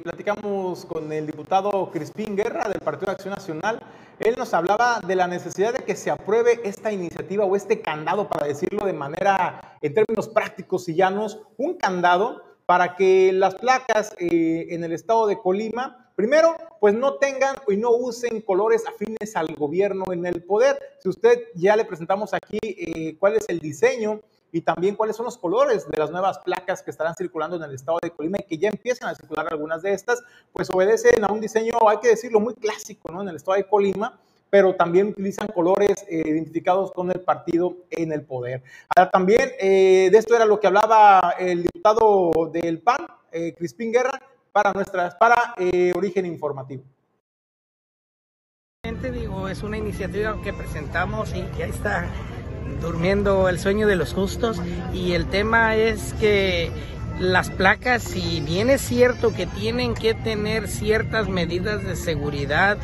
platicamos 0.02 0.86
con 0.86 1.12
el 1.12 1.28
diputado 1.28 1.92
Crispín 1.92 2.36
Guerra 2.36 2.68
del 2.68 2.80
Partido 2.80 3.08
de 3.08 3.12
Acción 3.12 3.36
Nacional. 3.36 3.84
Él 4.20 4.34
nos 4.40 4.56
hablaba 4.56 5.00
de 5.06 5.16
la 5.16 5.28
necesidad 5.28 5.74
de 5.74 5.84
que 5.84 5.96
se 5.96 6.10
apruebe 6.10 6.60
esta 6.64 6.92
iniciativa 6.92 7.46
o 7.46 7.56
este 7.56 7.80
candado, 7.82 8.28
para 8.28 8.48
decirlo 8.48 8.88
de 8.88 8.94
manera, 8.94 9.78
en 9.82 9.94
términos 9.94 10.30
prácticos 10.30 10.90
y 10.90 10.96
llanos, 10.96 11.42
un 11.58 11.76
candado 11.78 12.42
para 12.66 12.96
que 12.96 13.32
las 13.34 13.54
placas 13.56 14.16
eh, 14.18 14.68
en 14.70 14.84
el 14.84 14.94
estado 14.94 15.28
de 15.28 15.38
Colima, 15.38 16.01
primero, 16.22 16.56
pues 16.80 16.94
no 16.94 17.16
tengan 17.16 17.56
y 17.68 17.78
no 17.78 17.90
usen 17.90 18.42
colores 18.42 18.84
afines 18.86 19.36
al 19.36 19.56
gobierno 19.56 20.04
en 20.14 20.28
el 20.28 20.44
poder. 20.44 20.78
Si 21.00 21.10
usted 21.10 21.48
ya 21.56 21.76
le 21.76 21.84
presentamos 21.84 22.36
aquí 22.36 22.60
eh, 22.62 23.16
cuál 23.18 23.38
es 23.38 23.50
el 23.50 23.58
diseño 23.58 24.22
y 24.52 24.62
también 24.62 24.96
cuáles 24.96 25.16
son 25.16 25.26
los 25.26 25.40
colores 25.40 25.88
de 25.90 25.98
las 25.98 26.12
nuevas 26.12 26.38
placas 26.38 26.84
que 26.84 26.92
estarán 26.92 27.16
circulando 27.16 27.56
en 27.56 27.64
el 27.64 27.74
estado 27.74 27.98
de 28.04 28.12
Colima 28.12 28.38
y 28.40 28.44
que 28.44 28.60
ya 28.60 28.70
empiezan 28.70 29.10
a 29.10 29.16
circular 29.16 29.48
algunas 29.50 29.82
de 29.82 29.94
estas, 29.94 30.22
pues 30.54 30.70
obedecen 30.70 31.24
a 31.24 31.32
un 31.32 31.42
diseño, 31.42 31.74
hay 31.90 31.98
que 31.98 32.10
decirlo, 32.10 32.40
muy 32.40 32.54
clásico, 32.54 33.12
¿no? 33.12 33.24
En 33.24 33.30
el 33.30 33.38
estado 33.38 33.58
de 33.58 33.64
Colima, 33.64 34.20
pero 34.52 34.76
también 34.76 35.08
utilizan 35.08 35.48
colores 35.48 36.06
eh, 36.08 36.22
identificados 36.24 36.92
con 36.92 37.10
el 37.10 37.22
partido 37.22 37.78
en 37.90 38.12
el 38.12 38.22
poder. 38.22 38.62
Ahora 38.96 39.10
también 39.10 39.50
de 39.60 40.16
esto 40.16 40.36
era 40.36 40.46
lo 40.46 40.60
que 40.60 40.68
hablaba 40.68 41.34
el 41.40 41.64
diputado 41.64 42.52
del 42.54 42.80
PAN, 42.80 43.08
eh, 43.32 43.54
Crispín 43.58 43.94
Guerra, 43.94 44.22
para 44.52 44.72
nuestras, 44.74 45.16
para 45.16 45.54
eh, 45.58 45.94
Origen 45.96 46.26
Informativo. 46.26 46.84
Digo, 48.84 49.48
es 49.48 49.64
una 49.64 49.78
iniciativa 49.78 50.40
que 50.44 50.54
presentamos 50.54 51.34
y 51.34 51.46
ya 51.58 51.66
está 51.66 52.06
durmiendo 52.82 53.48
el 53.50 53.60
sueño 53.60 53.88
de 53.88 53.96
los 53.96 54.14
justos 54.14 54.62
y 54.94 55.14
el 55.14 55.28
tema 55.28 55.76
es 55.76 56.14
que 56.14 56.72
las 57.20 57.50
placas, 57.50 58.02
si 58.04 58.42
bien 58.42 58.70
es 58.70 58.82
cierto 58.82 59.34
que 59.34 59.46
tienen 59.46 59.94
que 59.94 60.14
tener 60.14 60.68
ciertas 60.68 61.30
medidas 61.30 61.84
de 61.84 61.96
seguridad 61.96 62.78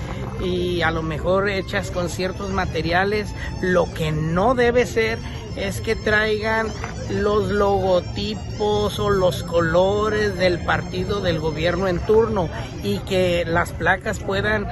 y 0.43 0.81
a 0.81 0.91
lo 0.91 1.01
mejor 1.01 1.49
hechas 1.49 1.91
con 1.91 2.09
ciertos 2.09 2.51
materiales, 2.51 3.29
lo 3.61 3.91
que 3.93 4.11
no 4.11 4.53
debe 4.53 4.85
ser 4.85 5.17
es 5.55 5.81
que 5.81 5.95
traigan 5.95 6.67
los 7.09 7.49
logotipos 7.49 8.99
o 8.99 9.09
los 9.09 9.43
colores 9.43 10.37
del 10.37 10.59
partido 10.59 11.21
del 11.21 11.39
gobierno 11.39 11.87
en 11.87 11.99
turno 11.99 12.49
y 12.83 12.99
que 12.99 13.43
las 13.45 13.71
placas 13.71 14.19
puedan 14.19 14.67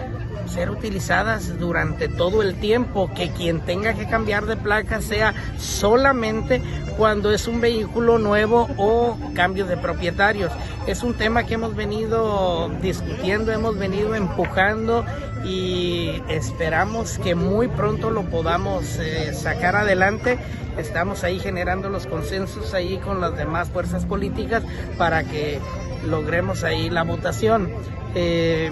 ser 0.47 0.69
utilizadas 0.69 1.57
durante 1.59 2.07
todo 2.07 2.41
el 2.41 2.55
tiempo, 2.55 3.11
que 3.13 3.29
quien 3.29 3.61
tenga 3.61 3.93
que 3.93 4.07
cambiar 4.07 4.45
de 4.45 4.57
placa 4.57 5.01
sea 5.01 5.33
solamente 5.57 6.61
cuando 6.97 7.31
es 7.31 7.47
un 7.47 7.61
vehículo 7.61 8.19
nuevo 8.19 8.67
o 8.77 9.17
cambio 9.35 9.65
de 9.65 9.77
propietarios. 9.77 10.51
Es 10.87 11.03
un 11.03 11.13
tema 11.15 11.43
que 11.45 11.55
hemos 11.55 11.75
venido 11.75 12.69
discutiendo, 12.81 13.51
hemos 13.51 13.77
venido 13.77 14.15
empujando 14.15 15.05
y 15.43 16.21
esperamos 16.29 17.19
que 17.19 17.35
muy 17.35 17.67
pronto 17.67 18.09
lo 18.09 18.23
podamos 18.23 18.97
eh, 18.99 19.33
sacar 19.33 19.75
adelante. 19.75 20.37
Estamos 20.77 21.23
ahí 21.23 21.39
generando 21.39 21.89
los 21.89 22.07
consensos 22.07 22.73
ahí 22.73 22.97
con 22.97 23.21
las 23.21 23.35
demás 23.37 23.69
fuerzas 23.69 24.05
políticas 24.05 24.63
para 24.97 25.23
que 25.23 25.59
logremos 26.05 26.63
ahí 26.63 26.89
la 26.89 27.03
votación. 27.03 27.69
Eh, 28.15 28.71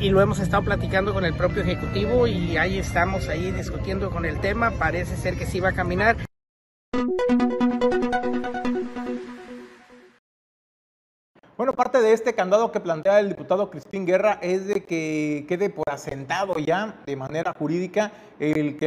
y 0.00 0.10
lo 0.10 0.20
hemos 0.20 0.38
estado 0.38 0.62
platicando 0.62 1.14
con 1.14 1.24
el 1.24 1.34
propio 1.34 1.62
Ejecutivo 1.62 2.26
y 2.26 2.56
ahí 2.56 2.78
estamos 2.78 3.28
ahí 3.28 3.50
discutiendo 3.50 4.10
con 4.10 4.24
el 4.24 4.40
tema. 4.40 4.70
Parece 4.72 5.16
ser 5.16 5.36
que 5.36 5.46
sí 5.46 5.60
va 5.60 5.70
a 5.70 5.72
caminar. 5.72 6.16
Bueno, 11.56 11.72
parte 11.72 12.02
de 12.02 12.12
este 12.12 12.34
candado 12.34 12.70
que 12.70 12.80
plantea 12.80 13.18
el 13.20 13.30
diputado 13.30 13.70
Cristín 13.70 14.04
Guerra 14.04 14.38
es 14.42 14.66
de 14.66 14.84
que 14.84 15.46
quede 15.48 15.70
por 15.70 15.88
asentado 15.90 16.58
ya 16.58 17.00
de 17.06 17.16
manera 17.16 17.54
jurídica 17.58 18.12
el 18.38 18.76
que 18.76 18.86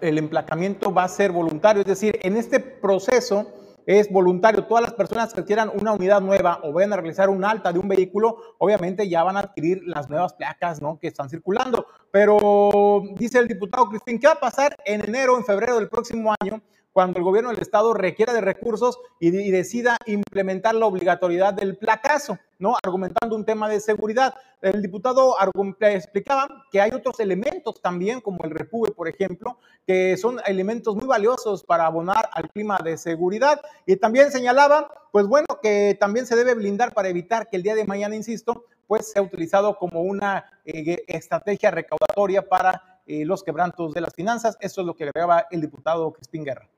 el 0.00 0.18
emplacamiento 0.18 0.94
va 0.94 1.04
a 1.04 1.08
ser 1.08 1.32
voluntario. 1.32 1.82
Es 1.82 1.88
decir, 1.88 2.20
en 2.22 2.36
este 2.36 2.60
proceso 2.60 3.63
es 3.86 4.10
voluntario. 4.10 4.64
Todas 4.64 4.82
las 4.82 4.94
personas 4.94 5.32
que 5.32 5.44
quieran 5.44 5.70
una 5.74 5.92
unidad 5.92 6.20
nueva 6.20 6.60
o 6.62 6.72
vayan 6.72 6.92
a 6.92 6.96
realizar 6.96 7.28
un 7.28 7.44
alta 7.44 7.72
de 7.72 7.78
un 7.78 7.88
vehículo, 7.88 8.36
obviamente 8.58 9.08
ya 9.08 9.22
van 9.22 9.36
a 9.36 9.40
adquirir 9.40 9.82
las 9.84 10.08
nuevas 10.08 10.34
placas 10.34 10.80
¿no? 10.80 10.98
que 10.98 11.08
están 11.08 11.28
circulando. 11.28 11.86
Pero 12.10 13.02
dice 13.16 13.38
el 13.38 13.48
diputado 13.48 13.88
Cristín, 13.88 14.18
¿qué 14.18 14.26
va 14.26 14.34
a 14.34 14.40
pasar 14.40 14.76
en 14.84 15.02
enero, 15.06 15.36
en 15.36 15.44
febrero 15.44 15.76
del 15.76 15.88
próximo 15.88 16.34
año? 16.40 16.62
cuando 16.94 17.18
el 17.18 17.24
gobierno 17.24 17.50
del 17.50 17.60
estado 17.60 17.92
requiera 17.92 18.32
de 18.32 18.40
recursos 18.40 19.00
y, 19.18 19.30
decida 19.50 19.98
implementar 20.06 20.76
la 20.76 20.86
obligatoriedad 20.86 21.52
del 21.52 21.76
placazo, 21.76 22.38
¿no? 22.64 22.76
Argumentando 22.82 23.36
un 23.36 23.44
tema 23.44 23.68
de 23.68 23.78
seguridad. 23.78 24.34
El 24.62 24.80
diputado 24.80 25.36
explicaba 25.80 26.48
que 26.72 26.80
hay 26.80 26.92
otros 26.92 27.20
elementos 27.20 27.80
también, 27.82 28.22
como 28.22 28.42
el 28.44 28.50
repube, 28.50 28.90
por 28.90 29.06
ejemplo, 29.06 29.58
que 29.86 30.16
son 30.16 30.40
elementos 30.46 30.96
muy 30.96 31.06
valiosos 31.06 31.62
para 31.62 31.84
abonar 31.84 32.30
al 32.32 32.48
clima 32.48 32.78
de 32.82 32.96
seguridad. 32.96 33.60
Y 33.84 33.96
también 33.96 34.32
señalaba, 34.32 34.90
pues 35.12 35.26
bueno, 35.26 35.46
que 35.62 35.94
también 36.00 36.26
se 36.26 36.36
debe 36.36 36.54
blindar 36.54 36.94
para 36.94 37.10
evitar 37.10 37.50
que 37.50 37.56
el 37.58 37.62
día 37.62 37.74
de 37.74 37.84
mañana, 37.84 38.16
insisto, 38.16 38.64
pues 38.86 39.12
sea 39.12 39.20
utilizado 39.20 39.76
como 39.76 40.00
una 40.00 40.46
eh, 40.64 41.04
estrategia 41.06 41.70
recaudatoria 41.70 42.48
para 42.48 43.02
eh, 43.06 43.26
los 43.26 43.42
quebrantos 43.42 43.92
de 43.92 44.00
las 44.00 44.14
finanzas. 44.14 44.56
Eso 44.60 44.80
es 44.80 44.86
lo 44.86 44.94
que 44.94 45.04
agregaba 45.04 45.46
el 45.50 45.60
diputado 45.60 46.14
Crispín 46.14 46.44
Guerra 46.44 46.73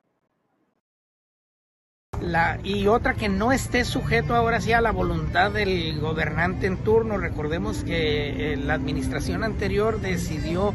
y 2.65 2.87
otra 2.89 3.15
que 3.15 3.29
no 3.29 3.53
esté 3.53 3.85
sujeto 3.85 4.35
ahora 4.35 4.61
sí 4.61 4.73
a 4.73 4.81
la 4.81 4.91
voluntad 4.91 5.53
del 5.53 6.01
gobernante 6.01 6.67
en 6.67 6.77
turno. 6.79 7.19
Recordemos 7.19 7.85
que 7.85 8.53
eh, 8.53 8.57
la 8.57 8.75
administración 8.75 9.45
anterior 9.45 10.01
decidió 10.01 10.75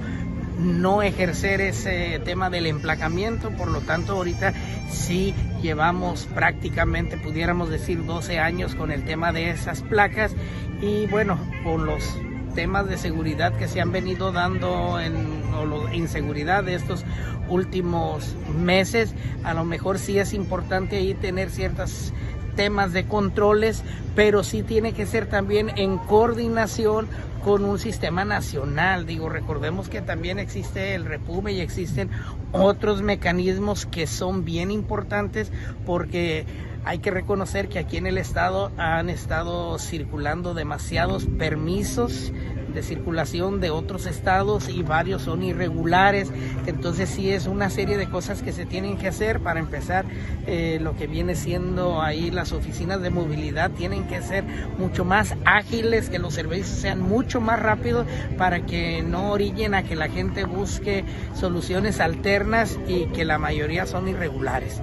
no 0.57 1.01
ejercer 1.01 1.59
ese 1.59 2.19
tema 2.23 2.49
del 2.49 2.67
emplacamiento, 2.67 3.49
por 3.51 3.67
lo 3.67 3.81
tanto 3.81 4.13
ahorita 4.13 4.53
sí 4.89 5.33
llevamos 5.61 6.27
prácticamente, 6.33 7.17
pudiéramos 7.17 7.69
decir, 7.69 8.05
12 8.05 8.39
años 8.39 8.75
con 8.75 8.91
el 8.91 9.03
tema 9.03 9.31
de 9.31 9.49
esas 9.49 9.81
placas 9.81 10.33
y 10.81 11.07
bueno, 11.07 11.37
con 11.63 11.85
los 11.85 12.17
temas 12.53 12.87
de 12.87 12.97
seguridad 12.97 13.53
que 13.53 13.67
se 13.67 13.81
han 13.81 13.91
venido 13.91 14.31
dando 14.31 14.99
en 14.99 15.41
la 15.51 15.95
inseguridad 15.95 16.63
de 16.63 16.75
estos 16.75 17.05
últimos 17.49 18.35
meses, 18.57 19.13
a 19.43 19.53
lo 19.53 19.65
mejor 19.65 19.99
sí 19.99 20.19
es 20.19 20.33
importante 20.33 20.97
ahí 20.97 21.13
tener 21.13 21.49
ciertos 21.49 22.13
temas 22.55 22.93
de 22.93 23.05
controles, 23.05 23.83
pero 24.15 24.43
sí 24.43 24.63
tiene 24.63 24.93
que 24.93 25.05
ser 25.05 25.27
también 25.27 25.71
en 25.77 25.97
coordinación 25.97 27.07
con 27.43 27.65
un 27.65 27.79
sistema 27.79 28.23
nacional. 28.25 29.05
Digo, 29.05 29.29
recordemos 29.29 29.89
que 29.89 30.01
también 30.01 30.39
existe 30.39 30.95
el 30.95 31.05
Repume 31.05 31.53
y 31.53 31.61
existen 31.61 32.09
otros 32.51 33.01
mecanismos 33.01 33.85
que 33.85 34.07
son 34.07 34.45
bien 34.45 34.71
importantes 34.71 35.51
porque 35.85 36.45
hay 36.84 37.00
que 37.00 37.12
reconocer 37.12 37.70
que 37.70 37.80
aquí 37.80 37.98
en 37.98 38.08
el 38.08 38.17
estado 38.17 38.72
han 38.78 39.10
estado 39.10 39.78
circulando 39.80 40.54
demasiados 40.54 41.26
permisos 41.26 42.32
de 42.74 42.84
circulación 42.84 43.60
de 43.60 43.70
otros 43.70 44.06
estados 44.06 44.70
y 44.70 44.82
varios 44.82 45.24
son 45.24 45.44
irregulares. 45.44 46.32
Entonces 46.65 47.10
sí 47.10 47.30
es 47.30 47.48
una 47.48 47.70
serie 47.70 47.98
de 47.98 48.10
cosas 48.10 48.41
que 48.41 48.52
se 48.52 48.65
tienen 48.65 48.98
que 48.98 49.08
hacer 49.08 49.41
para 49.41 49.60
empezar 49.60 50.06
eh, 50.48 50.80
lo 50.82 50.96
que 50.96 51.08
viene 51.08 51.36
siendo 51.36 52.02
ahí 52.02 52.32
las 52.32 52.52
oficinas 52.52 53.02
de 53.02 53.10
movilidad 53.10 53.72
tienen 53.72 54.08
que 54.08 54.22
ser 54.22 54.44
mucho 54.78 55.06
más 55.06 55.36
ágiles, 55.46 56.10
que 56.10 56.20
los 56.20 56.34
servicios 56.34 56.78
sean 56.78 57.02
mucho 57.02 57.41
más 57.41 57.60
rápidos 57.60 58.08
para 58.38 58.65
que 58.65 59.04
no 59.04 59.32
orillen 59.32 59.74
a 59.74 59.84
que 59.84 59.96
la 59.96 60.10
gente 60.10 60.46
busque 60.46 61.04
soluciones 61.36 62.00
alternas 62.00 62.80
y 62.88 63.06
que 63.08 63.26
la 63.26 63.38
mayoría 63.38 63.86
son 63.86 64.08
irregulares. 64.08 64.82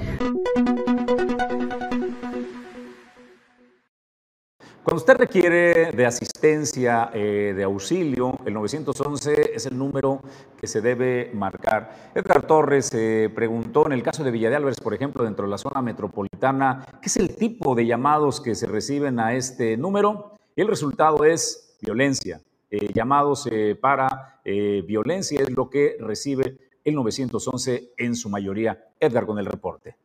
Cuando 4.89 5.03
usted 5.03 5.19
requiere 5.19 5.93
de 5.93 6.07
asistencia, 6.07 7.11
eh, 7.13 7.53
de 7.55 7.63
auxilio, 7.63 8.39
el 8.47 8.55
911 8.55 9.51
es 9.55 9.67
el 9.67 9.77
número 9.77 10.23
que 10.59 10.67
se 10.67 10.81
debe 10.81 11.31
marcar. 11.35 12.13
Edgar 12.15 12.47
Torres 12.47 12.87
se 12.87 13.31
preguntó 13.35 13.85
en 13.85 13.93
el 13.93 14.03
caso 14.03 14.25
de 14.25 14.31
Villa 14.31 14.49
de 14.49 14.57
Álvarez, 14.57 14.81
por 14.81 14.95
ejemplo, 14.95 15.25
dentro 15.25 15.45
de 15.45 15.51
la 15.51 15.59
zona 15.59 15.83
metropolitana, 15.83 16.87
¿qué 17.03 17.09
es 17.09 17.19
el 17.19 17.37
tipo 17.37 17.75
de 17.75 17.85
llamados 17.85 18.41
que 18.41 18.55
se 18.55 18.67
reciben 18.67 19.21
a 19.21 19.35
este 19.35 19.77
número? 19.77 20.33
Y 20.57 20.63
el 20.63 20.69
resultado 20.69 21.23
es 21.23 21.77
violencia. 21.83 22.41
Eh, 22.71 22.91
llamados 22.95 23.47
eh, 23.53 23.77
para 23.79 24.41
violencia 24.43 25.43
es 25.43 25.51
lo 25.51 25.69
que 25.69 25.99
recibe 26.01 26.57
el 26.83 26.95
911 26.95 27.93
en 27.99 28.15
su 28.15 28.31
mayoría. 28.31 28.87
Edgar 28.99 29.27
con 29.27 29.39
el 29.39 29.45
reporte 29.45 29.99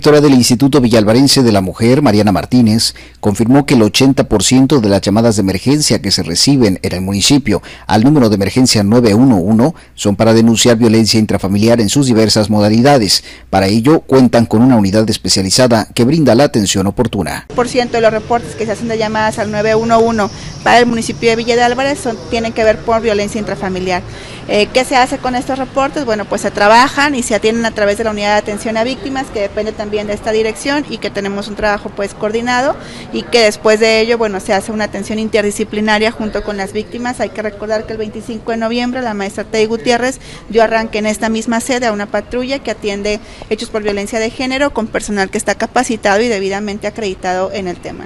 directora 0.00 0.22
del 0.22 0.32
Instituto 0.32 0.80
Villalvarense 0.80 1.42
de 1.42 1.52
la 1.52 1.60
Mujer, 1.60 2.00
Mariana 2.00 2.32
Martínez, 2.32 2.94
confirmó 3.20 3.66
que 3.66 3.74
el 3.74 3.82
80% 3.82 4.80
de 4.80 4.88
las 4.88 5.02
llamadas 5.02 5.36
de 5.36 5.42
emergencia 5.42 6.00
que 6.00 6.10
se 6.10 6.22
reciben 6.22 6.78
en 6.80 6.92
el 6.94 7.02
municipio 7.02 7.60
al 7.86 8.02
número 8.02 8.30
de 8.30 8.36
emergencia 8.36 8.82
911 8.82 9.74
son 9.94 10.16
para 10.16 10.32
denunciar 10.32 10.78
violencia 10.78 11.20
intrafamiliar 11.20 11.82
en 11.82 11.90
sus 11.90 12.06
diversas 12.06 12.48
modalidades. 12.48 13.24
Para 13.50 13.66
ello, 13.66 14.00
cuentan 14.00 14.46
con 14.46 14.62
una 14.62 14.76
unidad 14.76 15.08
especializada 15.10 15.86
que 15.94 16.04
brinda 16.04 16.34
la 16.34 16.44
atención 16.44 16.86
oportuna. 16.86 17.46
Por 17.54 17.68
ciento 17.68 17.98
de 17.98 18.00
los 18.00 18.10
reportes 18.10 18.54
que 18.54 18.64
se 18.64 18.72
hacen 18.72 18.88
de 18.88 18.96
llamadas 18.96 19.38
al 19.38 19.50
911 19.50 20.34
para 20.64 20.78
el 20.78 20.86
municipio 20.86 21.28
de 21.28 21.36
Villa 21.36 21.56
de 21.56 21.62
Álvarez 21.62 22.08
tienen 22.30 22.54
que 22.54 22.64
ver 22.64 22.78
por 22.78 23.02
violencia 23.02 23.38
intrafamiliar. 23.38 24.02
Eh, 24.48 24.68
¿Qué 24.72 24.84
se 24.84 24.96
hace 24.96 25.18
con 25.18 25.34
estos 25.34 25.58
reportes? 25.58 26.04
Bueno, 26.04 26.24
pues 26.24 26.40
se 26.40 26.50
trabajan 26.50 27.14
y 27.14 27.22
se 27.22 27.34
atienden 27.34 27.66
a 27.66 27.70
través 27.70 27.98
de 27.98 28.04
la 28.04 28.10
unidad 28.10 28.32
de 28.32 28.38
atención 28.38 28.76
a 28.76 28.84
víctimas, 28.84 29.28
que 29.28 29.40
depende 29.40 29.72
también 29.72 30.06
de 30.06 30.14
esta 30.14 30.32
dirección 30.32 30.84
y 30.88 30.98
que 30.98 31.10
tenemos 31.10 31.48
un 31.48 31.56
trabajo 31.56 31.90
pues 31.94 32.14
coordinado 32.14 32.76
y 33.12 33.22
que 33.22 33.40
después 33.40 33.80
de 33.80 34.00
ello, 34.00 34.18
bueno, 34.18 34.40
se 34.40 34.52
hace 34.52 34.72
una 34.72 34.84
atención 34.84 35.18
interdisciplinaria 35.18 36.10
junto 36.10 36.42
con 36.42 36.56
las 36.56 36.72
víctimas. 36.72 37.20
Hay 37.20 37.30
que 37.30 37.42
recordar 37.42 37.86
que 37.86 37.92
el 37.92 37.98
25 37.98 38.50
de 38.50 38.56
noviembre 38.56 39.02
la 39.02 39.14
maestra 39.14 39.44
Tei 39.44 39.66
Gutiérrez 39.66 40.18
dio 40.48 40.62
arranque 40.62 40.98
en 40.98 41.06
esta 41.06 41.28
misma 41.28 41.60
sede 41.60 41.86
a 41.86 41.92
una 41.92 42.06
patrulla 42.06 42.58
que 42.58 42.70
atiende 42.70 43.20
hechos 43.50 43.70
por 43.70 43.82
violencia 43.82 44.18
de 44.18 44.30
género 44.30 44.72
con 44.72 44.86
personal 44.86 45.30
que 45.30 45.38
está 45.38 45.54
capacitado 45.54 46.20
y 46.20 46.28
debidamente 46.28 46.86
acreditado 46.86 47.52
en 47.52 47.68
el 47.68 47.76
tema. 47.76 48.04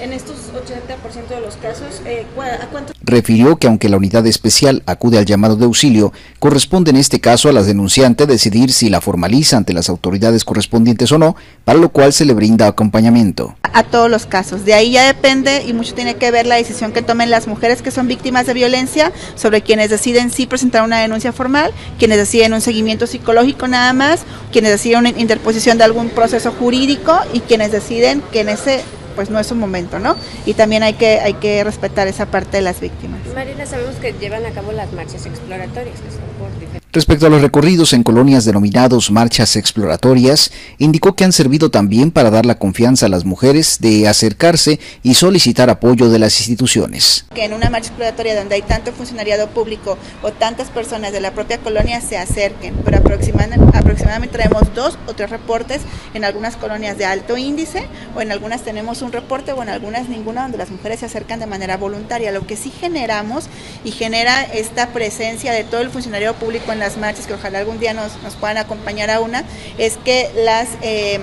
En 0.00 0.12
estos 0.12 0.36
80% 0.52 1.28
de 1.28 1.40
los 1.40 1.56
casos, 1.56 2.02
eh, 2.04 2.26
¿a 2.60 2.66
cuánto? 2.66 2.92
Refirió 3.02 3.56
que 3.56 3.66
aunque 3.66 3.88
la 3.88 3.96
unidad 3.96 4.26
especial 4.26 4.82
acude 4.86 5.18
al 5.18 5.24
llamado 5.24 5.56
de 5.56 5.64
auxilio, 5.64 6.12
corresponde 6.38 6.90
en 6.90 6.96
este 6.96 7.20
caso 7.20 7.48
a 7.48 7.52
las 7.52 7.66
denunciantes 7.66 8.26
decidir 8.28 8.72
si 8.72 8.90
la 8.90 9.00
formaliza 9.00 9.56
ante 9.56 9.72
las 9.72 9.88
autoridades 9.88 10.44
correspondientes 10.44 11.10
o 11.12 11.18
no, 11.18 11.36
para 11.64 11.78
lo 11.78 11.90
cual 11.90 12.12
se 12.12 12.24
le 12.24 12.34
brinda 12.34 12.66
acompañamiento. 12.66 13.56
A 13.62 13.82
todos 13.82 14.10
los 14.10 14.26
casos, 14.26 14.64
de 14.64 14.74
ahí 14.74 14.92
ya 14.92 15.06
depende 15.06 15.64
y 15.66 15.72
mucho 15.72 15.94
tiene 15.94 16.16
que 16.16 16.30
ver 16.30 16.46
la 16.46 16.56
decisión 16.56 16.92
que 16.92 17.02
tomen 17.02 17.30
las 17.30 17.46
mujeres 17.46 17.82
que 17.82 17.90
son 17.90 18.08
víctimas 18.08 18.46
de 18.46 18.54
violencia 18.54 19.12
sobre 19.34 19.62
quienes 19.62 19.90
deciden 19.90 20.30
si 20.30 20.46
presentar 20.46 20.82
una 20.82 21.00
denuncia 21.00 21.32
formal, 21.32 21.72
quienes 21.98 22.18
deciden 22.18 22.52
un 22.52 22.60
seguimiento 22.60 23.06
psicológico 23.06 23.68
nada 23.68 23.92
más, 23.92 24.22
quienes 24.52 24.70
deciden 24.70 25.00
una 25.00 25.08
interposición 25.10 25.78
de 25.78 25.84
algún 25.84 26.10
proceso 26.10 26.52
jurídico 26.52 27.18
y 27.32 27.40
quienes 27.40 27.72
deciden 27.72 28.22
que 28.32 28.40
en 28.40 28.48
ese 28.48 28.82
pues 29.18 29.30
no 29.30 29.40
es 29.40 29.50
un 29.50 29.58
momento, 29.58 29.98
¿no? 29.98 30.14
Y 30.46 30.54
también 30.54 30.84
hay 30.84 30.94
que, 30.94 31.18
hay 31.18 31.34
que 31.34 31.64
respetar 31.64 32.06
esa 32.06 32.26
parte 32.26 32.58
de 32.58 32.62
las 32.62 32.78
víctimas. 32.78 33.18
Marina, 33.34 33.66
sabemos 33.66 33.96
que 33.96 34.12
llevan 34.12 34.46
a 34.46 34.50
cabo 34.50 34.70
las 34.70 34.92
marchas 34.92 35.26
exploratorias, 35.26 35.98
que 36.00 36.10
son 36.12 36.20
por 36.38 36.77
Respecto 36.90 37.26
a 37.26 37.28
los 37.28 37.42
recorridos 37.42 37.92
en 37.92 38.02
colonias 38.02 38.46
denominados 38.46 39.10
marchas 39.10 39.56
exploratorias, 39.56 40.50
indicó 40.78 41.14
que 41.14 41.24
han 41.24 41.34
servido 41.34 41.70
también 41.70 42.10
para 42.10 42.30
dar 42.30 42.46
la 42.46 42.58
confianza 42.58 43.04
a 43.04 43.08
las 43.10 43.26
mujeres 43.26 43.76
de 43.80 44.08
acercarse 44.08 44.80
y 45.02 45.12
solicitar 45.12 45.68
apoyo 45.68 46.08
de 46.08 46.18
las 46.18 46.38
instituciones. 46.38 47.26
Que 47.34 47.44
en 47.44 47.52
una 47.52 47.68
marcha 47.68 47.88
exploratoria 47.88 48.34
donde 48.34 48.54
hay 48.54 48.62
tanto 48.62 48.92
funcionariado 48.92 49.48
público 49.48 49.98
o 50.22 50.32
tantas 50.32 50.68
personas 50.70 51.12
de 51.12 51.20
la 51.20 51.32
propia 51.32 51.58
colonia 51.58 52.00
se 52.00 52.16
acerquen, 52.16 52.74
pero 52.82 52.96
aproximadamente, 52.96 53.76
aproximadamente 53.76 54.38
tenemos 54.38 54.74
dos 54.74 54.96
o 55.06 55.12
tres 55.12 55.28
reportes 55.28 55.82
en 56.14 56.24
algunas 56.24 56.56
colonias 56.56 56.96
de 56.96 57.04
alto 57.04 57.36
índice 57.36 57.86
o 58.16 58.22
en 58.22 58.32
algunas 58.32 58.62
tenemos 58.62 59.02
un 59.02 59.12
reporte 59.12 59.52
o 59.52 59.62
en 59.62 59.68
algunas 59.68 60.08
ninguna 60.08 60.40
donde 60.40 60.56
las 60.56 60.70
mujeres 60.70 61.00
se 61.00 61.06
acercan 61.06 61.38
de 61.38 61.46
manera 61.46 61.76
voluntaria. 61.76 62.32
Lo 62.32 62.46
que 62.46 62.56
sí 62.56 62.70
generamos 62.70 63.44
y 63.84 63.90
genera 63.90 64.42
esta 64.42 64.88
presencia 64.94 65.52
de 65.52 65.64
todo 65.64 65.82
el 65.82 65.90
funcionario 65.90 66.32
público 66.32 66.72
en 66.72 66.77
las 66.78 66.96
marchas, 66.96 67.26
que 67.26 67.34
ojalá 67.34 67.58
algún 67.58 67.78
día 67.78 67.94
nos, 67.94 68.22
nos 68.22 68.34
puedan 68.36 68.58
acompañar 68.58 69.10
a 69.10 69.20
una, 69.20 69.44
es 69.78 69.96
que 69.98 70.30
las... 70.34 70.68
Eh, 70.82 71.20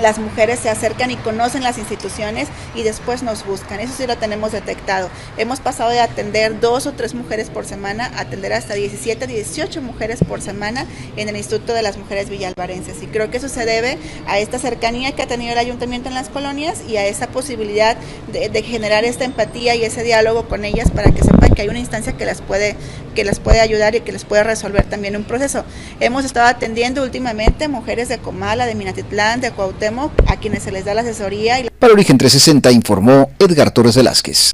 las 0.00 0.18
mujeres 0.18 0.58
se 0.60 0.70
acercan 0.70 1.10
y 1.10 1.16
conocen 1.16 1.62
las 1.62 1.78
instituciones 1.78 2.48
y 2.74 2.82
después 2.82 3.22
nos 3.22 3.46
buscan. 3.46 3.80
Eso 3.80 3.94
sí 3.96 4.06
lo 4.06 4.16
tenemos 4.16 4.52
detectado. 4.52 5.08
Hemos 5.36 5.60
pasado 5.60 5.90
de 5.90 6.00
atender 6.00 6.60
dos 6.60 6.86
o 6.86 6.92
tres 6.92 7.14
mujeres 7.14 7.50
por 7.50 7.64
semana 7.64 8.10
a 8.16 8.20
atender 8.22 8.52
hasta 8.52 8.74
17, 8.74 9.26
18 9.26 9.82
mujeres 9.82 10.20
por 10.26 10.40
semana 10.40 10.86
en 11.16 11.28
el 11.28 11.36
Instituto 11.36 11.74
de 11.74 11.82
las 11.82 11.96
Mujeres 11.96 12.28
Villalvarenses. 12.30 13.02
Y 13.02 13.06
creo 13.06 13.30
que 13.30 13.38
eso 13.38 13.48
se 13.48 13.64
debe 13.64 13.98
a 14.26 14.38
esta 14.38 14.58
cercanía 14.58 15.12
que 15.12 15.22
ha 15.22 15.26
tenido 15.26 15.52
el 15.52 15.58
ayuntamiento 15.58 16.08
en 16.08 16.14
las 16.14 16.28
colonias 16.28 16.82
y 16.88 16.96
a 16.96 17.06
esa 17.06 17.28
posibilidad 17.28 17.96
de, 18.32 18.62
generar 18.64 19.04
esta 19.04 19.24
empatía 19.24 19.74
y 19.74 19.84
ese 19.84 20.02
diálogo 20.02 20.48
con 20.48 20.64
ellas 20.64 20.90
para 20.90 21.10
que 21.12 21.22
sepan 21.22 21.50
que 21.54 21.62
hay 21.62 21.68
una 21.68 21.78
instancia 21.78 22.14
que 22.16 22.24
las 22.24 22.40
puede 22.40 22.76
que 23.14 23.24
las 23.24 23.38
puede 23.38 23.60
ayudar 23.60 23.94
y 23.94 24.00
que 24.00 24.10
les 24.10 24.24
puede 24.24 24.42
resolver 24.42 24.84
también 24.84 25.14
un 25.14 25.22
proceso. 25.22 25.64
Hemos 26.00 26.24
estado 26.24 26.48
atendiendo 26.48 27.02
últimamente 27.02 27.68
mujeres 27.68 28.08
de 28.08 28.18
Comala, 28.18 28.66
de 28.66 28.74
Minatitlán, 28.74 29.40
de 29.40 29.52
Cuauhtémoc, 29.52 29.83
a 30.26 30.36
quienes 30.36 30.62
se 30.62 30.72
les 30.72 30.84
da 30.84 30.94
la 30.94 31.02
asesoría. 31.02 31.60
Y... 31.60 31.68
Para 31.70 31.92
Origen 31.92 32.16
360 32.16 32.70
informó 32.72 33.30
Edgar 33.38 33.72
Torres 33.72 33.96
Velázquez. 33.96 34.52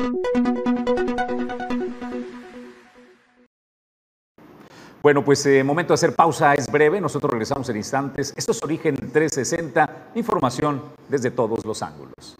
Bueno, 5.03 5.25
pues 5.25 5.47
eh, 5.47 5.65
momento 5.65 5.93
de 5.93 5.95
hacer 5.95 6.15
pausa 6.15 6.55
es 6.55 6.71
breve, 6.71 7.01
nosotros 7.01 7.31
regresamos 7.31 7.69
en 7.71 7.77
instantes. 7.77 8.35
Esto 8.37 8.53
es 8.53 8.63
Origen 8.63 8.97
360, 8.97 10.11
información 10.17 10.83
desde 11.09 11.31
todos 11.31 11.65
los 11.65 11.83
ángulos. 11.83 12.37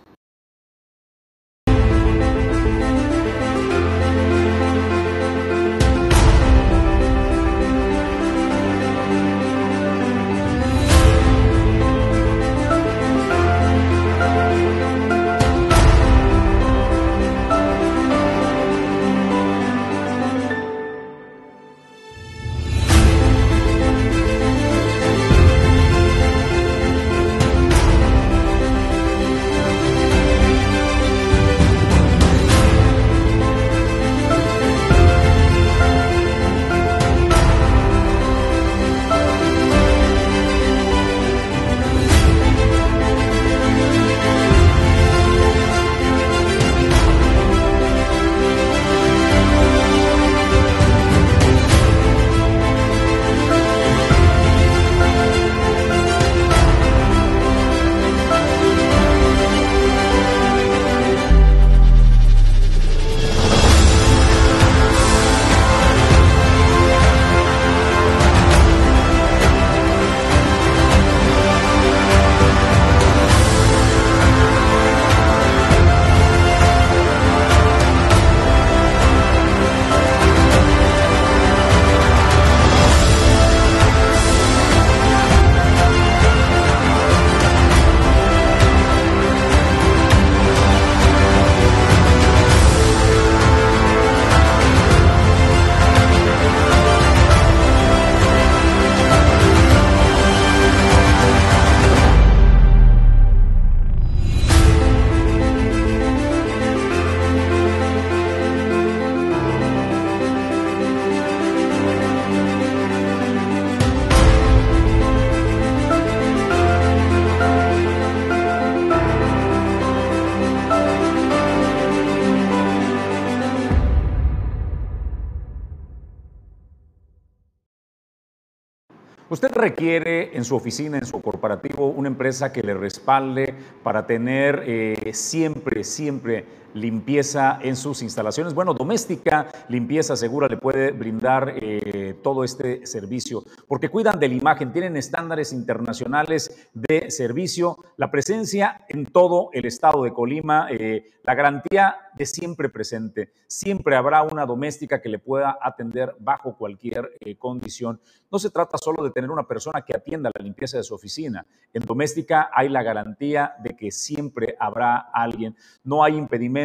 Requiere 129.61 130.37
en 130.37 130.45
su 130.45 130.57
oficina, 130.57 130.99
en 130.99 131.07
su 131.07 131.21
corporativo, 131.21 131.89
una 131.89 132.09
empresa 132.09 132.53
que 132.53 132.63
le 132.63 132.75
respalde 132.75 133.55
para 133.83 134.07
tener 134.07 134.65
eh, 134.67 135.11
siempre, 135.13 135.85
siempre 135.85 136.45
limpieza 136.75 137.59
en 137.63 137.77
sus 137.77 138.03
instalaciones. 138.03 138.55
Bueno, 138.55 138.75
Doméstica 138.75 139.49
Limpieza 139.69 140.17
Segura 140.17 140.49
le 140.49 140.57
puede 140.57 140.93
brindar 140.93 141.55
eh, 141.57 142.15
todo 142.23 142.45
este 142.45 142.87
servicio 142.87 143.45
porque 143.67 143.89
cuidan 143.89 144.19
de 144.19 144.29
la 144.29 144.35
imagen, 144.35 144.73
tienen 144.73 144.97
estándares 144.97 145.53
internacionales 145.53 146.69
de 146.73 147.11
servicio, 147.11 147.77
la 147.97 148.11
presencia 148.11 148.85
en 148.89 149.07
todo 149.07 149.51
el 149.53 149.67
estado 149.67 150.05
de 150.05 150.13
Colima, 150.13 150.69
eh, 150.71 151.13
la 151.25 151.35
garantía 151.35 151.97
de 152.17 152.27
siempre 152.27 152.69
presente. 152.69 153.33
Siempre 153.47 153.97
habrá 153.97 154.23
una 154.23 154.47
doméstica 154.47 155.01
que 155.01 155.09
le 155.09 155.19
pueda 155.19 155.59
atender 155.61 156.15
bajo 156.19 156.57
cualquier 156.57 157.11
eh, 157.21 157.37
condición. 157.37 158.01
No 158.31 158.39
se 158.39 158.51
trata 158.51 158.79
solo 158.79 159.03
de 159.03 159.11
tener 159.11 159.31
una 159.31 159.47
persona 159.47 159.83
que 159.83 159.97
atienda 159.97 160.31
la 160.35 160.43
limpieza 160.43 160.77
de 160.77 160.83
su 160.83 160.95
oficina. 160.95 161.47
En 161.73 161.85
doméstica 161.85 162.51
hay 162.53 162.69
la 162.69 162.83
garantía 162.83 163.55
de 163.63 163.77
que 163.77 163.91
siempre 163.91 164.57
habrá 164.59 164.97
alguien. 165.13 165.57
No 165.85 166.05
hay 166.05 166.17
impedimento 166.17 166.60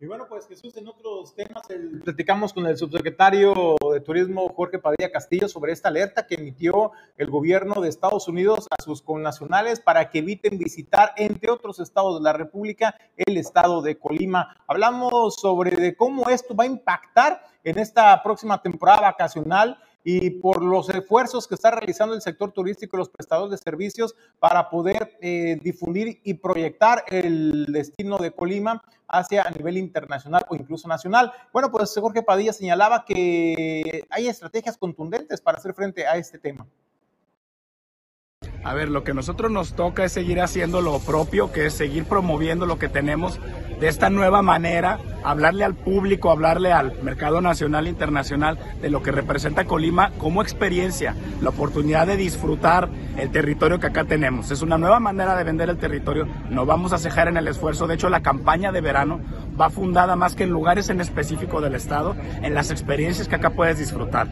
Y 0.00 0.06
bueno, 0.06 0.26
pues 0.28 0.46
Jesús, 0.46 0.76
en 0.76 0.86
otros 0.86 1.34
temas, 1.34 1.66
platicamos 2.04 2.52
con 2.52 2.64
el 2.66 2.76
subsecretario 2.76 3.74
de 3.92 4.00
Turismo 4.00 4.48
Jorge 4.54 4.78
Padilla 4.78 5.10
Castillo 5.10 5.48
sobre 5.48 5.72
esta 5.72 5.88
alerta 5.88 6.24
que 6.24 6.36
emitió 6.36 6.92
el 7.16 7.28
gobierno 7.28 7.80
de 7.80 7.88
Estados 7.88 8.28
Unidos 8.28 8.68
a 8.70 8.80
sus 8.80 9.02
connacionales 9.02 9.80
para 9.80 10.08
que 10.08 10.20
eviten 10.20 10.56
visitar, 10.56 11.14
entre 11.16 11.50
otros 11.50 11.80
estados 11.80 12.20
de 12.20 12.22
la 12.22 12.32
República, 12.32 12.94
el 13.16 13.38
estado 13.38 13.82
de 13.82 13.98
Colima. 13.98 14.56
Hablamos 14.68 15.34
sobre 15.34 15.96
cómo 15.96 16.28
esto 16.30 16.54
va 16.54 16.62
a 16.62 16.68
impactar 16.68 17.42
en 17.64 17.80
esta 17.80 18.22
próxima 18.22 18.62
temporada 18.62 19.00
vacacional 19.00 19.80
y 20.10 20.30
por 20.30 20.62
los 20.62 20.88
esfuerzos 20.88 21.46
que 21.46 21.54
está 21.54 21.70
realizando 21.70 22.14
el 22.14 22.22
sector 22.22 22.50
turístico 22.50 22.96
y 22.96 23.00
los 23.00 23.10
prestadores 23.10 23.50
de 23.50 23.58
servicios 23.58 24.14
para 24.38 24.70
poder 24.70 25.18
eh, 25.20 25.58
difundir 25.60 26.22
y 26.24 26.32
proyectar 26.32 27.04
el 27.08 27.66
destino 27.66 28.16
de 28.16 28.30
Colima 28.30 28.82
hacia 29.06 29.42
a 29.42 29.50
nivel 29.50 29.76
internacional 29.76 30.46
o 30.48 30.56
incluso 30.56 30.88
nacional. 30.88 31.30
Bueno, 31.52 31.70
pues 31.70 31.94
Jorge 31.94 32.22
Padilla 32.22 32.54
señalaba 32.54 33.04
que 33.04 34.06
hay 34.08 34.28
estrategias 34.28 34.78
contundentes 34.78 35.42
para 35.42 35.58
hacer 35.58 35.74
frente 35.74 36.06
a 36.06 36.16
este 36.16 36.38
tema. 36.38 36.66
A 38.68 38.74
ver, 38.74 38.90
lo 38.90 39.02
que 39.02 39.14
nosotros 39.14 39.50
nos 39.50 39.72
toca 39.72 40.04
es 40.04 40.12
seguir 40.12 40.42
haciendo 40.42 40.82
lo 40.82 40.98
propio, 40.98 41.50
que 41.52 41.64
es 41.64 41.72
seguir 41.72 42.04
promoviendo 42.04 42.66
lo 42.66 42.78
que 42.78 42.90
tenemos 42.90 43.40
de 43.80 43.88
esta 43.88 44.10
nueva 44.10 44.42
manera, 44.42 44.98
hablarle 45.24 45.64
al 45.64 45.74
público, 45.74 46.30
hablarle 46.30 46.70
al 46.70 47.02
mercado 47.02 47.40
nacional 47.40 47.86
e 47.86 47.90
internacional 47.90 48.58
de 48.82 48.90
lo 48.90 49.02
que 49.02 49.10
representa 49.10 49.64
Colima 49.64 50.10
como 50.18 50.42
experiencia, 50.42 51.16
la 51.40 51.48
oportunidad 51.48 52.06
de 52.06 52.18
disfrutar 52.18 52.90
el 53.16 53.30
territorio 53.30 53.80
que 53.80 53.86
acá 53.86 54.04
tenemos. 54.04 54.50
Es 54.50 54.60
una 54.60 54.76
nueva 54.76 55.00
manera 55.00 55.34
de 55.34 55.44
vender 55.44 55.70
el 55.70 55.78
territorio, 55.78 56.28
no 56.50 56.66
vamos 56.66 56.92
a 56.92 56.98
cejar 56.98 57.28
en 57.28 57.38
el 57.38 57.48
esfuerzo, 57.48 57.86
de 57.86 57.94
hecho 57.94 58.10
la 58.10 58.20
campaña 58.20 58.70
de 58.70 58.82
verano 58.82 59.18
va 59.58 59.70
fundada 59.70 60.14
más 60.14 60.34
que 60.34 60.44
en 60.44 60.50
lugares 60.50 60.90
en 60.90 61.00
específico 61.00 61.62
del 61.62 61.74
estado, 61.74 62.16
en 62.42 62.52
las 62.52 62.70
experiencias 62.70 63.28
que 63.28 63.36
acá 63.36 63.48
puedes 63.48 63.78
disfrutar. 63.78 64.28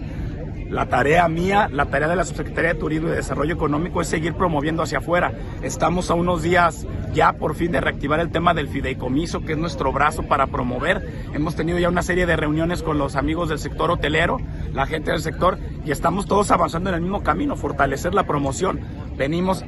La 0.70 0.86
tarea 0.86 1.28
mía, 1.28 1.68
la 1.72 1.86
tarea 1.86 2.08
de 2.08 2.16
la 2.16 2.24
Subsecretaría 2.24 2.74
de 2.74 2.80
Turismo 2.80 3.08
y 3.08 3.12
Desarrollo 3.12 3.54
Económico 3.54 4.00
es 4.00 4.08
seguir 4.08 4.34
promoviendo 4.34 4.82
hacia 4.82 4.98
afuera. 4.98 5.32
Estamos 5.62 6.10
a 6.10 6.14
unos 6.14 6.42
días 6.42 6.86
ya 7.14 7.34
por 7.34 7.54
fin 7.54 7.70
de 7.70 7.80
reactivar 7.80 8.18
el 8.18 8.30
tema 8.30 8.52
del 8.52 8.68
fideicomiso, 8.68 9.42
que 9.42 9.52
es 9.52 9.58
nuestro 9.58 9.92
brazo 9.92 10.24
para 10.24 10.48
promover. 10.48 11.08
Hemos 11.32 11.54
tenido 11.54 11.78
ya 11.78 11.88
una 11.88 12.02
serie 12.02 12.26
de 12.26 12.36
reuniones 12.36 12.82
con 12.82 12.98
los 12.98 13.14
amigos 13.14 13.48
del 13.48 13.60
sector 13.60 13.92
hotelero, 13.92 14.38
la 14.72 14.86
gente 14.86 15.12
del 15.12 15.22
sector, 15.22 15.56
y 15.84 15.92
estamos 15.92 16.26
todos 16.26 16.50
avanzando 16.50 16.90
en 16.90 16.96
el 16.96 17.02
mismo 17.02 17.22
camino, 17.22 17.54
fortalecer 17.54 18.12
la 18.12 18.26
promoción. 18.26 18.80
Venimos 19.16 19.64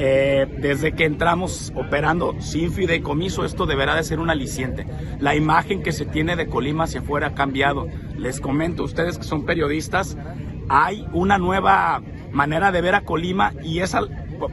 eh, 0.00 0.46
desde 0.58 0.92
que 0.92 1.04
entramos 1.04 1.72
operando 1.74 2.36
sin 2.40 2.72
fideicomiso, 2.72 3.44
esto 3.44 3.66
deberá 3.66 3.96
de 3.96 4.04
ser 4.04 4.20
un 4.20 4.30
aliciente. 4.30 4.86
La 5.18 5.34
imagen 5.34 5.82
que 5.82 5.90
se 5.90 6.06
tiene 6.06 6.36
de 6.36 6.46
Colima 6.46 6.84
hacia 6.84 7.00
afuera 7.00 7.28
ha 7.28 7.34
cambiado. 7.34 7.88
Les 8.16 8.40
comento, 8.40 8.84
ustedes 8.84 9.18
que 9.18 9.24
son 9.24 9.44
periodistas, 9.44 10.16
hay 10.68 11.04
una 11.12 11.36
nueva 11.38 12.00
manera 12.30 12.70
de 12.70 12.80
ver 12.80 12.94
a 12.94 13.04
Colima 13.04 13.52
y 13.64 13.80
es, 13.80 13.96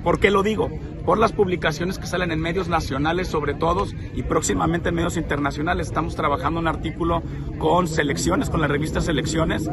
¿por 0.03 0.19
qué 0.19 0.31
lo 0.31 0.41
digo? 0.41 0.69
por 1.05 1.19
las 1.19 1.31
publicaciones 1.31 1.99
que 1.99 2.07
salen 2.07 2.31
en 2.31 2.39
medios 2.39 2.67
nacionales 2.67 3.27
sobre 3.27 3.53
todo 3.53 3.85
y 4.15 4.23
próximamente 4.23 4.89
en 4.89 4.95
medios 4.95 5.17
internacionales. 5.17 5.87
Estamos 5.87 6.15
trabajando 6.15 6.59
un 6.59 6.67
artículo 6.67 7.21
con 7.59 7.87
selecciones, 7.87 8.49
con 8.49 8.61
la 8.61 8.67
revista 8.67 9.01
Selecciones, 9.01 9.69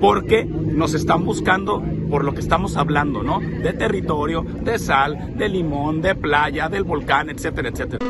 porque 0.00 0.44
nos 0.44 0.92
están 0.94 1.24
buscando 1.24 1.82
por 2.14 2.24
lo 2.24 2.32
que 2.32 2.42
estamos 2.42 2.76
hablando, 2.76 3.24
¿no? 3.24 3.40
De 3.40 3.72
territorio, 3.72 4.42
de 4.42 4.78
sal, 4.78 5.36
de 5.36 5.48
limón, 5.48 6.00
de 6.00 6.14
playa, 6.14 6.68
del 6.68 6.84
volcán, 6.84 7.28
etcétera, 7.28 7.70
etcétera. 7.70 8.06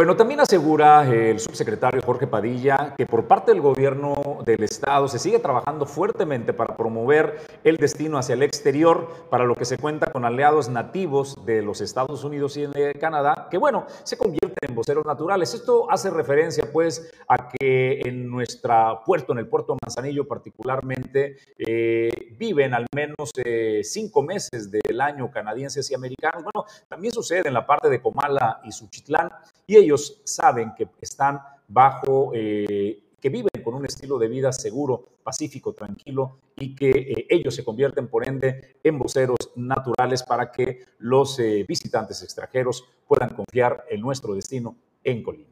Bueno, 0.00 0.16
también 0.16 0.40
asegura 0.40 1.06
el 1.06 1.38
subsecretario 1.40 2.00
Jorge 2.00 2.26
Padilla 2.26 2.94
que 2.96 3.04
por 3.04 3.26
parte 3.26 3.50
del 3.50 3.60
gobierno 3.60 4.38
del 4.46 4.62
estado 4.62 5.08
se 5.08 5.18
sigue 5.18 5.40
trabajando 5.40 5.84
fuertemente 5.84 6.54
para 6.54 6.74
promover 6.74 7.36
el 7.64 7.76
destino 7.76 8.16
hacia 8.16 8.32
el 8.32 8.42
exterior, 8.42 9.26
para 9.28 9.44
lo 9.44 9.54
que 9.54 9.66
se 9.66 9.76
cuenta 9.76 10.10
con 10.10 10.24
aliados 10.24 10.70
nativos 10.70 11.44
de 11.44 11.60
los 11.60 11.82
Estados 11.82 12.24
Unidos 12.24 12.56
y 12.56 12.64
de 12.64 12.94
Canadá, 12.94 13.48
que 13.50 13.58
bueno, 13.58 13.84
se 14.04 14.16
convierten 14.16 14.70
en 14.70 14.74
voceros 14.74 15.04
naturales. 15.04 15.52
Esto 15.52 15.90
hace 15.90 16.08
referencia 16.08 16.64
pues 16.72 17.12
a 17.28 17.50
que 17.50 18.00
en 18.00 18.26
nuestro 18.26 19.02
puerto, 19.04 19.34
en 19.34 19.40
el 19.40 19.48
puerto 19.48 19.76
Manzanillo 19.82 20.26
particularmente, 20.26 21.36
eh, 21.58 22.08
viven 22.38 22.72
al 22.72 22.86
menos 22.94 23.32
eh, 23.44 23.82
cinco 23.84 24.22
meses 24.22 24.70
del 24.70 24.98
año 25.02 25.30
canadienses 25.30 25.90
y 25.90 25.94
americanos. 25.94 26.42
Bueno, 26.42 26.64
también 26.88 27.12
sucede 27.12 27.48
en 27.48 27.52
la 27.52 27.66
parte 27.66 27.90
de 27.90 28.00
Comala 28.00 28.62
y 28.64 28.72
Suchitlán 28.72 29.28
y 29.70 29.76
ellos 29.76 29.89
saben 29.98 30.72
que 30.76 30.88
están 31.00 31.40
bajo, 31.68 32.32
eh, 32.34 33.02
que 33.20 33.28
viven 33.28 33.62
con 33.62 33.74
un 33.74 33.84
estilo 33.86 34.18
de 34.18 34.28
vida 34.28 34.52
seguro, 34.52 35.04
pacífico, 35.22 35.72
tranquilo 35.72 36.38
y 36.56 36.74
que 36.74 36.90
eh, 36.90 37.26
ellos 37.28 37.54
se 37.54 37.64
convierten 37.64 38.08
por 38.08 38.26
ende 38.26 38.76
en 38.82 38.98
voceros 38.98 39.38
naturales 39.56 40.22
para 40.22 40.50
que 40.50 40.84
los 40.98 41.38
eh, 41.38 41.64
visitantes 41.68 42.22
extranjeros 42.22 42.84
puedan 43.06 43.30
confiar 43.30 43.84
en 43.90 44.00
nuestro 44.00 44.34
destino 44.34 44.76
en 45.04 45.22
Colima. 45.22 45.49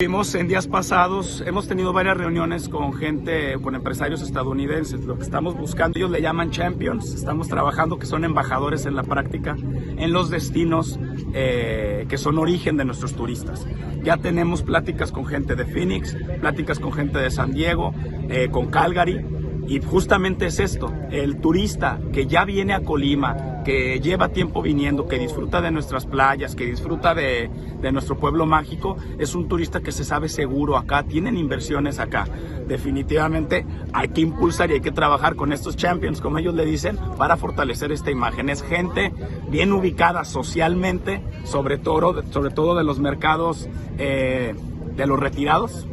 Vimos 0.00 0.34
en 0.34 0.48
días 0.48 0.66
pasados, 0.66 1.44
hemos 1.46 1.68
tenido 1.68 1.92
varias 1.92 2.16
reuniones 2.16 2.70
con 2.70 2.94
gente, 2.94 3.60
con 3.60 3.74
empresarios 3.74 4.22
estadounidenses. 4.22 5.04
Lo 5.04 5.18
que 5.18 5.24
estamos 5.24 5.58
buscando, 5.58 5.98
ellos 5.98 6.10
le 6.10 6.22
llaman 6.22 6.50
champions. 6.50 7.12
Estamos 7.12 7.48
trabajando 7.48 7.98
que 7.98 8.06
son 8.06 8.24
embajadores 8.24 8.86
en 8.86 8.96
la 8.96 9.02
práctica 9.02 9.58
en 9.58 10.10
los 10.14 10.30
destinos 10.30 10.98
eh, 11.34 12.06
que 12.08 12.16
son 12.16 12.38
origen 12.38 12.78
de 12.78 12.86
nuestros 12.86 13.12
turistas. 13.12 13.66
Ya 14.02 14.16
tenemos 14.16 14.62
pláticas 14.62 15.12
con 15.12 15.26
gente 15.26 15.54
de 15.54 15.66
Phoenix, 15.66 16.16
pláticas 16.40 16.78
con 16.78 16.94
gente 16.94 17.18
de 17.18 17.30
San 17.30 17.52
Diego, 17.52 17.92
eh, 18.30 18.48
con 18.50 18.70
Calgary. 18.70 19.22
Y 19.70 19.80
justamente 19.80 20.46
es 20.46 20.58
esto, 20.58 20.92
el 21.12 21.36
turista 21.36 22.00
que 22.12 22.26
ya 22.26 22.44
viene 22.44 22.74
a 22.74 22.80
Colima, 22.80 23.62
que 23.64 24.00
lleva 24.00 24.30
tiempo 24.30 24.62
viniendo, 24.62 25.06
que 25.06 25.16
disfruta 25.16 25.60
de 25.60 25.70
nuestras 25.70 26.06
playas, 26.06 26.56
que 26.56 26.66
disfruta 26.66 27.14
de, 27.14 27.48
nuestro 27.92 28.18
pueblo 28.18 28.46
mágico, 28.46 28.96
es 29.20 29.36
un 29.36 29.46
turista 29.46 29.80
que 29.80 29.92
se 29.92 30.02
sabe 30.02 30.28
seguro 30.28 30.76
acá, 30.76 31.04
tienen 31.04 31.36
inversiones 31.36 32.00
acá. 32.00 32.26
Definitivamente 32.66 33.64
hay 33.92 34.08
que 34.08 34.22
impulsar 34.22 34.72
y 34.72 34.74
hay 34.74 34.80
que 34.80 34.90
trabajar 34.90 35.36
con 35.36 35.52
estos 35.52 35.76
champions, 35.76 36.20
como 36.20 36.38
ellos 36.38 36.56
le 36.56 36.64
dicen, 36.64 36.98
para 37.16 37.36
fortalecer 37.36 37.92
esta 37.92 38.10
imagen. 38.10 38.48
Es 38.48 38.64
gente 38.64 39.12
bien 39.50 39.72
ubicada 39.72 40.24
socialmente, 40.24 41.22
sobre 41.44 41.78
todo, 41.78 42.24
sobre 42.32 42.50
todo 42.50 42.74
de 42.74 42.82
los 42.82 42.98
mercados 42.98 43.68
eh, 43.98 44.52
de 44.96 45.06
los 45.06 45.20
retirados, 45.20 45.86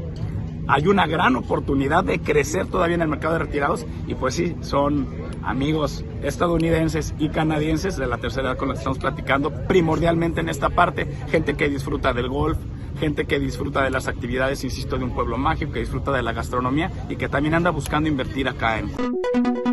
hay 0.67 0.87
una 0.87 1.07
gran 1.07 1.35
oportunidad 1.35 2.03
de 2.03 2.19
crecer 2.19 2.67
todavía 2.67 2.95
en 2.95 3.01
el 3.01 3.07
mercado 3.07 3.33
de 3.33 3.39
retirados 3.39 3.85
y 4.07 4.15
pues 4.15 4.35
sí, 4.35 4.55
son 4.61 5.07
amigos 5.43 6.03
estadounidenses 6.23 7.13
y 7.19 7.29
canadienses 7.29 7.97
de 7.97 8.07
la 8.07 8.17
tercera 8.17 8.49
edad 8.49 8.57
con 8.57 8.67
los 8.67 8.75
que 8.75 8.79
estamos 8.79 8.99
platicando, 8.99 9.51
primordialmente 9.67 10.41
en 10.41 10.49
esta 10.49 10.69
parte, 10.69 11.07
gente 11.29 11.55
que 11.55 11.69
disfruta 11.69 12.13
del 12.13 12.27
golf, 12.27 12.57
gente 12.99 13.25
que 13.25 13.39
disfruta 13.39 13.83
de 13.83 13.91
las 13.91 14.07
actividades, 14.07 14.63
insisto, 14.63 14.97
de 14.97 15.03
un 15.05 15.11
pueblo 15.11 15.37
mágico, 15.37 15.71
que 15.71 15.79
disfruta 15.79 16.11
de 16.11 16.23
la 16.23 16.33
gastronomía 16.33 16.91
y 17.09 17.15
que 17.15 17.29
también 17.29 17.53
anda 17.53 17.69
buscando 17.69 18.09
invertir 18.09 18.47
acá 18.47 18.79
en... 18.79 19.66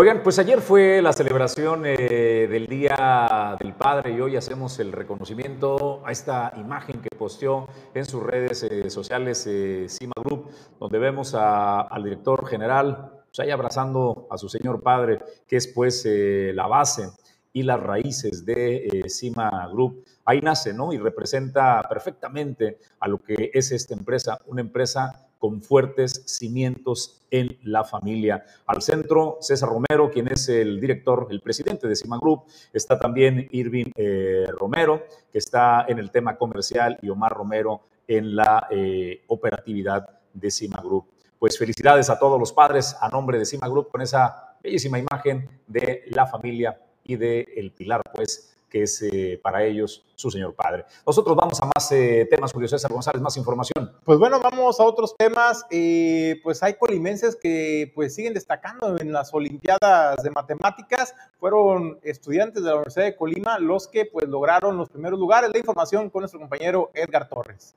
Oigan, 0.00 0.22
pues 0.22 0.38
ayer 0.38 0.60
fue 0.60 1.02
la 1.02 1.12
celebración 1.12 1.82
eh, 1.84 2.46
del 2.48 2.68
Día 2.68 3.56
del 3.58 3.74
Padre 3.74 4.12
y 4.12 4.20
hoy 4.20 4.36
hacemos 4.36 4.78
el 4.78 4.92
reconocimiento 4.92 6.06
a 6.06 6.12
esta 6.12 6.52
imagen 6.56 7.02
que 7.02 7.08
posteó 7.16 7.66
en 7.94 8.04
sus 8.04 8.22
redes 8.22 8.62
eh, 8.62 8.90
sociales 8.90 9.44
eh, 9.48 9.86
Cima 9.88 10.12
Group, 10.24 10.50
donde 10.78 11.00
vemos 11.00 11.34
al 11.34 12.04
director 12.04 12.46
general 12.46 13.10
pues, 13.26 13.40
ahí 13.40 13.50
abrazando 13.50 14.28
a 14.30 14.38
su 14.38 14.48
señor 14.48 14.84
padre, 14.84 15.18
que 15.48 15.56
es 15.56 15.66
pues 15.66 16.06
la 16.06 16.68
base 16.68 17.10
y 17.52 17.64
las 17.64 17.80
raíces 17.80 18.46
de 18.46 19.04
Cima 19.08 19.68
Group. 19.72 20.04
Ahí 20.24 20.40
nace, 20.40 20.72
¿no? 20.72 20.92
Y 20.92 20.98
representa 20.98 21.82
perfectamente 21.88 22.78
a 23.00 23.08
lo 23.08 23.18
que 23.18 23.50
es 23.52 23.72
esta 23.72 23.94
empresa, 23.94 24.38
una 24.46 24.60
empresa 24.60 25.27
con 25.38 25.62
fuertes 25.62 26.24
cimientos 26.26 27.22
en 27.30 27.58
la 27.62 27.84
familia. 27.84 28.44
Al 28.66 28.82
centro, 28.82 29.38
César 29.40 29.68
Romero, 29.68 30.10
quien 30.10 30.28
es 30.28 30.48
el 30.48 30.80
director, 30.80 31.28
el 31.30 31.40
presidente 31.40 31.86
de 31.86 31.96
Cima 31.96 32.18
Group. 32.18 32.44
Está 32.72 32.98
también 32.98 33.46
Irving 33.50 33.92
eh, 33.96 34.46
Romero, 34.48 35.04
que 35.30 35.38
está 35.38 35.84
en 35.88 35.98
el 35.98 36.10
tema 36.10 36.36
comercial, 36.36 36.98
y 37.02 37.08
Omar 37.08 37.32
Romero 37.32 37.82
en 38.06 38.34
la 38.34 38.66
eh, 38.70 39.22
operatividad 39.28 40.08
de 40.32 40.50
Cima 40.50 40.80
Group. 40.82 41.06
Pues 41.38 41.56
felicidades 41.56 42.10
a 42.10 42.18
todos 42.18 42.38
los 42.38 42.52
padres 42.52 42.96
a 43.00 43.08
nombre 43.08 43.38
de 43.38 43.46
Cima 43.46 43.68
Group 43.68 43.90
con 43.90 44.00
esa 44.00 44.56
bellísima 44.62 44.98
imagen 44.98 45.48
de 45.66 46.04
la 46.08 46.26
familia 46.26 46.80
y 47.04 47.16
de 47.16 47.46
el 47.56 47.72
pilar, 47.72 48.02
pues, 48.12 48.57
que 48.68 48.82
es 48.82 49.02
eh, 49.02 49.40
para 49.42 49.64
ellos 49.64 50.04
su 50.14 50.30
señor 50.30 50.54
padre. 50.54 50.84
Nosotros 51.06 51.36
vamos 51.36 51.60
a 51.62 51.66
más 51.66 51.92
eh, 51.92 52.26
temas, 52.30 52.52
Julio 52.52 52.68
César 52.68 52.92
González, 52.92 53.22
más 53.22 53.36
información. 53.36 53.92
Pues 54.04 54.18
bueno, 54.18 54.40
vamos 54.40 54.80
a 54.80 54.84
otros 54.84 55.16
temas. 55.16 55.64
Eh, 55.70 56.40
pues 56.42 56.62
hay 56.62 56.74
colimenses 56.74 57.36
que 57.36 57.92
pues 57.94 58.14
siguen 58.14 58.34
destacando 58.34 58.98
en 58.98 59.12
las 59.12 59.32
Olimpiadas 59.32 60.22
de 60.22 60.30
Matemáticas. 60.30 61.14
Fueron 61.38 61.98
estudiantes 62.02 62.62
de 62.62 62.68
la 62.68 62.76
Universidad 62.76 63.04
de 63.04 63.16
Colima 63.16 63.58
los 63.58 63.88
que 63.88 64.06
pues 64.06 64.28
lograron 64.28 64.76
los 64.76 64.88
primeros 64.88 65.18
lugares. 65.18 65.50
La 65.52 65.58
información 65.58 66.10
con 66.10 66.22
nuestro 66.22 66.40
compañero 66.40 66.90
Edgar 66.94 67.28
Torres. 67.28 67.76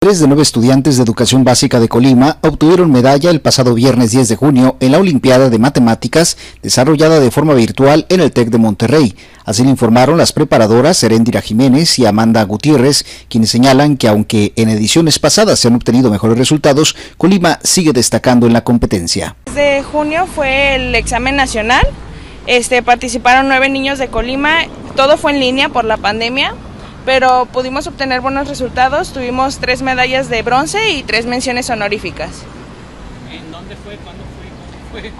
Tres 0.00 0.20
de 0.20 0.28
nueve 0.28 0.42
estudiantes 0.42 0.96
de 0.96 1.02
educación 1.02 1.42
básica 1.42 1.80
de 1.80 1.88
Colima 1.88 2.38
obtuvieron 2.42 2.92
medalla 2.92 3.32
el 3.32 3.40
pasado 3.40 3.74
viernes 3.74 4.12
10 4.12 4.28
de 4.28 4.36
junio 4.36 4.76
en 4.78 4.92
la 4.92 4.98
Olimpiada 4.98 5.50
de 5.50 5.58
Matemáticas 5.58 6.38
desarrollada 6.62 7.18
de 7.18 7.32
forma 7.32 7.52
virtual 7.54 8.06
en 8.08 8.20
el 8.20 8.30
TEC 8.30 8.50
de 8.50 8.58
Monterrey. 8.58 9.16
Así 9.44 9.64
lo 9.64 9.70
informaron 9.70 10.16
las 10.16 10.32
preparadoras 10.32 10.98
Serendira 10.98 11.40
Jiménez 11.40 11.98
y 11.98 12.06
Amanda 12.06 12.44
Gutiérrez, 12.44 13.04
quienes 13.28 13.50
señalan 13.50 13.96
que 13.96 14.06
aunque 14.06 14.52
en 14.54 14.68
ediciones 14.68 15.18
pasadas 15.18 15.58
se 15.58 15.66
han 15.66 15.74
obtenido 15.74 16.12
mejores 16.12 16.38
resultados, 16.38 16.94
Colima 17.16 17.58
sigue 17.64 17.92
destacando 17.92 18.46
en 18.46 18.52
la 18.52 18.62
competencia. 18.62 19.34
Desde 19.46 19.82
junio 19.82 20.28
fue 20.32 20.76
el 20.76 20.94
examen 20.94 21.34
nacional. 21.34 21.84
Este, 22.46 22.84
participaron 22.84 23.48
nueve 23.48 23.68
niños 23.68 23.98
de 23.98 24.06
Colima. 24.06 24.58
Todo 24.94 25.16
fue 25.16 25.32
en 25.32 25.40
línea 25.40 25.70
por 25.70 25.84
la 25.84 25.96
pandemia 25.96 26.54
pero 27.08 27.46
pudimos 27.46 27.86
obtener 27.86 28.20
buenos 28.20 28.48
resultados. 28.48 29.14
Tuvimos 29.14 29.60
tres 29.60 29.80
medallas 29.80 30.28
de 30.28 30.42
bronce 30.42 30.90
y 30.90 31.02
tres 31.02 31.24
menciones 31.24 31.70
honoríficas. 31.70 32.42
¿En 33.32 33.50
dónde 33.50 33.76
fue? 33.76 33.96
¿Cuándo 33.96 34.24
fue? 34.92 35.00
fue? 35.00 35.12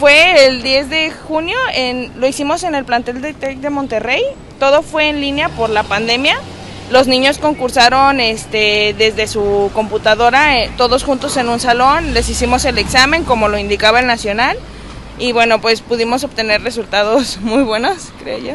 Fue 0.00 0.46
el 0.46 0.64
10 0.64 0.90
de 0.90 1.12
junio, 1.12 1.56
en, 1.74 2.10
lo 2.18 2.26
hicimos 2.26 2.64
en 2.64 2.74
el 2.74 2.84
plantel 2.84 3.22
de 3.22 3.34
TEC 3.34 3.58
de 3.58 3.70
Monterrey. 3.70 4.24
Todo 4.58 4.82
fue 4.82 5.10
en 5.10 5.20
línea 5.20 5.48
por 5.48 5.70
la 5.70 5.84
pandemia. 5.84 6.40
Los 6.90 7.06
niños 7.06 7.38
concursaron 7.38 8.18
este, 8.18 8.96
desde 8.98 9.28
su 9.28 9.70
computadora, 9.74 10.58
eh, 10.58 10.72
todos 10.76 11.04
juntos 11.04 11.36
en 11.36 11.50
un 11.50 11.60
salón. 11.60 12.14
Les 12.14 12.28
hicimos 12.28 12.64
el 12.64 12.78
examen 12.78 13.22
como 13.22 13.46
lo 13.46 13.58
indicaba 13.58 14.00
el 14.00 14.08
nacional. 14.08 14.58
Y 15.20 15.30
bueno, 15.30 15.60
pues 15.60 15.82
pudimos 15.82 16.24
obtener 16.24 16.62
resultados 16.62 17.38
muy 17.42 17.62
buenos, 17.62 18.08
creo 18.18 18.38
yo. 18.38 18.54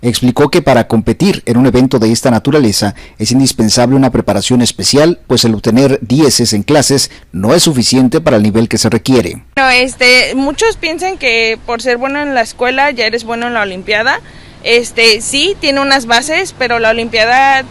Explicó 0.00 0.48
que 0.48 0.62
para 0.62 0.86
competir 0.86 1.42
en 1.44 1.56
un 1.56 1.66
evento 1.66 1.98
de 1.98 2.12
esta 2.12 2.30
naturaleza 2.30 2.94
es 3.18 3.32
indispensable 3.32 3.96
una 3.96 4.10
preparación 4.10 4.62
especial, 4.62 5.18
pues 5.26 5.44
el 5.44 5.54
obtener 5.54 5.98
dieces 6.02 6.52
en 6.52 6.62
clases 6.62 7.10
no 7.32 7.52
es 7.54 7.64
suficiente 7.64 8.20
para 8.20 8.36
el 8.36 8.42
nivel 8.42 8.68
que 8.68 8.78
se 8.78 8.90
requiere. 8.90 9.42
No, 9.56 9.68
este, 9.68 10.34
muchos 10.36 10.76
piensan 10.76 11.18
que 11.18 11.58
por 11.66 11.82
ser 11.82 11.96
bueno 11.96 12.20
en 12.20 12.34
la 12.34 12.42
escuela 12.42 12.90
ya 12.92 13.06
eres 13.06 13.24
bueno 13.24 13.48
en 13.48 13.54
la 13.54 13.62
Olimpiada. 13.62 14.20
Este, 14.62 15.20
sí, 15.20 15.56
tiene 15.60 15.80
unas 15.80 16.06
bases, 16.06 16.54
pero 16.56 16.78
la 16.78 16.90
Olimpiada 16.90 17.64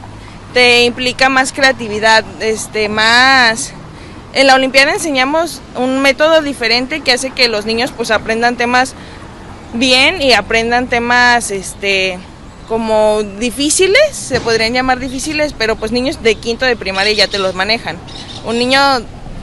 te 0.54 0.84
implica 0.84 1.30
más 1.30 1.54
creatividad, 1.54 2.26
este, 2.42 2.90
más 2.90 3.74
en 4.34 4.46
la 4.46 4.56
Olimpiada 4.56 4.94
enseñamos 4.94 5.62
un 5.76 6.02
método 6.02 6.42
diferente 6.42 7.00
que 7.00 7.12
hace 7.12 7.32
que 7.32 7.48
los 7.48 7.66
niños 7.66 7.92
pues 7.96 8.12
aprendan 8.12 8.56
temas 8.56 8.94
bien 9.74 10.22
y 10.22 10.34
aprendan 10.34 10.88
temas 10.88 11.51
este 11.51 12.20
como 12.68 13.24
difíciles, 13.24 14.11
se 14.11 14.41
podrían 14.41 14.74
llamar 14.74 14.99
difíciles, 14.99 15.53
pero 15.57 15.78
pues 15.78 15.91
niños 15.91 16.22
de 16.22 16.36
quinto 16.36 16.65
de 16.65 16.76
primaria 16.76 17.13
ya 17.13 17.28
te 17.28 17.39
los 17.39 17.55
manejan. 17.55 17.97
Un 18.45 18.59
niño 18.59 18.80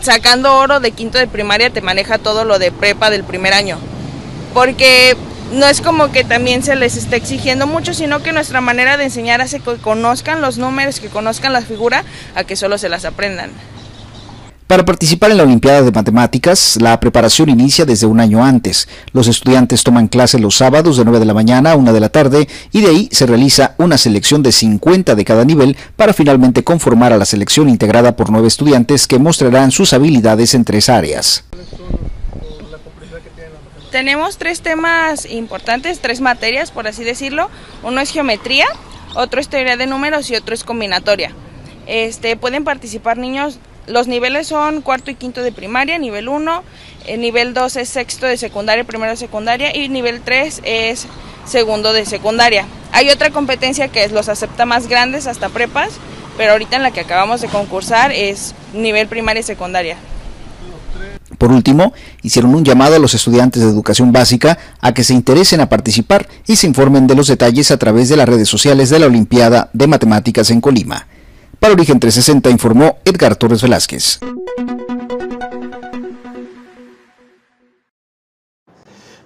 sacando 0.00 0.54
oro 0.58 0.80
de 0.80 0.90
quinto 0.92 1.18
de 1.18 1.26
primaria 1.26 1.70
te 1.70 1.80
maneja 1.80 2.18
todo 2.18 2.44
lo 2.44 2.58
de 2.58 2.70
prepa 2.70 3.08
del 3.08 3.24
primer 3.24 3.54
año. 3.54 3.78
Porque 4.52 5.16
no 5.52 5.66
es 5.66 5.80
como 5.80 6.12
que 6.12 6.24
también 6.24 6.62
se 6.62 6.76
les 6.76 6.96
esté 6.96 7.16
exigiendo 7.16 7.66
mucho, 7.66 7.94
sino 7.94 8.22
que 8.22 8.32
nuestra 8.32 8.60
manera 8.60 8.96
de 8.96 9.04
enseñar 9.04 9.40
hace 9.40 9.60
que 9.60 9.76
conozcan 9.76 10.42
los 10.42 10.58
números, 10.58 11.00
que 11.00 11.08
conozcan 11.08 11.52
la 11.52 11.62
figura, 11.62 12.04
a 12.34 12.44
que 12.44 12.56
solo 12.56 12.76
se 12.76 12.88
las 12.88 13.04
aprendan. 13.04 13.50
Para 14.74 14.84
participar 14.84 15.30
en 15.30 15.36
la 15.36 15.44
Olimpiada 15.44 15.82
de 15.82 15.92
Matemáticas, 15.92 16.78
la 16.80 16.98
preparación 16.98 17.48
inicia 17.48 17.84
desde 17.84 18.06
un 18.06 18.18
año 18.18 18.44
antes. 18.44 18.88
Los 19.12 19.28
estudiantes 19.28 19.84
toman 19.84 20.08
clase 20.08 20.40
los 20.40 20.56
sábados 20.56 20.96
de 20.96 21.04
9 21.04 21.20
de 21.20 21.26
la 21.26 21.32
mañana 21.32 21.70
a 21.70 21.76
1 21.76 21.92
de 21.92 22.00
la 22.00 22.08
tarde 22.08 22.48
y 22.72 22.80
de 22.80 22.88
ahí 22.88 23.08
se 23.12 23.24
realiza 23.24 23.76
una 23.78 23.96
selección 23.98 24.42
de 24.42 24.50
50 24.50 25.14
de 25.14 25.24
cada 25.24 25.44
nivel 25.44 25.76
para 25.94 26.12
finalmente 26.12 26.64
conformar 26.64 27.12
a 27.12 27.18
la 27.18 27.24
selección 27.24 27.68
integrada 27.68 28.16
por 28.16 28.30
nueve 28.30 28.48
estudiantes 28.48 29.06
que 29.06 29.20
mostrarán 29.20 29.70
sus 29.70 29.92
habilidades 29.92 30.54
en 30.54 30.64
tres 30.64 30.88
áreas. 30.88 31.44
Tenemos 33.92 34.38
tres 34.38 34.60
temas 34.60 35.24
importantes, 35.24 36.00
tres 36.00 36.20
materias 36.20 36.72
por 36.72 36.88
así 36.88 37.04
decirlo. 37.04 37.48
Uno 37.84 38.00
es 38.00 38.10
geometría, 38.10 38.66
otro 39.14 39.40
es 39.40 39.46
teoría 39.46 39.76
de 39.76 39.86
números 39.86 40.28
y 40.30 40.34
otro 40.34 40.52
es 40.52 40.64
combinatoria. 40.64 41.30
Este, 41.86 42.36
pueden 42.36 42.64
participar 42.64 43.18
niños 43.18 43.60
los 43.86 44.08
niveles 44.08 44.46
son 44.46 44.80
cuarto 44.80 45.10
y 45.10 45.14
quinto 45.14 45.42
de 45.42 45.52
primaria, 45.52 45.98
nivel 45.98 46.28
1, 46.28 46.62
el 47.06 47.20
nivel 47.20 47.54
2 47.54 47.76
es 47.76 47.88
sexto 47.88 48.26
de 48.26 48.36
secundaria, 48.36 48.84
primero 48.84 49.10
de 49.10 49.16
secundaria 49.16 49.76
y 49.76 49.88
nivel 49.88 50.20
3 50.22 50.62
es 50.64 51.06
segundo 51.46 51.92
de 51.92 52.06
secundaria. 52.06 52.66
Hay 52.92 53.10
otra 53.10 53.30
competencia 53.30 53.88
que 53.88 54.04
es 54.04 54.12
los 54.12 54.28
acepta 54.28 54.64
más 54.66 54.88
grandes 54.88 55.26
hasta 55.26 55.48
prepas, 55.48 55.90
pero 56.36 56.52
ahorita 56.52 56.76
en 56.76 56.82
la 56.82 56.90
que 56.90 57.00
acabamos 57.00 57.40
de 57.40 57.48
concursar 57.48 58.12
es 58.12 58.54
nivel 58.72 59.08
primaria 59.08 59.40
y 59.40 59.44
secundaria. 59.44 59.96
Por 61.38 61.52
último, 61.52 61.92
hicieron 62.22 62.54
un 62.54 62.64
llamado 62.64 62.96
a 62.96 62.98
los 62.98 63.12
estudiantes 63.14 63.62
de 63.62 63.68
educación 63.68 64.12
básica 64.12 64.58
a 64.80 64.94
que 64.94 65.04
se 65.04 65.12
interesen 65.14 65.60
a 65.60 65.68
participar 65.68 66.28
y 66.46 66.56
se 66.56 66.66
informen 66.66 67.06
de 67.06 67.14
los 67.14 67.26
detalles 67.26 67.70
a 67.70 67.76
través 67.76 68.08
de 68.08 68.16
las 68.16 68.28
redes 68.28 68.48
sociales 68.48 68.88
de 68.88 68.98
la 68.98 69.06
Olimpiada 69.06 69.68
de 69.72 69.86
Matemáticas 69.86 70.50
en 70.50 70.60
Colima. 70.60 71.06
Para 71.64 71.72
Origen 71.72 71.98
360 71.98 72.50
informó 72.50 72.98
Edgar 73.06 73.36
Torres 73.36 73.62
Velázquez. 73.62 74.20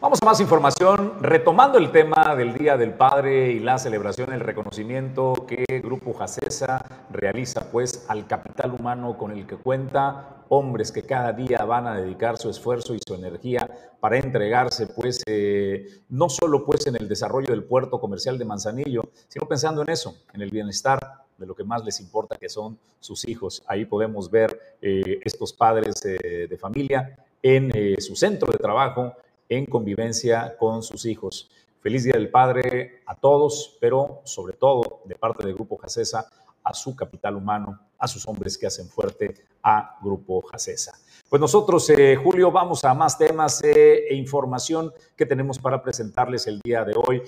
Vamos 0.01 0.21
a 0.23 0.25
más 0.25 0.39
información, 0.39 1.15
retomando 1.21 1.79
el 1.79 1.91
tema 1.91 2.37
del 2.37 2.55
Día 2.55 2.77
del 2.77 2.95
Padre 2.95 3.51
y 3.51 3.59
la 3.59 3.77
celebración, 3.79 4.33
el 4.33 4.39
reconocimiento 4.39 5.47
que 5.49 5.65
Grupo 5.83 6.15
Jacesa 6.15 6.85
realiza 7.11 7.73
pues 7.73 8.07
al 8.07 8.29
capital 8.29 8.73
humano 8.73 9.19
con 9.19 9.33
el 9.33 9.45
que 9.45 9.57
cuenta, 9.57 10.45
hombres 10.49 10.93
que 10.93 11.03
cada 11.03 11.33
día 11.33 11.65
van 11.65 11.89
a 11.89 11.97
dedicar 11.97 12.39
su 12.39 12.51
esfuerzo 12.51 12.95
y 12.95 13.01
su 13.05 13.17
energía 13.17 13.69
para 13.99 14.17
entregarse 14.17 14.87
pues 14.87 15.25
eh, 15.27 16.05
no 16.09 16.29
solo 16.29 16.65
pues 16.65 16.87
en 16.87 16.95
el 16.95 17.09
desarrollo 17.09 17.49
del 17.49 17.65
puerto 17.65 17.99
comercial 17.99 18.39
de 18.39 18.45
Manzanillo, 18.45 19.11
sino 19.27 19.49
pensando 19.49 19.83
en 19.83 19.91
eso, 19.91 20.15
en 20.33 20.41
el 20.43 20.51
bienestar 20.53 21.01
de 21.39 21.47
lo 21.47 21.55
que 21.55 21.65
más 21.65 21.85
les 21.85 22.01
importa, 22.01 22.37
que 22.37 22.49
son 22.49 22.79
sus 23.01 23.27
hijos. 23.29 23.63
Ahí 23.67 23.85
podemos 23.85 24.31
ver 24.31 24.77
eh, 24.83 25.21
estos 25.25 25.53
padres 25.53 26.05
eh, 26.05 26.47
de 26.49 26.59
familia 26.59 27.17
en 27.43 27.71
eh, 27.75 28.01
su 28.01 28.17
centro 28.17 28.51
de 28.53 28.59
trabajo, 28.59 29.15
en 29.49 29.65
convivencia 29.65 30.57
con 30.59 30.83
sus 30.83 31.07
hijos. 31.07 31.51
Feliz 31.81 32.05
Día 32.05 32.15
del 32.15 32.31
Padre 32.31 33.03
a 33.07 33.15
todos, 33.15 33.79
pero 33.81 34.21
sobre 34.25 34.55
todo 34.55 35.03
de 35.05 35.15
parte 35.15 35.47
del 35.47 35.55
Grupo 35.55 35.77
Jacesa 35.77 36.29
a 36.65 36.75
su 36.75 36.95
capital 36.95 37.37
humano, 37.37 37.81
a 37.99 38.09
sus 38.09 38.27
hombres 38.27 38.59
que 38.59 38.67
hacen 38.67 38.89
fuerte 38.89 39.35
a 39.63 39.97
Grupo 40.03 40.43
Jacesa. 40.43 40.93
Pues 41.29 41.41
nosotros, 41.41 41.89
eh, 41.91 42.17
Julio, 42.17 42.51
vamos 42.51 42.85
a 42.85 42.95
más 42.95 43.17
temas 43.17 43.63
e 43.63 44.15
información 44.15 44.93
que 45.17 45.25
tenemos 45.25 45.59
para 45.59 45.83
presentarles 45.83 46.47
el 46.47 46.61
día 46.61 46.85
de 46.85 46.95
hoy. 46.97 47.23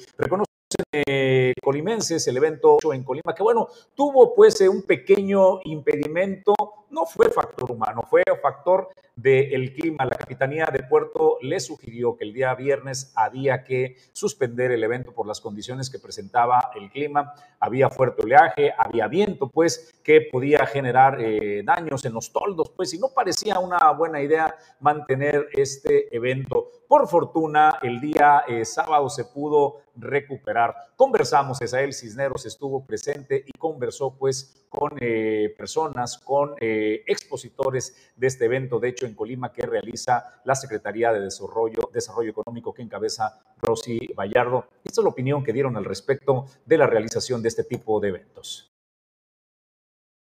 Eh, 0.93 1.53
colimenses 1.63 2.27
el 2.29 2.37
evento 2.37 2.79
en 2.93 3.05
Colima, 3.05 3.35
que 3.35 3.43
bueno, 3.43 3.69
tuvo 3.95 4.35
pues 4.35 4.61
un 4.63 4.83
pequeño 4.83 5.61
impedimento 5.65 6.55
no 6.91 7.07
fue 7.07 7.31
factor 7.31 7.71
humano, 7.71 8.03
fue 8.09 8.23
factor 8.43 8.89
del 9.17 9.73
clima. 9.75 10.05
La 10.05 10.17
Capitanía 10.17 10.67
de 10.73 10.83
Puerto 10.83 11.39
le 11.43 11.61
sugirió 11.61 12.17
que 12.17 12.25
el 12.25 12.33
día 12.33 12.55
viernes 12.55 13.13
había 13.15 13.65
que 13.65 13.97
suspender 14.13 14.73
el 14.73 14.83
evento 14.83 15.13
por 15.13 15.27
las 15.27 15.41
condiciones 15.41 15.91
que 15.91 15.99
presentaba 15.99 16.71
el 16.75 16.91
clima. 16.91 17.35
Había 17.59 17.91
fuerte 17.91 18.23
oleaje, 18.23 18.73
había 18.77 19.09
viento, 19.09 19.49
pues, 19.49 19.93
que 20.03 20.23
podía 20.33 20.67
generar 20.67 21.21
eh, 21.21 21.63
daños 21.65 22.05
en 22.05 22.15
los 22.15 22.33
toldos, 22.33 22.71
pues, 22.71 22.95
y 22.95 22.99
no 22.99 23.09
parecía 23.15 23.59
una 23.59 23.91
buena 23.93 24.23
idea 24.23 24.55
mantener 24.81 25.49
este 25.53 26.15
evento. 26.15 26.71
Por 26.89 27.07
fortuna, 27.07 27.79
el 27.83 28.01
día 28.01 28.45
eh, 28.49 28.65
sábado 28.65 29.09
se 29.11 29.25
pudo 29.25 29.83
recuperar. 29.97 30.75
Conversamos, 30.97 31.61
Esael 31.61 31.93
Cisneros 31.93 32.47
estuvo 32.47 32.85
presente 32.85 33.45
y 33.47 33.53
conversó, 33.59 34.17
pues, 34.17 34.60
con 34.71 34.93
eh, 35.01 35.55
personas, 35.59 36.17
con 36.17 36.55
expositores 36.61 38.13
de 38.17 38.27
este 38.27 38.47
evento, 38.47 38.79
de 38.79 38.89
hecho, 38.89 39.05
en 39.05 39.15
Colima, 39.15 39.53
que 39.53 39.67
realiza 39.67 40.41
la 40.45 40.55
Secretaría 40.55 41.13
de 41.13 41.21
Desarrollo, 41.21 41.91
Desarrollo 41.93 42.31
Económico 42.31 42.73
que 42.73 42.83
encabeza 42.83 43.39
Rosy 43.61 43.99
Vallardo. 44.17 44.69
Esta 44.85 45.03
es 45.03 45.05
la 45.05 45.11
opinión 45.11 45.45
que 45.45 45.53
dieron 45.53 45.77
al 45.77 45.85
respecto 45.85 46.47
de 46.65 46.79
la 46.79 46.87
realización 46.87 47.43
de 47.43 47.49
este 47.49 47.65
tipo 47.65 48.01
de 48.01 48.09
eventos. 48.09 48.71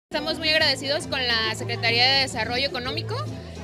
Estamos 0.09 0.39
muy 0.39 0.49
agradecidos 0.49 1.05
con 1.07 1.19
la 1.27 1.53
Secretaría 1.55 2.05
de 2.05 2.19
Desarrollo 2.21 2.65
Económico. 2.65 3.15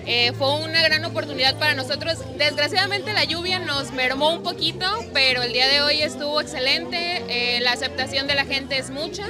Eh, 0.05 0.33
fue 0.33 0.61
una 0.61 0.83
gran 0.83 1.05
oportunidad 1.05 1.57
para 1.57 1.73
nosotros. 1.73 2.19
Desgraciadamente 2.37 3.13
la 3.13 3.23
lluvia 3.23 3.59
nos 3.59 3.93
mermó 3.93 4.33
un 4.33 4.43
poquito, 4.43 4.85
pero 5.13 5.41
el 5.41 5.53
día 5.53 5.69
de 5.69 5.81
hoy 5.81 6.01
estuvo 6.01 6.41
excelente. 6.41 7.23
Eh, 7.29 7.61
la 7.61 7.71
aceptación 7.71 8.27
de 8.27 8.35
la 8.35 8.43
gente 8.43 8.77
es 8.77 8.89
mucha. 8.89 9.25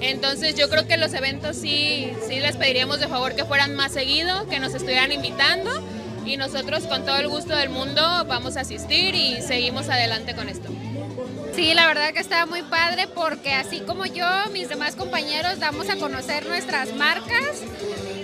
Entonces 0.00 0.54
yo 0.54 0.68
creo 0.70 0.86
que 0.86 0.96
los 0.96 1.12
eventos 1.12 1.56
sí, 1.56 2.12
sí 2.26 2.40
les 2.40 2.56
pediríamos 2.56 3.00
de 3.00 3.08
favor 3.08 3.34
que 3.34 3.44
fueran 3.44 3.74
más 3.74 3.92
seguido, 3.92 4.48
que 4.48 4.58
nos 4.58 4.74
estuvieran 4.74 5.12
invitando 5.12 5.70
y 6.24 6.36
nosotros 6.36 6.84
con 6.84 7.04
todo 7.04 7.16
el 7.16 7.28
gusto 7.28 7.54
del 7.54 7.68
mundo 7.68 8.02
vamos 8.26 8.56
a 8.56 8.60
asistir 8.60 9.14
y 9.14 9.42
seguimos 9.42 9.88
adelante 9.88 10.34
con 10.34 10.48
esto. 10.48 10.68
Sí, 11.54 11.74
la 11.74 11.86
verdad 11.86 12.12
que 12.12 12.20
está 12.20 12.46
muy 12.46 12.62
padre 12.62 13.08
porque 13.14 13.52
así 13.52 13.80
como 13.80 14.06
yo, 14.06 14.26
mis 14.52 14.68
demás 14.68 14.96
compañeros 14.96 15.58
damos 15.58 15.90
a 15.90 15.96
conocer 15.96 16.46
nuestras 16.46 16.94
marcas, 16.94 17.62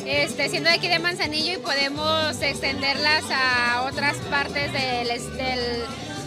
este, 0.07 0.49
siendo 0.49 0.71
de 0.71 0.77
aquí 0.77 0.89
de 0.89 0.99
Manzanillo 0.99 1.55
y 1.55 1.59
podemos 1.59 2.41
extenderlas 2.41 3.25
a 3.31 3.83
otras 3.83 4.17
partes 4.31 4.73
del, 4.73 5.09
del 5.37 5.85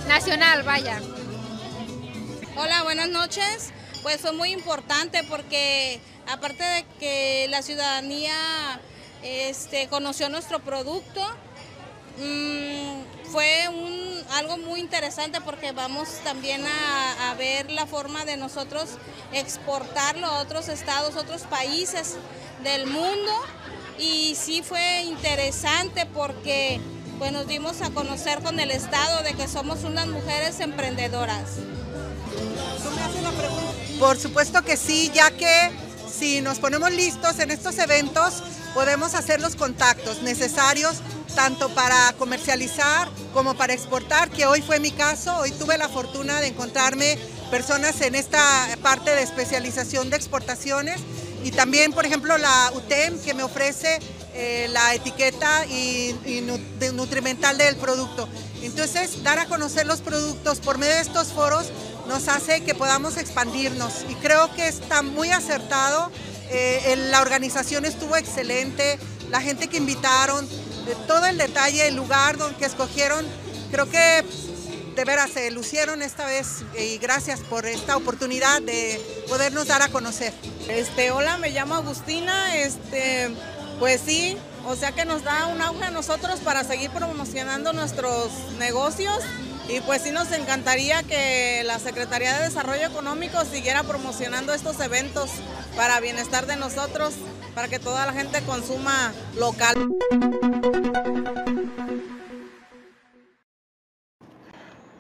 nacional, 0.07 0.61
vaya. 0.63 1.01
Hola, 2.55 2.83
buenas 2.83 3.09
noches 3.09 3.71
pues 4.03 4.21
fue 4.21 4.31
muy 4.31 4.51
importante 4.51 5.23
porque 5.23 5.99
aparte 6.27 6.63
de 6.63 6.85
que 6.99 7.47
la 7.49 7.61
ciudadanía 7.61 8.33
este, 9.23 9.87
conoció 9.87 10.29
nuestro 10.29 10.59
producto, 10.59 11.21
mm, 12.17 13.29
fue 13.31 13.67
algo 14.33 14.57
muy 14.57 14.79
interesante 14.79 15.41
porque 15.41 15.71
vamos 15.71 16.09
también 16.23 16.63
a, 16.65 17.33
ver 17.35 17.71
la 17.71 17.85
forma 17.85 18.25
de 18.25 18.35
nosotros 18.35 18.89
exportarlo 19.31 20.27
a 20.27 20.39
otros 20.39 20.67
estados, 20.67 21.15
otros 21.15 21.43
países 21.43 22.17
del 22.63 22.85
mundo 22.85 23.31
y 23.97 24.35
sí 24.35 24.61
fue 24.61 25.03
interesante 25.03 26.05
porque 26.05 26.81
pues, 27.17 27.31
nos 27.31 27.47
dimos 27.47 27.81
a 27.81 27.91
conocer 27.91 28.41
con 28.41 28.59
el 28.59 28.71
estado 28.71 29.23
de 29.23 29.35
que 29.35 29.47
somos 29.47 29.83
unas 29.85 30.07
mujeres 30.07 30.59
emprendedoras. 30.59 31.59
Por 33.99 34.17
supuesto 34.17 34.63
que 34.63 34.77
sí, 34.77 35.11
ya 35.13 35.29
que 35.29 35.71
si 36.09 36.39
nos 36.39 36.59
ponemos 36.59 36.89
listos 36.91 37.37
en 37.39 37.51
estos 37.51 37.77
eventos, 37.79 38.41
podemos 38.73 39.13
hacer 39.13 39.41
los 39.41 39.57
contactos 39.57 40.21
necesarios 40.21 41.01
tanto 41.35 41.67
para 41.75 42.13
comercializar 42.17 43.09
como 43.33 43.55
para 43.55 43.73
exportar, 43.73 44.29
que 44.29 44.45
hoy 44.45 44.61
fue 44.61 44.79
mi 44.79 44.91
caso. 44.91 45.35
Hoy 45.39 45.51
tuve 45.51 45.77
la 45.77 45.89
fortuna 45.89 46.39
de 46.39 46.47
encontrarme 46.47 47.17
personas 47.51 47.99
en 47.99 48.15
esta 48.15 48.41
parte 48.81 49.11
de 49.11 49.21
especialización 49.21 50.09
de 50.09 50.15
exportaciones 50.15 51.01
y 51.43 51.51
también, 51.51 51.91
por 51.91 52.05
ejemplo, 52.05 52.37
la 52.37 52.71
UTEM 52.75 53.19
que 53.19 53.33
me 53.33 53.43
ofrece 53.43 53.99
eh, 54.33 54.67
la 54.71 54.93
etiqueta 54.93 55.65
y, 55.65 56.15
nutrimental 56.93 57.57
del 57.57 57.75
producto. 57.75 58.29
Entonces, 58.61 59.23
dar 59.23 59.39
a 59.39 59.45
conocer 59.45 59.85
los 59.85 59.99
productos 59.99 60.59
por 60.59 60.77
medio 60.77 60.95
de 60.95 61.01
estos 61.01 61.29
foros 61.29 61.67
nos 62.10 62.28
hace 62.28 62.62
que 62.62 62.74
podamos 62.74 63.18
expandirnos. 63.18 64.03
Y 64.10 64.16
creo 64.16 64.51
que 64.55 64.68
está 64.68 65.03
muy 65.03 65.30
acertado. 65.30 66.12
Eh, 66.49 66.95
la 67.12 67.22
organización 67.22 67.86
estuvo 67.86 68.18
excelente, 68.18 68.97
la 69.30 69.39
gente 69.39 69.68
que 69.68 69.78
invitaron, 69.78 70.49
todo 71.07 71.28
el 71.28 71.38
detalle, 71.38 71.88
el 71.88 71.95
lugar 71.95 72.38
donde 72.38 72.66
escogieron, 72.66 73.24
creo 73.72 73.88
que 73.88 74.26
de 74.95 75.05
veras 75.05 75.30
se 75.30 75.51
lucieron 75.51 76.01
esta 76.01 76.26
vez. 76.26 76.64
Y 76.78 76.97
gracias 76.97 77.41
por 77.41 77.68
esta 77.68 77.95
oportunidad 77.95 78.60
de 78.64 78.99
podernos 79.30 79.68
dar 79.68 79.84
a 79.84 79.89
conocer. 79.89 80.34
Este, 80.68 81.12
hola, 81.12 81.38
me 81.38 81.51
llamo 81.51 81.76
Agustina, 81.76 82.57
este, 82.57 83.30
pues 83.78 84.01
sí, 84.03 84.36
o 84.66 84.76
sea 84.76 84.93
que 84.93 85.05
nos 85.05 85.24
da 85.24 85.45
un 85.45 85.62
auge 85.62 85.86
a 85.86 85.91
nosotros 85.91 86.39
para 86.39 86.64
seguir 86.64 86.89
promocionando 86.89 87.72
nuestros 87.72 88.32
negocios 88.57 89.24
y 89.70 89.82
pues 89.82 90.01
sí 90.01 90.11
nos 90.11 90.32
encantaría 90.32 91.03
que 91.03 91.61
la 91.63 91.78
Secretaría 91.78 92.38
de 92.38 92.45
Desarrollo 92.45 92.88
Económico 92.88 93.45
siguiera 93.45 93.84
promocionando 93.84 94.53
estos 94.53 94.80
eventos 94.80 95.30
para 95.76 95.99
bienestar 95.99 96.47
de 96.47 96.55
nosotros, 96.55 97.13
para 97.53 97.67
que 97.67 97.78
toda 97.78 98.05
la 98.07 98.13
gente 98.13 98.41
consuma 98.41 99.13
local. 99.38 99.76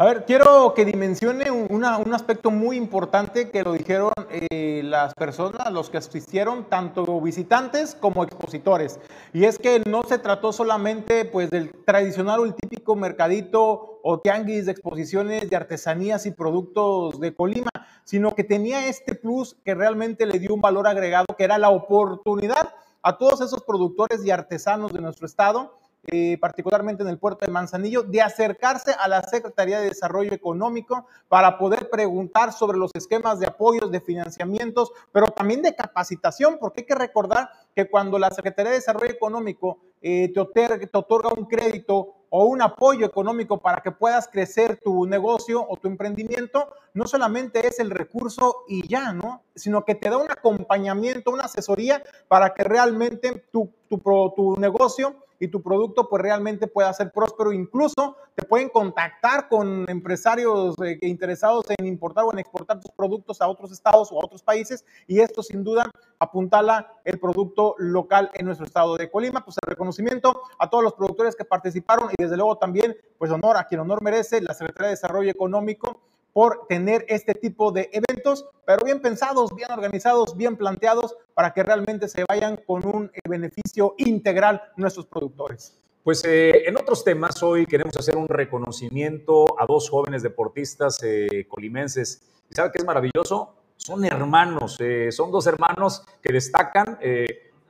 A 0.01 0.05
ver, 0.05 0.23
quiero 0.23 0.73
que 0.73 0.85
dimensione 0.85 1.51
un 1.51 1.83
aspecto 1.83 2.51
muy 2.51 2.77
importante 2.77 3.51
que 3.51 3.63
lo 3.63 3.73
dijeron 3.73 4.13
eh, 4.29 4.81
las 4.85 5.13
personas, 5.13 5.73
los 5.73 5.89
que 5.89 5.97
asistieron, 5.97 6.69
tanto 6.69 7.19
visitantes 7.19 7.95
como 7.95 8.23
expositores. 8.23 8.97
Y 9.33 9.43
es 9.43 9.59
que 9.59 9.81
no 9.81 10.03
se 10.03 10.17
trató 10.17 10.53
solamente 10.53 11.25
pues, 11.25 11.49
del 11.49 11.71
tradicional 11.83 12.39
o 12.39 12.45
el 12.45 12.55
típico 12.55 12.95
mercadito 12.95 13.99
o 14.01 14.21
tianguis 14.21 14.67
de 14.67 14.71
exposiciones 14.71 15.49
de 15.49 15.57
artesanías 15.57 16.25
y 16.25 16.31
productos 16.31 17.19
de 17.19 17.35
Colima, 17.35 17.71
sino 18.05 18.33
que 18.35 18.45
tenía 18.45 18.87
este 18.87 19.15
plus 19.15 19.57
que 19.65 19.75
realmente 19.75 20.25
le 20.25 20.39
dio 20.39 20.53
un 20.53 20.61
valor 20.61 20.87
agregado, 20.87 21.25
que 21.37 21.43
era 21.43 21.57
la 21.57 21.71
oportunidad 21.71 22.73
a 23.01 23.17
todos 23.17 23.41
esos 23.41 23.63
productores 23.65 24.23
y 24.23 24.31
artesanos 24.31 24.93
de 24.93 25.01
nuestro 25.01 25.25
estado 25.25 25.77
eh, 26.07 26.37
particularmente 26.39 27.03
en 27.03 27.09
el 27.09 27.19
puerto 27.19 27.45
de 27.45 27.51
Manzanillo, 27.51 28.03
de 28.03 28.21
acercarse 28.21 28.93
a 28.97 29.07
la 29.07 29.21
Secretaría 29.23 29.79
de 29.79 29.89
Desarrollo 29.89 30.33
Económico 30.33 31.07
para 31.27 31.57
poder 31.57 31.89
preguntar 31.89 32.53
sobre 32.53 32.77
los 32.77 32.91
esquemas 32.95 33.39
de 33.39 33.47
apoyos, 33.47 33.91
de 33.91 33.99
financiamientos, 33.99 34.91
pero 35.11 35.27
también 35.27 35.61
de 35.61 35.75
capacitación, 35.75 36.57
porque 36.59 36.81
hay 36.81 36.87
que 36.87 36.95
recordar 36.95 37.49
que 37.75 37.89
cuando 37.89 38.17
la 38.17 38.31
Secretaría 38.31 38.71
de 38.71 38.77
Desarrollo 38.77 39.11
Económico 39.11 39.79
eh, 40.01 40.31
te, 40.33 40.87
te 40.87 40.97
otorga 40.97 41.29
un 41.37 41.45
crédito 41.45 42.15
o 42.29 42.45
un 42.45 42.61
apoyo 42.61 43.05
económico 43.05 43.59
para 43.59 43.81
que 43.81 43.91
puedas 43.91 44.27
crecer 44.27 44.79
tu 44.81 45.05
negocio 45.05 45.65
o 45.67 45.77
tu 45.77 45.87
emprendimiento, 45.87 46.69
no 46.93 47.07
solamente 47.07 47.67
es 47.67 47.79
el 47.79 47.89
recurso 47.89 48.63
y 48.67 48.87
ya, 48.87 49.13
¿no? 49.13 49.43
Sino 49.55 49.83
que 49.83 49.95
te 49.95 50.09
da 50.09 50.17
un 50.17 50.31
acompañamiento, 50.31 51.31
una 51.31 51.45
asesoría 51.45 52.03
para 52.27 52.53
que 52.53 52.63
realmente 52.63 53.47
tu, 53.51 53.73
tu, 53.89 53.97
tu 54.35 54.55
negocio 54.57 55.15
y 55.39 55.47
tu 55.47 55.61
producto 55.61 56.09
pues 56.09 56.21
realmente 56.21 56.67
pueda 56.67 56.91
ser 56.93 57.11
próspero. 57.11 57.51
Incluso 57.51 58.15
te 58.35 58.45
pueden 58.45 58.69
contactar 58.69 59.47
con 59.47 59.85
empresarios 59.89 60.75
eh, 60.83 60.97
interesados 61.01 61.65
en 61.77 61.85
importar 61.85 62.25
o 62.25 62.33
en 62.33 62.39
exportar 62.39 62.79
tus 62.79 62.91
productos 62.91 63.41
a 63.41 63.47
otros 63.47 63.71
estados 63.71 64.11
o 64.11 64.21
a 64.21 64.25
otros 64.25 64.43
países 64.43 64.85
y 65.07 65.19
esto 65.19 65.41
sin 65.41 65.63
duda 65.63 65.89
apuntala 66.19 66.93
el 67.05 67.19
producto 67.19 67.75
local 67.77 68.29
en 68.33 68.45
nuestro 68.45 68.65
estado 68.65 68.97
de 68.97 69.09
Colima. 69.09 69.43
Pues 69.43 69.57
el 69.63 69.69
reconocimiento 69.69 70.41
a 70.57 70.69
todos 70.69 70.83
los 70.83 70.93
productores 70.93 71.35
que 71.35 71.45
participaron 71.45 72.09
y 72.11 72.21
desde 72.21 72.37
luego 72.37 72.57
también 72.57 72.95
pues 73.17 73.31
honor 73.31 73.57
a 73.57 73.65
quien 73.65 73.81
honor 73.81 74.03
merece 74.03 74.41
la 74.41 74.53
Secretaría 74.53 74.87
de 74.87 74.93
Desarrollo 74.93 75.31
Económico 75.31 76.08
por 76.33 76.67
tener 76.67 77.05
este 77.07 77.33
tipo 77.33 77.71
de 77.71 77.89
eventos, 77.91 78.45
pero 78.65 78.85
bien 78.85 79.01
pensados, 79.01 79.53
bien 79.55 79.71
organizados, 79.71 80.35
bien 80.37 80.55
planteados 80.55 81.15
para 81.33 81.53
que 81.53 81.63
realmente 81.63 82.07
se 82.07 82.23
vayan 82.27 82.57
con 82.65 82.85
un 82.85 83.11
beneficio 83.27 83.95
integral 83.97 84.61
nuestros 84.77 85.05
productores. 85.07 85.77
Pues 86.03 86.23
eh, 86.25 86.67
en 86.67 86.77
otros 86.77 87.03
temas, 87.03 87.43
hoy 87.43 87.65
queremos 87.65 87.95
hacer 87.97 88.15
un 88.15 88.27
reconocimiento 88.27 89.45
a 89.59 89.65
dos 89.65 89.89
jóvenes 89.89 90.23
deportistas 90.23 90.99
eh, 91.03 91.45
colimenses. 91.47 92.21
¿Y 92.49 92.55
sabe 92.55 92.71
qué 92.71 92.79
es 92.79 92.85
maravilloso? 92.85 93.55
Son 93.75 94.03
hermanos, 94.05 94.77
eh, 94.79 95.11
son 95.11 95.31
dos 95.31 95.47
hermanos 95.47 96.05
que 96.21 96.33
destacan 96.33 96.97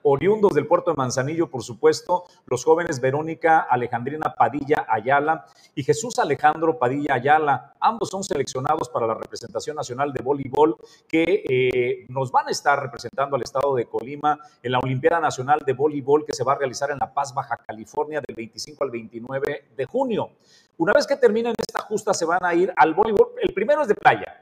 oriundos 0.03 0.53
del 0.53 0.67
puerto 0.67 0.91
de 0.91 0.97
Manzanillo, 0.97 1.49
por 1.49 1.63
supuesto, 1.63 2.25
los 2.45 2.63
jóvenes 2.63 2.99
Verónica 2.99 3.59
Alejandrina 3.59 4.33
Padilla 4.37 4.85
Ayala 4.87 5.45
y 5.75 5.83
Jesús 5.83 6.19
Alejandro 6.19 6.77
Padilla 6.77 7.15
Ayala. 7.15 7.73
Ambos 7.79 8.09
son 8.09 8.23
seleccionados 8.23 8.89
para 8.89 9.07
la 9.07 9.13
representación 9.13 9.75
nacional 9.75 10.13
de 10.13 10.23
voleibol 10.23 10.77
que 11.07 11.43
eh, 11.49 12.05
nos 12.09 12.31
van 12.31 12.47
a 12.47 12.51
estar 12.51 12.81
representando 12.81 13.35
al 13.35 13.43
estado 13.43 13.75
de 13.75 13.85
Colima 13.85 14.39
en 14.61 14.71
la 14.71 14.79
Olimpiada 14.79 15.19
Nacional 15.19 15.59
de 15.65 15.73
Voleibol 15.73 16.25
que 16.25 16.33
se 16.33 16.43
va 16.43 16.53
a 16.53 16.57
realizar 16.57 16.91
en 16.91 16.97
La 16.99 17.13
Paz, 17.13 17.33
Baja 17.33 17.57
California, 17.57 18.21
del 18.25 18.35
25 18.35 18.83
al 18.83 18.91
29 18.91 19.65
de 19.75 19.85
junio. 19.85 20.31
Una 20.77 20.93
vez 20.93 21.05
que 21.05 21.17
terminen 21.17 21.53
esta 21.57 21.81
justa, 21.81 22.13
se 22.13 22.25
van 22.25 22.39
a 22.43 22.53
ir 22.53 22.71
al 22.75 22.93
voleibol. 22.93 23.33
El 23.41 23.53
primero 23.53 23.81
es 23.81 23.89
de 23.89 23.95
playa, 23.95 24.38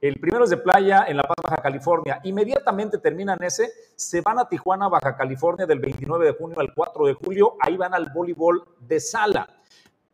el 0.00 0.18
primero 0.18 0.44
es 0.44 0.50
de 0.50 0.56
playa 0.56 1.04
en 1.06 1.16
La 1.18 1.22
Paz, 1.22 1.36
Baja 1.42 1.62
California. 1.62 2.20
Inmediatamente 2.24 2.98
terminan 2.98 3.42
ese, 3.42 3.70
se 3.96 4.22
van 4.22 4.38
a 4.38 4.48
Tijuana, 4.48 4.88
Baja 4.88 5.14
California, 5.14 5.66
del 5.66 5.78
29 5.78 6.24
de 6.24 6.32
junio 6.32 6.58
al 6.58 6.72
4 6.72 7.06
de 7.06 7.14
julio. 7.14 7.56
Ahí 7.60 7.76
van 7.76 7.92
al 7.92 8.10
voleibol 8.10 8.64
de 8.80 8.98
sala. 8.98 9.46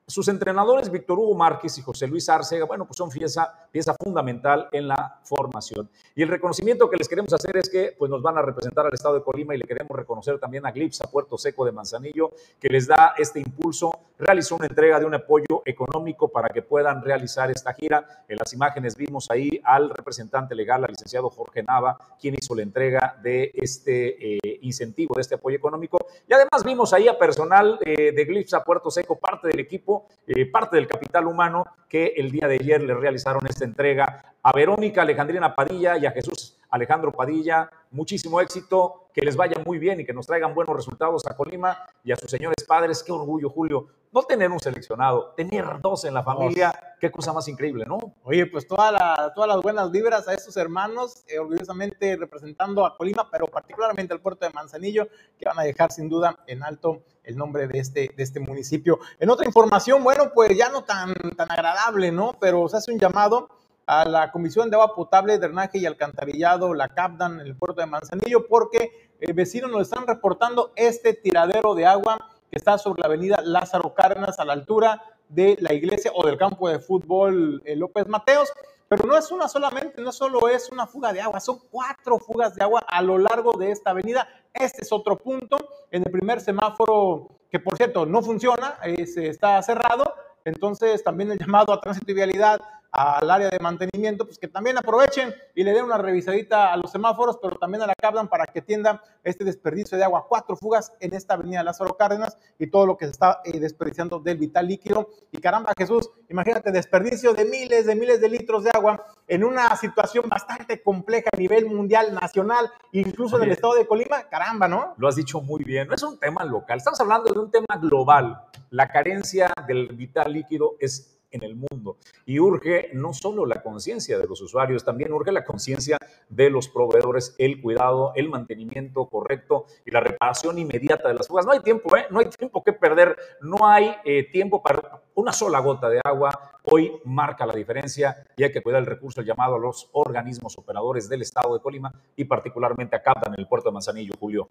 Sus 0.08 0.28
entrenadores, 0.28 0.88
Víctor 0.88 1.18
Hugo 1.18 1.34
Márquez 1.34 1.78
y 1.78 1.82
José 1.82 2.06
Luis 2.06 2.28
Arcega, 2.28 2.64
bueno, 2.64 2.86
pues 2.86 2.96
son 2.96 3.10
pieza, 3.10 3.52
pieza 3.72 3.92
fundamental 3.92 4.68
en 4.70 4.86
la 4.86 5.18
formación. 5.24 5.90
Y 6.14 6.22
el 6.22 6.28
reconocimiento 6.28 6.88
que 6.88 6.96
les 6.96 7.08
queremos 7.08 7.32
hacer 7.32 7.56
es 7.56 7.68
que 7.68 7.92
pues 7.98 8.08
nos 8.08 8.22
van 8.22 8.38
a 8.38 8.42
representar 8.42 8.86
al 8.86 8.94
Estado 8.94 9.16
de 9.16 9.24
Colima 9.24 9.56
y 9.56 9.58
le 9.58 9.64
queremos 9.64 9.96
reconocer 9.96 10.38
también 10.38 10.64
a 10.64 10.70
Glipsa, 10.70 11.10
Puerto 11.10 11.36
Seco 11.36 11.64
de 11.64 11.72
Manzanillo, 11.72 12.30
que 12.60 12.68
les 12.68 12.86
da 12.86 13.14
este 13.18 13.40
impulso. 13.40 13.90
Realizó 14.16 14.54
una 14.54 14.66
entrega 14.66 15.00
de 15.00 15.06
un 15.06 15.14
apoyo 15.14 15.62
económico 15.64 16.28
para 16.28 16.50
que 16.50 16.62
puedan 16.62 17.02
realizar 17.02 17.50
esta 17.50 17.74
gira. 17.74 18.24
En 18.28 18.38
las 18.38 18.52
imágenes 18.52 18.94
vimos 18.96 19.28
ahí 19.28 19.60
al 19.64 19.90
representante 19.90 20.54
legal, 20.54 20.84
al 20.84 20.90
licenciado 20.92 21.30
Jorge 21.30 21.64
Nava, 21.64 21.98
quien 22.18 22.36
hizo 22.40 22.54
la 22.54 22.62
entrega 22.62 23.18
de 23.20 23.50
este 23.54 24.36
eh, 24.36 24.58
incentivo, 24.62 25.16
de 25.16 25.22
este 25.22 25.34
apoyo 25.34 25.56
económico. 25.56 25.98
Y 26.28 26.32
además 26.32 26.62
vimos 26.64 26.92
ahí 26.92 27.08
a 27.08 27.18
personal 27.18 27.80
eh, 27.84 28.12
de 28.12 28.24
Glipsa, 28.24 28.62
Puerto 28.62 28.88
Seco, 28.88 29.16
parte 29.16 29.48
del 29.48 29.58
equipo 29.58 29.95
eh, 30.26 30.46
parte 30.46 30.76
del 30.76 30.86
capital 30.86 31.26
humano 31.26 31.64
que 31.88 32.14
el 32.16 32.30
día 32.30 32.48
de 32.48 32.56
ayer 32.60 32.82
le 32.82 32.94
realizaron 32.94 33.46
esta 33.46 33.64
entrega 33.64 34.34
a 34.42 34.52
Verónica 34.52 35.02
Alejandrina 35.02 35.54
Padilla 35.54 35.96
y 35.98 36.06
a 36.06 36.12
Jesús 36.12 36.56
Alejandro 36.70 37.12
Padilla. 37.12 37.70
Muchísimo 37.90 38.40
éxito, 38.40 39.08
que 39.12 39.22
les 39.22 39.36
vaya 39.36 39.60
muy 39.64 39.78
bien 39.78 40.00
y 40.00 40.04
que 40.04 40.12
nos 40.12 40.26
traigan 40.26 40.54
buenos 40.54 40.76
resultados 40.76 41.26
a 41.26 41.34
Colima 41.34 41.78
y 42.04 42.12
a 42.12 42.16
sus 42.16 42.30
señores 42.30 42.64
padres. 42.66 43.02
Qué 43.02 43.12
orgullo, 43.12 43.48
Julio. 43.50 43.86
No 44.12 44.22
tener 44.22 44.50
un 44.50 44.60
seleccionado, 44.60 45.32
tener 45.36 45.64
dos 45.80 46.04
en 46.04 46.14
la 46.14 46.22
familia, 46.22 46.72
qué 47.00 47.10
cosa 47.10 47.32
más 47.32 47.48
increíble, 47.48 47.84
¿no? 47.86 47.98
Oye, 48.22 48.46
pues 48.46 48.66
todas 48.66 48.92
las 48.92 49.62
buenas 49.62 49.90
vibras 49.90 50.28
a 50.28 50.34
estos 50.34 50.56
hermanos, 50.56 51.24
eh, 51.28 51.38
orgullosamente 51.38 52.16
representando 52.16 52.86
a 52.86 52.96
Colima, 52.96 53.28
pero 53.30 53.46
particularmente 53.46 54.14
al 54.14 54.20
puerto 54.20 54.46
de 54.46 54.52
Manzanillo, 54.52 55.08
que 55.38 55.46
van 55.46 55.58
a 55.58 55.62
dejar 55.62 55.92
sin 55.92 56.08
duda 56.08 56.38
en 56.46 56.62
alto 56.62 57.02
el 57.26 57.36
nombre 57.36 57.66
de 57.66 57.78
este, 57.78 58.10
de 58.16 58.22
este 58.22 58.40
municipio. 58.40 58.98
En 59.20 59.28
otra 59.28 59.44
información, 59.44 60.02
bueno, 60.02 60.30
pues 60.34 60.56
ya 60.56 60.70
no 60.70 60.84
tan, 60.84 61.12
tan 61.36 61.50
agradable, 61.50 62.12
¿no? 62.12 62.36
Pero 62.40 62.66
se 62.68 62.78
hace 62.78 62.92
un 62.92 62.98
llamado 62.98 63.48
a 63.86 64.04
la 64.04 64.32
Comisión 64.32 64.70
de 64.70 64.76
Agua 64.76 64.94
Potable, 64.94 65.38
Drenaje 65.38 65.78
y 65.78 65.86
Alcantarillado, 65.86 66.74
la 66.74 66.88
CAPDAN, 66.88 67.40
en 67.40 67.46
el 67.46 67.56
puerto 67.56 67.80
de 67.80 67.86
Manzanillo, 67.86 68.46
porque 68.48 69.10
eh, 69.20 69.32
vecinos 69.32 69.70
nos 69.70 69.82
están 69.82 70.06
reportando 70.06 70.72
este 70.76 71.14
tiradero 71.14 71.74
de 71.74 71.86
agua 71.86 72.18
que 72.50 72.58
está 72.58 72.78
sobre 72.78 73.02
la 73.02 73.06
avenida 73.06 73.40
Lázaro 73.42 73.94
Cárdenas, 73.94 74.38
a 74.38 74.44
la 74.44 74.54
altura 74.54 75.02
de 75.28 75.56
la 75.60 75.72
iglesia 75.72 76.12
o 76.14 76.26
del 76.26 76.38
campo 76.38 76.68
de 76.68 76.78
fútbol 76.78 77.62
eh, 77.64 77.76
López 77.76 78.06
Mateos. 78.08 78.52
Pero 78.88 79.04
no 79.04 79.16
es 79.16 79.30
una 79.32 79.48
solamente, 79.48 80.00
no 80.00 80.12
solo 80.12 80.48
es 80.48 80.70
una 80.70 80.86
fuga 80.86 81.12
de 81.12 81.20
agua, 81.20 81.40
son 81.40 81.58
cuatro 81.70 82.18
fugas 82.18 82.54
de 82.54 82.62
agua 82.62 82.84
a 82.86 83.02
lo 83.02 83.18
largo 83.18 83.52
de 83.52 83.72
esta 83.72 83.90
avenida. 83.90 84.28
Este 84.54 84.82
es 84.82 84.92
otro 84.92 85.16
punto. 85.16 85.56
En 85.90 86.02
el 86.04 86.12
primer 86.12 86.40
semáforo, 86.40 87.28
que 87.50 87.58
por 87.58 87.76
cierto 87.76 88.06
no 88.06 88.22
funciona, 88.22 88.78
está 88.84 89.60
cerrado. 89.62 90.14
Entonces 90.44 91.02
también 91.02 91.32
el 91.32 91.38
llamado 91.38 91.72
a 91.72 91.80
tránsito 91.80 92.12
y 92.12 92.14
vialidad 92.14 92.60
al 92.90 93.30
área 93.30 93.48
de 93.48 93.58
mantenimiento, 93.58 94.24
pues 94.24 94.38
que 94.38 94.48
también 94.48 94.78
aprovechen 94.78 95.34
y 95.54 95.64
le 95.64 95.72
den 95.72 95.84
una 95.84 95.98
revisadita 95.98 96.72
a 96.72 96.76
los 96.76 96.90
semáforos, 96.90 97.38
pero 97.40 97.56
también 97.56 97.82
a 97.82 97.86
la 97.86 97.94
cablan 97.94 98.28
para 98.28 98.46
que 98.46 98.60
atiendan 98.60 99.00
este 99.24 99.44
desperdicio 99.44 99.98
de 99.98 100.04
agua. 100.04 100.26
Cuatro 100.28 100.56
fugas 100.56 100.92
en 101.00 101.14
esta 101.14 101.34
avenida 101.34 101.62
Lázaro 101.62 101.96
Cárdenas 101.96 102.38
y 102.58 102.68
todo 102.68 102.86
lo 102.86 102.96
que 102.96 103.06
se 103.06 103.12
está 103.12 103.40
eh, 103.44 103.58
desperdiciando 103.58 104.20
del 104.20 104.38
vital 104.38 104.66
líquido. 104.66 105.10
Y 105.30 105.38
caramba, 105.38 105.72
Jesús, 105.76 106.10
imagínate, 106.28 106.72
desperdicio 106.72 107.34
de 107.34 107.44
miles 107.44 107.86
de 107.86 107.94
miles 107.94 108.20
de 108.20 108.28
litros 108.28 108.64
de 108.64 108.70
agua 108.70 109.04
en 109.28 109.44
una 109.44 109.74
situación 109.76 110.28
bastante 110.28 110.82
compleja 110.82 111.30
a 111.32 111.36
nivel 111.36 111.66
mundial, 111.66 112.14
nacional, 112.14 112.70
incluso 112.92 113.36
en 113.36 113.44
el 113.44 113.52
estado 113.52 113.74
de 113.74 113.86
Colima. 113.86 114.22
Caramba, 114.28 114.68
¿no? 114.68 114.94
Lo 114.96 115.08
has 115.08 115.16
dicho 115.16 115.40
muy 115.40 115.64
bien. 115.64 115.88
No 115.88 115.94
es 115.94 116.02
un 116.02 116.18
tema 116.18 116.44
local, 116.44 116.78
estamos 116.78 117.00
hablando 117.00 117.32
de 117.32 117.38
un 117.38 117.50
tema 117.50 117.76
global. 117.80 118.42
La 118.70 118.88
carencia 118.88 119.52
del 119.66 119.88
vital 119.88 120.32
líquido 120.32 120.76
es 120.80 121.15
en 121.36 121.44
el 121.44 121.54
mundo. 121.54 121.98
Y 122.24 122.40
urge 122.40 122.90
no 122.92 123.12
solo 123.12 123.46
la 123.46 123.62
conciencia 123.62 124.18
de 124.18 124.26
los 124.26 124.40
usuarios, 124.40 124.84
también 124.84 125.12
urge 125.12 125.32
la 125.32 125.44
conciencia 125.44 125.98
de 126.28 126.50
los 126.50 126.68
proveedores, 126.68 127.34
el 127.38 127.62
cuidado, 127.62 128.12
el 128.16 128.28
mantenimiento 128.28 129.06
correcto 129.06 129.66
y 129.84 129.90
la 129.90 130.00
reparación 130.00 130.58
inmediata 130.58 131.08
de 131.08 131.14
las 131.14 131.28
fugas. 131.28 131.46
No 131.46 131.52
hay 131.52 131.60
tiempo, 131.60 131.96
¿eh? 131.96 132.06
no 132.10 132.18
hay 132.18 132.26
tiempo 132.26 132.62
que 132.62 132.72
perder, 132.72 133.16
no 133.40 133.66
hay 133.66 133.94
eh, 134.04 134.24
tiempo 134.30 134.62
para 134.62 135.02
una 135.14 135.32
sola 135.32 135.60
gota 135.60 135.88
de 135.88 136.00
agua. 136.04 136.30
Hoy 136.64 136.92
marca 137.04 137.46
la 137.46 137.54
diferencia 137.54 138.26
y 138.36 138.42
hay 138.42 138.52
que 138.52 138.62
cuidar 138.62 138.80
el 138.80 138.86
recurso 138.86 139.20
el 139.20 139.26
llamado 139.26 139.54
a 139.54 139.58
los 139.58 139.88
organismos 139.92 140.58
operadores 140.58 141.08
del 141.08 141.22
estado 141.22 141.54
de 141.54 141.60
Colima 141.60 141.92
y 142.16 142.24
particularmente 142.24 142.96
a 142.96 143.02
CAPDA 143.02 143.32
en 143.32 143.40
el 143.40 143.46
puerto 143.46 143.68
de 143.68 143.74
Manzanillo, 143.74 144.14
Julio. 144.18 144.48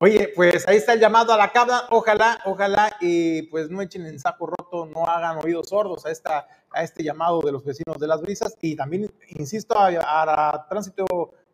Oye, 0.00 0.32
pues 0.36 0.68
ahí 0.68 0.76
está 0.76 0.92
el 0.92 1.00
llamado 1.00 1.32
a 1.32 1.36
la 1.36 1.50
cabra. 1.50 1.86
Ojalá, 1.90 2.38
ojalá, 2.44 2.96
y 3.00 3.42
pues 3.42 3.68
no 3.68 3.82
echen 3.82 4.06
en 4.06 4.20
saco 4.20 4.46
roto, 4.46 4.86
no 4.86 5.04
hagan 5.04 5.38
oídos 5.44 5.70
sordos 5.70 6.06
a, 6.06 6.12
esta, 6.12 6.46
a 6.70 6.84
este 6.84 7.02
llamado 7.02 7.40
de 7.40 7.50
los 7.50 7.64
vecinos 7.64 7.98
de 7.98 8.06
las 8.06 8.22
brisas. 8.22 8.56
Y 8.60 8.76
también, 8.76 9.12
insisto, 9.30 9.74
a, 9.76 10.66
tránsito 10.70 11.04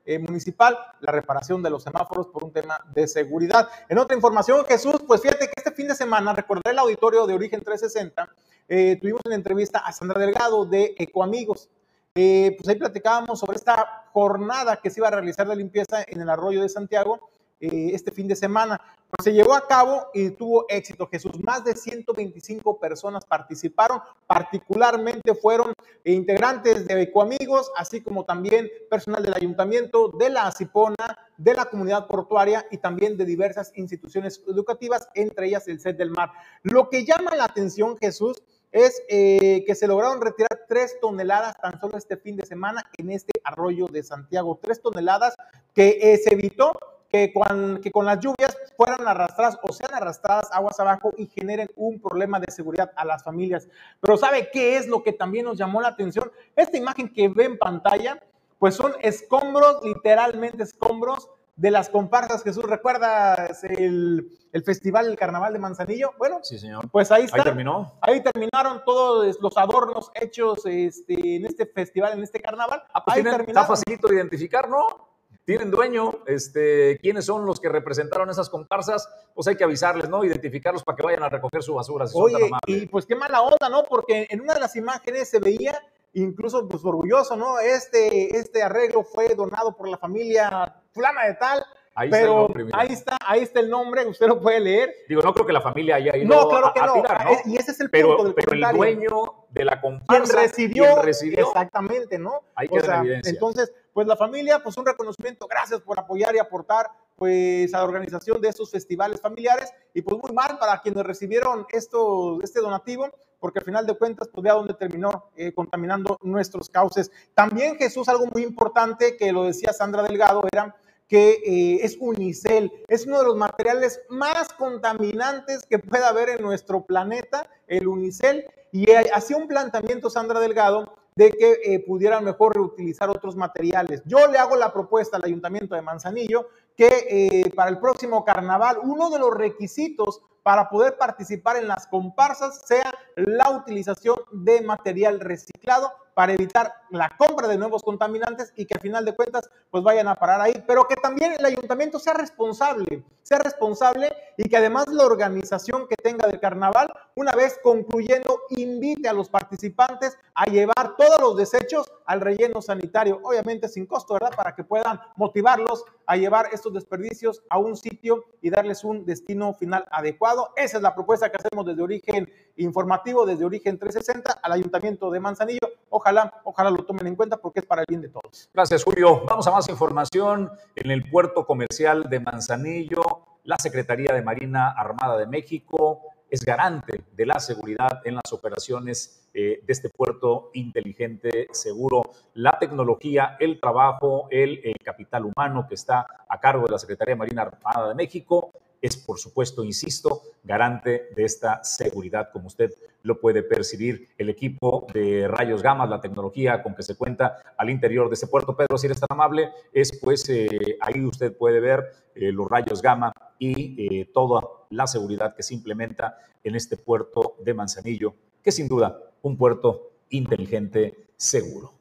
eh, 0.04 0.18
municipal, 0.18 0.76
la 1.00 1.10
reparación 1.10 1.62
de 1.62 1.70
los 1.70 1.84
semáforos 1.84 2.26
por 2.26 2.44
un 2.44 2.52
tema 2.52 2.84
de 2.94 3.08
seguridad. 3.08 3.66
En 3.88 3.96
otra 3.96 4.14
información, 4.14 4.66
Jesús, 4.66 4.96
pues 5.06 5.22
fíjate 5.22 5.46
que 5.46 5.54
este 5.56 5.72
fin 5.72 5.88
de 5.88 5.94
semana, 5.94 6.34
recordé 6.34 6.72
el 6.72 6.78
auditorio 6.78 7.26
de 7.26 7.32
Origen 7.32 7.62
360, 7.62 8.28
eh, 8.68 8.98
tuvimos 9.00 9.22
una 9.24 9.36
entrevista 9.36 9.78
a 9.78 9.90
Sandra 9.90 10.20
Delgado 10.20 10.66
de 10.66 10.94
Ecoamigos. 10.98 11.70
Eh, 12.14 12.54
pues 12.58 12.68
ahí 12.68 12.76
platicábamos 12.76 13.40
sobre 13.40 13.56
esta 13.56 14.04
jornada 14.12 14.76
que 14.76 14.90
se 14.90 15.00
iba 15.00 15.08
a 15.08 15.12
realizar 15.12 15.48
de 15.48 15.56
limpieza 15.56 16.04
en 16.06 16.20
el 16.20 16.28
arroyo 16.28 16.60
de 16.60 16.68
Santiago 16.68 17.30
eh, 17.66 17.90
este 17.94 18.10
fin 18.10 18.28
de 18.28 18.36
semana. 18.36 18.80
Pues 19.10 19.24
se 19.24 19.32
llevó 19.32 19.54
a 19.54 19.66
cabo 19.66 20.08
y 20.12 20.30
tuvo 20.30 20.66
éxito. 20.68 21.06
Jesús, 21.06 21.32
más 21.42 21.64
de 21.64 21.74
125 21.74 22.78
personas 22.78 23.24
participaron, 23.24 24.00
particularmente 24.26 25.34
fueron 25.34 25.72
integrantes 26.04 26.86
de 26.86 27.02
Ecoamigos, 27.02 27.70
así 27.76 28.00
como 28.00 28.24
también 28.24 28.68
personal 28.90 29.22
del 29.22 29.34
ayuntamiento, 29.34 30.08
de 30.08 30.30
la 30.30 30.50
Cipona, 30.52 31.16
de 31.36 31.54
la 31.54 31.64
comunidad 31.66 32.06
portuaria 32.06 32.66
y 32.70 32.78
también 32.78 33.16
de 33.16 33.24
diversas 33.24 33.72
instituciones 33.76 34.42
educativas, 34.48 35.08
entre 35.14 35.46
ellas 35.46 35.68
el 35.68 35.80
SED 35.80 35.96
del 35.96 36.10
Mar. 36.10 36.32
Lo 36.62 36.88
que 36.90 37.04
llama 37.04 37.36
la 37.36 37.44
atención, 37.44 37.96
Jesús, 37.98 38.42
es 38.74 39.02
eh, 39.08 39.62
que 39.66 39.76
se 39.76 39.86
lograron 39.86 40.20
retirar 40.20 40.64
tres 40.68 40.98
toneladas 41.00 41.54
tan 41.62 41.80
solo 41.80 41.96
este 41.96 42.16
fin 42.16 42.36
de 42.36 42.44
semana 42.44 42.84
en 42.98 43.12
este 43.12 43.30
arroyo 43.44 43.86
de 43.86 44.02
Santiago. 44.02 44.58
Tres 44.60 44.82
toneladas 44.82 45.34
que 45.74 45.98
eh, 46.00 46.18
se 46.18 46.34
evitó 46.34 46.72
que 47.14 47.32
con, 47.32 47.80
que 47.80 47.92
con 47.92 48.06
las 48.06 48.18
lluvias 48.18 48.58
fueran 48.76 49.06
arrastradas 49.06 49.56
o 49.62 49.72
sean 49.72 49.94
arrastradas 49.94 50.48
aguas 50.50 50.80
abajo 50.80 51.12
y 51.16 51.26
generen 51.26 51.68
un 51.76 52.00
problema 52.00 52.40
de 52.40 52.50
seguridad 52.50 52.90
a 52.96 53.04
las 53.04 53.22
familias. 53.22 53.68
Pero 54.00 54.16
¿sabe 54.16 54.50
qué 54.52 54.76
es 54.76 54.88
lo 54.88 55.04
que 55.04 55.12
también 55.12 55.44
nos 55.44 55.56
llamó 55.56 55.80
la 55.80 55.88
atención? 55.88 56.32
Esta 56.56 56.76
imagen 56.76 57.08
que 57.08 57.28
ve 57.28 57.44
en 57.44 57.56
pantalla, 57.56 58.20
pues 58.58 58.74
son 58.74 58.94
escombros, 59.00 59.84
literalmente 59.84 60.64
escombros 60.64 61.30
de 61.54 61.70
las 61.70 61.88
comparsas. 61.88 62.42
Jesús, 62.42 62.64
¿recuerdas 62.64 63.62
el, 63.62 64.36
el 64.52 64.64
festival, 64.64 65.06
el 65.06 65.16
carnaval 65.16 65.52
de 65.52 65.60
Manzanillo? 65.60 66.14
Bueno, 66.18 66.40
sí, 66.42 66.58
señor. 66.58 66.90
Pues 66.90 67.12
ahí 67.12 67.26
está. 67.26 67.36
Ahí 67.36 67.44
terminó. 67.44 67.92
Ahí 68.00 68.24
terminaron 68.24 68.82
todos 68.84 69.38
los 69.40 69.56
adornos 69.56 70.10
hechos 70.14 70.66
este, 70.66 71.36
en 71.36 71.46
este 71.46 71.64
festival, 71.66 72.14
en 72.14 72.24
este 72.24 72.40
carnaval. 72.40 72.82
Ah, 72.92 73.04
pues 73.04 73.24
ahí 73.24 73.44
está 73.46 73.64
facilito 73.64 74.08
de 74.08 74.16
identificar, 74.16 74.68
¿no? 74.68 75.13
Tienen 75.44 75.70
dueño, 75.70 76.20
este, 76.26 76.98
quiénes 77.00 77.26
son 77.26 77.44
los 77.44 77.60
que 77.60 77.68
representaron 77.68 78.30
esas 78.30 78.48
comparsas, 78.48 79.08
pues 79.34 79.46
hay 79.46 79.56
que 79.56 79.64
avisarles, 79.64 80.08
¿no? 80.08 80.24
Identificarlos 80.24 80.82
para 80.84 80.96
que 80.96 81.02
vayan 81.02 81.22
a 81.22 81.28
recoger 81.28 81.62
su 81.62 81.74
basura. 81.74 82.06
Oye, 82.14 82.50
y 82.66 82.86
pues 82.86 83.04
qué 83.06 83.14
mala 83.14 83.42
onda, 83.42 83.68
¿no? 83.68 83.84
Porque 83.84 84.26
en 84.30 84.40
una 84.40 84.54
de 84.54 84.60
las 84.60 84.74
imágenes 84.76 85.28
se 85.28 85.38
veía 85.40 85.78
incluso 86.14 86.66
pues 86.68 86.84
orgulloso, 86.84 87.36
¿no? 87.36 87.58
Este, 87.58 88.36
este 88.38 88.62
arreglo 88.62 89.02
fue 89.02 89.34
donado 89.34 89.76
por 89.76 89.88
la 89.88 89.98
familia 89.98 90.74
fulana 90.92 91.24
de 91.26 91.34
tal, 91.34 91.64
Ahí 91.96 92.08
está 92.08 92.18
el 92.18 92.24
pero 92.24 92.36
nombre, 92.38 92.64
mira. 92.64 92.80
ahí 92.80 92.88
está, 92.92 93.16
ahí 93.24 93.40
está 93.42 93.60
el 93.60 93.70
nombre, 93.70 94.04
usted 94.04 94.26
lo 94.26 94.40
puede 94.40 94.58
leer. 94.58 94.92
Digo, 95.08 95.22
no 95.22 95.32
creo 95.32 95.46
que 95.46 95.52
la 95.52 95.60
familia 95.60 95.94
haya 95.94 96.16
ido 96.16 96.26
No, 96.26 96.48
claro 96.48 96.66
a, 96.66 96.72
que 96.74 96.80
a 96.80 96.86
no. 96.86 96.94
tirar, 96.94 97.24
¿no? 97.24 97.30
Y 97.44 97.56
ese 97.56 97.70
es 97.70 97.80
el 97.80 97.88
pero, 97.88 98.08
punto 98.16 98.24
del 98.24 98.34
pero 98.34 98.52
el 98.52 98.60
comentario. 98.62 98.78
dueño 98.78 99.32
de 99.50 99.64
la 99.64 99.80
quien 99.80 99.98
comparsa, 100.00 100.40
recibió, 100.40 100.84
quien 100.86 101.02
recibió, 101.04 101.46
exactamente, 101.46 102.18
¿no? 102.18 102.40
Ahí 102.56 102.66
O 102.68 102.74
queda 102.74 102.84
sea, 102.86 102.98
evidencia. 102.98 103.30
entonces, 103.30 103.72
pues 103.94 104.06
la 104.08 104.16
familia, 104.16 104.62
pues 104.62 104.76
un 104.76 104.84
reconocimiento, 104.84 105.46
gracias 105.46 105.80
por 105.80 105.98
apoyar 105.98 106.34
y 106.34 106.38
aportar 106.38 106.90
pues 107.16 107.72
a 107.72 107.78
la 107.78 107.84
organización 107.84 108.40
de 108.40 108.48
estos 108.48 108.70
festivales 108.70 109.20
familiares 109.20 109.72
y 109.94 110.02
pues 110.02 110.20
muy 110.20 110.32
mal 110.32 110.58
para 110.58 110.82
quienes 110.82 111.04
recibieron 111.04 111.64
esto, 111.70 112.42
este 112.42 112.60
donativo, 112.60 113.08
porque 113.38 113.60
al 113.60 113.64
final 113.64 113.86
de 113.86 113.96
cuentas, 113.96 114.28
pues 114.28 114.42
vea 114.42 114.54
dónde 114.54 114.74
terminó 114.74 115.30
eh, 115.36 115.52
contaminando 115.52 116.18
nuestros 116.22 116.68
cauces. 116.68 117.12
También 117.34 117.76
Jesús, 117.76 118.08
algo 118.08 118.26
muy 118.34 118.42
importante 118.42 119.16
que 119.16 119.32
lo 119.32 119.44
decía 119.44 119.72
Sandra 119.72 120.02
Delgado, 120.02 120.42
era 120.52 120.74
que 121.08 121.42
eh, 121.44 121.84
es 121.84 121.96
unicel, 122.00 122.72
es 122.88 123.06
uno 123.06 123.18
de 123.20 123.26
los 123.26 123.36
materiales 123.36 124.00
más 124.08 124.52
contaminantes 124.54 125.62
que 125.68 125.78
pueda 125.78 126.08
haber 126.08 126.30
en 126.30 126.42
nuestro 126.42 126.84
planeta, 126.84 127.48
el 127.68 127.86
unicel, 127.86 128.44
y 128.72 128.90
eh, 128.90 129.10
hacía 129.14 129.36
un 129.36 129.46
planteamiento 129.46 130.10
Sandra 130.10 130.40
Delgado 130.40 130.96
de 131.16 131.30
que 131.30 131.60
eh, 131.64 131.84
pudieran 131.86 132.24
mejor 132.24 132.56
reutilizar 132.56 133.08
otros 133.08 133.36
materiales. 133.36 134.02
Yo 134.04 134.26
le 134.26 134.38
hago 134.38 134.56
la 134.56 134.72
propuesta 134.72 135.16
al 135.16 135.24
Ayuntamiento 135.24 135.74
de 135.74 135.82
Manzanillo 135.82 136.48
que 136.76 137.06
eh, 137.08 137.50
para 137.54 137.70
el 137.70 137.78
próximo 137.78 138.24
carnaval 138.24 138.78
uno 138.82 139.10
de 139.10 139.20
los 139.20 139.32
requisitos 139.32 140.22
para 140.42 140.68
poder 140.68 140.98
participar 140.98 141.56
en 141.56 141.68
las 141.68 141.86
comparsas 141.86 142.62
sea 142.66 142.92
la 143.16 143.50
utilización 143.50 144.16
de 144.32 144.62
material 144.62 145.20
reciclado 145.20 145.92
para 146.14 146.32
evitar 146.32 146.72
la 146.90 147.10
compra 147.18 147.48
de 147.48 147.58
nuevos 147.58 147.82
contaminantes 147.82 148.52
y 148.56 148.66
que 148.66 148.74
al 148.74 148.80
final 148.80 149.04
de 149.04 149.14
cuentas 149.14 149.50
pues 149.70 149.82
vayan 149.82 150.08
a 150.08 150.14
parar 150.14 150.40
ahí, 150.40 150.64
pero 150.66 150.84
que 150.84 150.96
también 150.96 151.34
el 151.38 151.44
ayuntamiento 151.44 151.98
sea 151.98 152.14
responsable, 152.14 153.04
sea 153.22 153.38
responsable 153.38 154.12
y 154.36 154.48
que 154.48 154.56
además 154.56 154.86
la 154.88 155.04
organización 155.04 155.86
que 155.88 155.96
tenga 155.96 156.28
del 156.28 156.40
carnaval, 156.40 156.92
una 157.16 157.32
vez 157.32 157.58
concluyendo, 157.62 158.42
invite 158.50 159.08
a 159.08 159.12
los 159.12 159.28
participantes 159.28 160.16
a 160.34 160.44
llevar 160.46 160.96
todos 160.96 161.20
los 161.20 161.36
desechos 161.36 161.90
al 162.06 162.20
relleno 162.20 162.62
sanitario, 162.62 163.20
obviamente 163.22 163.68
sin 163.68 163.86
costo, 163.86 164.14
¿verdad? 164.14 164.34
Para 164.36 164.54
que 164.54 164.62
puedan 164.62 165.00
motivarlos 165.16 165.84
a 166.06 166.16
llevar 166.16 166.48
estos 166.52 166.72
desperdicios 166.72 167.42
a 167.48 167.58
un 167.58 167.76
sitio 167.76 168.24
y 168.40 168.50
darles 168.50 168.84
un 168.84 169.04
destino 169.04 169.54
final 169.54 169.86
adecuado. 169.90 170.50
Esa 170.56 170.76
es 170.76 170.82
la 170.82 170.94
propuesta 170.94 171.30
que 171.30 171.38
hacemos 171.38 171.64
desde 171.66 171.82
origen 171.82 172.30
informativo, 172.56 173.03
desde 173.04 173.44
origen 173.44 173.78
360 173.78 174.40
al 174.42 174.52
ayuntamiento 174.52 175.10
de 175.10 175.20
Manzanillo. 175.20 175.68
Ojalá, 175.90 176.40
ojalá 176.44 176.70
lo 176.70 176.84
tomen 176.84 177.06
en 177.06 177.16
cuenta 177.16 177.36
porque 177.36 177.60
es 177.60 177.66
para 177.66 177.82
el 177.82 177.86
bien 177.88 178.00
de 178.00 178.08
todos. 178.08 178.48
Gracias, 178.52 178.82
Julio. 178.82 179.22
Vamos 179.26 179.46
a 179.46 179.50
más 179.50 179.68
información. 179.68 180.50
En 180.74 180.90
el 180.90 181.08
puerto 181.10 181.44
comercial 181.44 182.08
de 182.08 182.20
Manzanillo, 182.20 183.02
la 183.44 183.56
Secretaría 183.58 184.14
de 184.14 184.22
Marina 184.22 184.70
Armada 184.70 185.18
de 185.18 185.26
México 185.26 186.00
es 186.30 186.44
garante 186.44 187.04
de 187.14 187.26
la 187.26 187.38
seguridad 187.38 188.00
en 188.04 188.14
las 188.14 188.32
operaciones 188.32 189.28
eh, 189.34 189.60
de 189.64 189.72
este 189.72 189.90
puerto 189.90 190.50
inteligente, 190.54 191.48
seguro. 191.52 192.02
La 192.34 192.58
tecnología, 192.58 193.36
el 193.38 193.60
trabajo, 193.60 194.28
el, 194.30 194.60
capital 194.82 195.26
humano 195.26 195.66
que 195.68 195.74
está 195.74 196.06
a 196.28 196.40
cargo 196.40 196.66
de 196.66 196.72
la 196.72 196.78
Secretaría 196.78 197.14
de 197.14 197.18
Marina 197.18 197.42
Armada 197.42 197.88
de 197.88 197.94
México 197.94 198.52
es, 198.84 198.98
por 198.98 199.18
supuesto, 199.18 199.64
insisto, 199.64 200.20
garante 200.42 201.08
de 201.16 201.24
esta 201.24 201.64
seguridad, 201.64 202.28
como 202.30 202.48
usted 202.48 202.70
lo 203.02 203.18
puede 203.18 203.42
percibir. 203.42 204.10
El 204.18 204.28
equipo 204.28 204.86
de 204.92 205.26
rayos 205.26 205.62
gamma, 205.62 205.86
la 205.86 206.02
tecnología 206.02 206.62
con 206.62 206.74
que 206.74 206.82
se 206.82 206.94
cuenta 206.94 207.38
al 207.56 207.70
interior 207.70 208.10
de 208.10 208.14
ese 208.14 208.26
puerto, 208.26 208.54
Pedro, 208.54 208.76
si 208.76 208.86
eres 208.86 209.00
tan 209.00 209.06
amable, 209.10 209.52
es 209.72 209.98
pues 209.98 210.28
eh, 210.28 210.76
ahí 210.82 211.02
usted 211.02 211.34
puede 211.34 211.60
ver 211.60 211.82
eh, 212.14 212.30
los 212.30 212.46
rayos 212.46 212.82
gamma 212.82 213.14
y 213.38 214.00
eh, 214.00 214.10
toda 214.12 214.42
la 214.68 214.86
seguridad 214.86 215.34
que 215.34 215.42
se 215.42 215.54
implementa 215.54 216.18
en 216.42 216.54
este 216.54 216.76
puerto 216.76 217.36
de 217.42 217.54
Manzanillo, 217.54 218.14
que 218.42 218.52
sin 218.52 218.68
duda 218.68 219.00
un 219.22 219.38
puerto 219.38 219.92
inteligente, 220.10 221.06
seguro. 221.16 221.72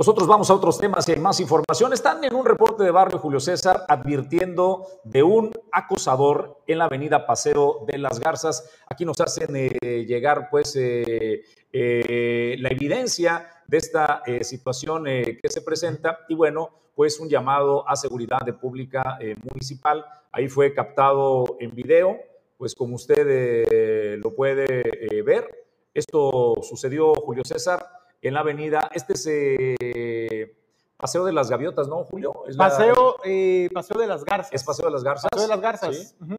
Nosotros 0.00 0.26
vamos 0.26 0.48
a 0.48 0.54
otros 0.54 0.78
temas 0.78 1.06
y 1.06 1.12
hay 1.12 1.20
más 1.20 1.40
información. 1.40 1.92
Están 1.92 2.24
en 2.24 2.34
un 2.34 2.46
reporte 2.46 2.82
de 2.82 2.90
Barrio 2.90 3.18
Julio 3.18 3.38
César 3.38 3.84
advirtiendo 3.86 4.86
de 5.04 5.22
un 5.22 5.52
acosador 5.70 6.62
en 6.66 6.78
la 6.78 6.86
avenida 6.86 7.26
Paseo 7.26 7.84
de 7.86 7.98
las 7.98 8.18
Garzas. 8.18 8.66
Aquí 8.88 9.04
nos 9.04 9.20
hacen 9.20 9.54
eh, 9.54 10.06
llegar 10.08 10.48
pues 10.50 10.74
eh, 10.76 11.42
eh, 11.70 12.56
la 12.60 12.70
evidencia 12.70 13.46
de 13.66 13.76
esta 13.76 14.22
situación 14.40 15.04
que 15.04 15.48
se 15.50 15.60
presenta 15.60 16.20
y 16.30 16.34
bueno, 16.34 16.70
pues 16.94 17.20
un 17.20 17.28
llamado 17.28 17.86
a 17.86 17.94
seguridad 17.94 18.40
de 18.40 18.54
pública 18.54 19.18
municipal. 19.52 20.02
Ahí 20.32 20.48
fue 20.48 20.72
captado 20.72 21.58
en 21.60 21.74
video, 21.74 22.16
pues 22.56 22.74
como 22.74 22.94
usted 22.94 24.16
lo 24.16 24.34
puede 24.34 24.82
ver. 25.26 25.46
Esto 25.92 26.54
sucedió, 26.62 27.12
Julio 27.14 27.42
César, 27.44 27.99
en 28.22 28.34
la 28.34 28.40
avenida. 28.40 28.90
Este 28.92 29.14
es 29.14 29.26
eh, 29.30 30.56
Paseo 30.96 31.24
de 31.24 31.32
las 31.32 31.50
Gaviotas, 31.50 31.88
¿no, 31.88 32.04
Julio? 32.04 32.44
Es 32.46 32.56
la- 32.56 32.68
Paseo, 32.68 33.16
eh, 33.24 33.68
Paseo 33.72 33.98
de 34.00 34.06
las 34.06 34.24
Garzas. 34.24 34.52
es 34.52 34.64
Paseo 34.64 34.86
de 34.86 34.92
las 34.92 35.02
Garzas. 35.04 35.30
Paseo 35.30 35.46
de 35.48 35.54
las 35.54 35.60
Garzas. 35.60 35.96
Sí, 35.96 36.36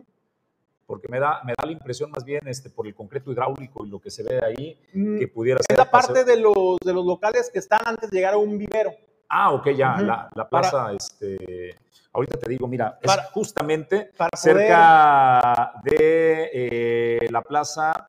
porque 0.86 1.08
me 1.08 1.20
da, 1.20 1.42
me 1.46 1.54
da 1.58 1.66
la 1.66 1.72
impresión 1.72 2.12
más 2.12 2.24
bien 2.26 2.46
este, 2.48 2.70
por 2.70 2.86
el 2.86 2.94
concreto 2.94 3.32
hidráulico 3.32 3.86
y 3.86 3.90
lo 3.90 4.00
que 4.00 4.12
se 4.12 4.24
ve 4.24 4.40
ahí, 4.44 4.78
Mm, 4.94 5.20
que 5.20 5.28
pudiera 5.30 5.60
Es 5.62 5.66
ser. 5.68 5.78
la 5.78 5.84
el 5.86 5.90
paseo- 5.90 6.14
parte 6.14 6.26
de 6.30 6.38
los, 6.38 6.78
de 6.84 6.94
los 6.94 7.06
locales 7.06 7.50
que 7.52 7.60
están 7.60 7.80
antes 7.86 8.10
de 8.12 8.18
llegar 8.18 8.34
a 8.34 8.38
un 8.38 8.58
vivero. 8.58 8.92
Ah, 9.30 9.54
ok, 9.54 9.70
ya, 9.70 9.96
la, 10.02 10.30
la 10.36 10.50
Para- 10.50 10.70
plaza, 10.70 10.92
este, 10.94 11.74
ahorita 12.12 12.38
te 12.38 12.50
digo, 12.50 12.68
mira, 12.68 13.00
es 13.02 13.08
Para- 13.08 13.24
justamente 13.32 14.12
para 14.18 14.32
cerca 14.38 15.74
de 15.84 16.50
eh, 16.54 17.28
la 17.32 17.42
plaza 17.42 18.08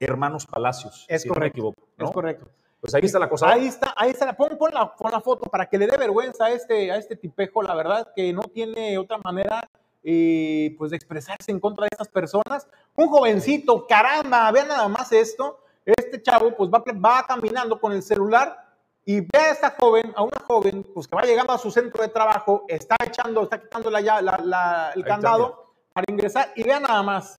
Hermanos 0.00 0.46
Palacios, 0.46 1.04
Es 1.08 1.22
si 1.22 1.28
no 1.28 1.34
me 1.34 1.38
correcto, 1.40 1.54
equivoco. 1.58 1.88
¿no? 1.98 2.06
Es 2.06 2.10
correcto. 2.12 2.48
Pues 2.80 2.94
ahí 2.94 3.02
está 3.04 3.18
la 3.18 3.28
cosa. 3.28 3.48
Ahí 3.48 3.66
está, 3.66 3.92
ahí 3.96 4.10
está. 4.10 4.26
la- 4.26 4.36
Pon, 4.36 4.56
pon 4.58 4.72
la, 4.72 4.94
pon 4.94 5.10
la 5.10 5.20
foto 5.20 5.48
para 5.50 5.66
que 5.68 5.78
le 5.78 5.86
dé 5.86 5.96
vergüenza 5.96 6.46
a 6.46 6.50
este, 6.50 6.92
a 6.92 6.96
este 6.96 7.16
tipejo, 7.16 7.62
la 7.62 7.74
verdad, 7.74 8.12
que 8.14 8.32
no 8.32 8.42
tiene 8.42 8.96
otra 8.98 9.18
manera 9.18 9.68
eh, 10.08 10.74
pues 10.78 10.90
de 10.92 10.96
expresarse 10.96 11.50
en 11.50 11.58
contra 11.58 11.82
de 11.84 11.88
estas 11.90 12.08
personas. 12.08 12.68
Un 12.94 13.08
jovencito, 13.08 13.86
caramba, 13.86 14.50
vean 14.52 14.68
nada 14.68 14.86
más 14.88 15.10
esto. 15.12 15.58
Este 15.84 16.22
chavo 16.22 16.54
pues 16.56 16.70
va, 16.70 16.82
va 17.04 17.24
caminando 17.26 17.80
con 17.80 17.92
el 17.92 18.02
celular 18.02 18.56
y 19.04 19.20
ve 19.20 19.28
a 19.38 19.50
esta 19.52 19.70
joven, 19.78 20.12
a 20.16 20.22
una 20.22 20.38
joven, 20.46 20.84
pues 20.94 21.06
que 21.08 21.16
va 21.16 21.22
llegando 21.22 21.52
a 21.52 21.58
su 21.58 21.70
centro 21.70 22.02
de 22.02 22.08
trabajo, 22.08 22.64
está 22.68 22.96
echando, 23.04 23.42
está 23.44 23.60
quitando 23.60 23.88
la, 23.90 24.00
la- 24.00 24.20
la- 24.44 24.92
el 24.96 25.04
candado 25.04 25.72
para 25.92 26.04
ingresar 26.08 26.52
y 26.56 26.64
vean 26.64 26.82
nada 26.82 27.02
más, 27.04 27.38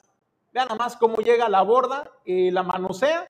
vean 0.53 0.67
nada 0.69 0.77
más 0.77 0.95
cómo 0.95 1.17
llega 1.17 1.45
a 1.45 1.49
la 1.49 1.61
borda, 1.61 2.09
y 2.23 2.51
la 2.51 2.63
manosea 2.63 3.27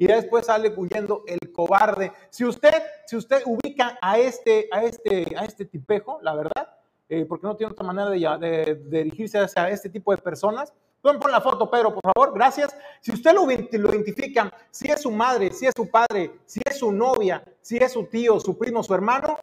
y 0.00 0.06
después 0.06 0.46
sale 0.46 0.72
huyendo 0.76 1.22
el 1.26 1.52
cobarde. 1.52 2.10
Si 2.30 2.44
usted, 2.44 2.72
si 3.06 3.16
usted 3.16 3.42
ubica 3.44 3.98
a 4.00 4.18
este, 4.18 4.68
a 4.72 4.82
este, 4.82 5.36
a 5.36 5.44
este 5.44 5.64
tipejo, 5.66 6.18
la 6.22 6.34
verdad, 6.34 6.74
eh, 7.08 7.26
porque 7.28 7.46
no 7.46 7.54
tiene 7.56 7.72
otra 7.72 7.84
manera 7.86 8.08
de, 8.08 8.18
ya- 8.18 8.38
de- 8.38 8.76
de 8.76 9.04
dirigirse 9.04 9.38
hacia 9.38 9.68
este 9.68 9.88
tipo 9.90 10.10
de 10.10 10.18
personas. 10.18 10.72
Pon, 11.02 11.18
la 11.30 11.40
foto, 11.40 11.70
Pedro, 11.70 11.94
por 11.94 12.12
favor, 12.12 12.32
gracias. 12.34 12.74
Si 13.00 13.10
usted 13.12 13.32
lo 13.34 13.50
identifica, 13.50 14.52
si 14.70 14.90
es 14.90 15.02
su 15.02 15.10
madre, 15.10 15.50
si 15.52 15.66
es 15.66 15.72
su 15.76 15.90
padre, 15.90 16.30
si 16.46 16.60
es 16.64 16.78
su 16.78 16.92
novia, 16.92 17.42
si 17.60 17.76
es 17.78 17.92
su 17.92 18.04
tío, 18.06 18.38
su 18.40 18.56
primo, 18.58 18.82
su 18.82 18.94
hermano, 18.94 19.38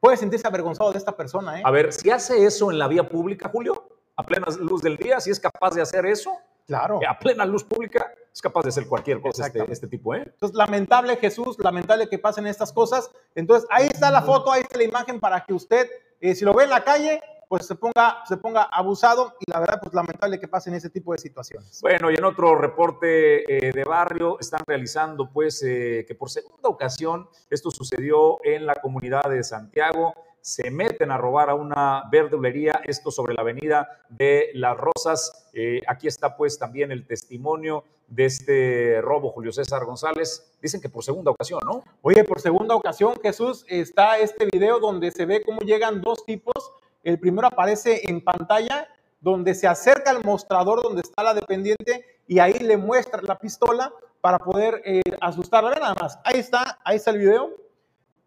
puede 0.00 0.16
sentirse 0.16 0.46
avergonzado 0.46 0.92
de 0.92 0.98
esta 0.98 1.16
persona. 1.16 1.58
¿eh? 1.58 1.62
A 1.64 1.70
ver, 1.70 1.92
si 1.92 2.10
hace 2.10 2.44
eso 2.44 2.70
en 2.70 2.78
la 2.78 2.88
vía 2.88 3.08
pública, 3.08 3.48
Julio, 3.52 3.88
a 4.16 4.22
plena 4.24 4.46
luz 4.60 4.82
del 4.82 4.96
día, 4.96 5.20
si 5.20 5.30
es 5.30 5.38
capaz 5.40 5.74
de 5.74 5.82
hacer 5.82 6.06
eso, 6.06 6.32
claro. 6.66 7.00
a 7.08 7.18
plena 7.18 7.44
luz 7.44 7.64
pública, 7.64 8.12
es 8.36 8.42
capaz 8.42 8.64
de 8.64 8.68
hacer 8.68 8.86
cualquier 8.86 9.22
cosa 9.22 9.46
este, 9.46 9.64
este 9.72 9.86
tipo, 9.86 10.14
¿eh? 10.14 10.22
Entonces, 10.26 10.54
lamentable 10.54 11.16
Jesús, 11.16 11.56
lamentable 11.58 12.06
que 12.06 12.18
pasen 12.18 12.46
estas 12.46 12.70
cosas. 12.70 13.10
Entonces, 13.34 13.66
ahí 13.70 13.86
está 13.86 14.10
la 14.10 14.20
foto, 14.20 14.52
ahí 14.52 14.60
está 14.60 14.76
la 14.76 14.84
imagen 14.84 15.18
para 15.18 15.42
que 15.42 15.54
usted, 15.54 15.88
eh, 16.20 16.34
si 16.34 16.44
lo 16.44 16.52
ve 16.52 16.64
en 16.64 16.70
la 16.70 16.84
calle, 16.84 17.22
pues 17.48 17.64
se 17.64 17.74
ponga, 17.76 18.22
se 18.28 18.36
ponga 18.36 18.64
abusado 18.64 19.36
y 19.40 19.50
la 19.50 19.60
verdad, 19.60 19.80
pues 19.80 19.94
lamentable 19.94 20.38
que 20.38 20.48
pasen 20.48 20.74
ese 20.74 20.90
tipo 20.90 21.12
de 21.12 21.18
situaciones. 21.18 21.80
Bueno, 21.80 22.10
y 22.10 22.14
en 22.16 22.24
otro 22.24 22.54
reporte 22.56 23.68
eh, 23.68 23.72
de 23.72 23.84
barrio 23.84 24.38
están 24.38 24.60
realizando, 24.66 25.30
pues, 25.32 25.62
eh, 25.62 26.04
que 26.06 26.14
por 26.14 26.28
segunda 26.28 26.68
ocasión, 26.68 27.30
esto 27.48 27.70
sucedió 27.70 28.44
en 28.44 28.66
la 28.66 28.74
comunidad 28.74 29.30
de 29.30 29.42
Santiago, 29.44 30.12
se 30.46 30.70
meten 30.70 31.10
a 31.10 31.18
robar 31.18 31.50
a 31.50 31.56
una 31.56 32.04
verdulería, 32.08 32.80
esto 32.84 33.10
sobre 33.10 33.34
la 33.34 33.40
avenida 33.40 33.88
de 34.08 34.50
Las 34.54 34.76
Rosas. 34.78 35.48
Eh, 35.52 35.80
aquí 35.88 36.06
está, 36.06 36.36
pues, 36.36 36.56
también 36.56 36.92
el 36.92 37.04
testimonio 37.04 37.82
de 38.06 38.26
este 38.26 39.00
robo, 39.00 39.30
Julio 39.30 39.50
César 39.50 39.84
González. 39.84 40.56
Dicen 40.62 40.80
que 40.80 40.88
por 40.88 41.02
segunda 41.02 41.32
ocasión, 41.32 41.58
¿no? 41.66 41.82
Oye, 42.00 42.22
por 42.22 42.40
segunda 42.40 42.76
ocasión, 42.76 43.14
Jesús, 43.20 43.64
está 43.66 44.18
este 44.18 44.46
video 44.46 44.78
donde 44.78 45.10
se 45.10 45.26
ve 45.26 45.42
cómo 45.42 45.62
llegan 45.62 46.00
dos 46.00 46.24
tipos. 46.24 46.70
El 47.02 47.18
primero 47.18 47.48
aparece 47.48 48.08
en 48.08 48.22
pantalla, 48.22 48.86
donde 49.20 49.52
se 49.52 49.66
acerca 49.66 50.12
al 50.12 50.22
mostrador 50.22 50.80
donde 50.80 51.00
está 51.00 51.24
la 51.24 51.34
dependiente 51.34 52.04
y 52.28 52.38
ahí 52.38 52.60
le 52.60 52.76
muestra 52.76 53.20
la 53.20 53.36
pistola 53.36 53.92
para 54.20 54.38
poder 54.38 54.80
eh, 54.84 55.02
asustarla. 55.20 55.70
Nada 55.70 55.96
más, 56.00 56.20
ahí 56.22 56.38
está, 56.38 56.78
ahí 56.84 56.98
está 56.98 57.10
el 57.10 57.18
video, 57.18 57.65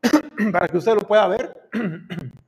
para 0.52 0.68
que 0.68 0.78
usted 0.78 0.96
lo 0.96 1.02
pueda 1.02 1.28
ver. 1.28 1.70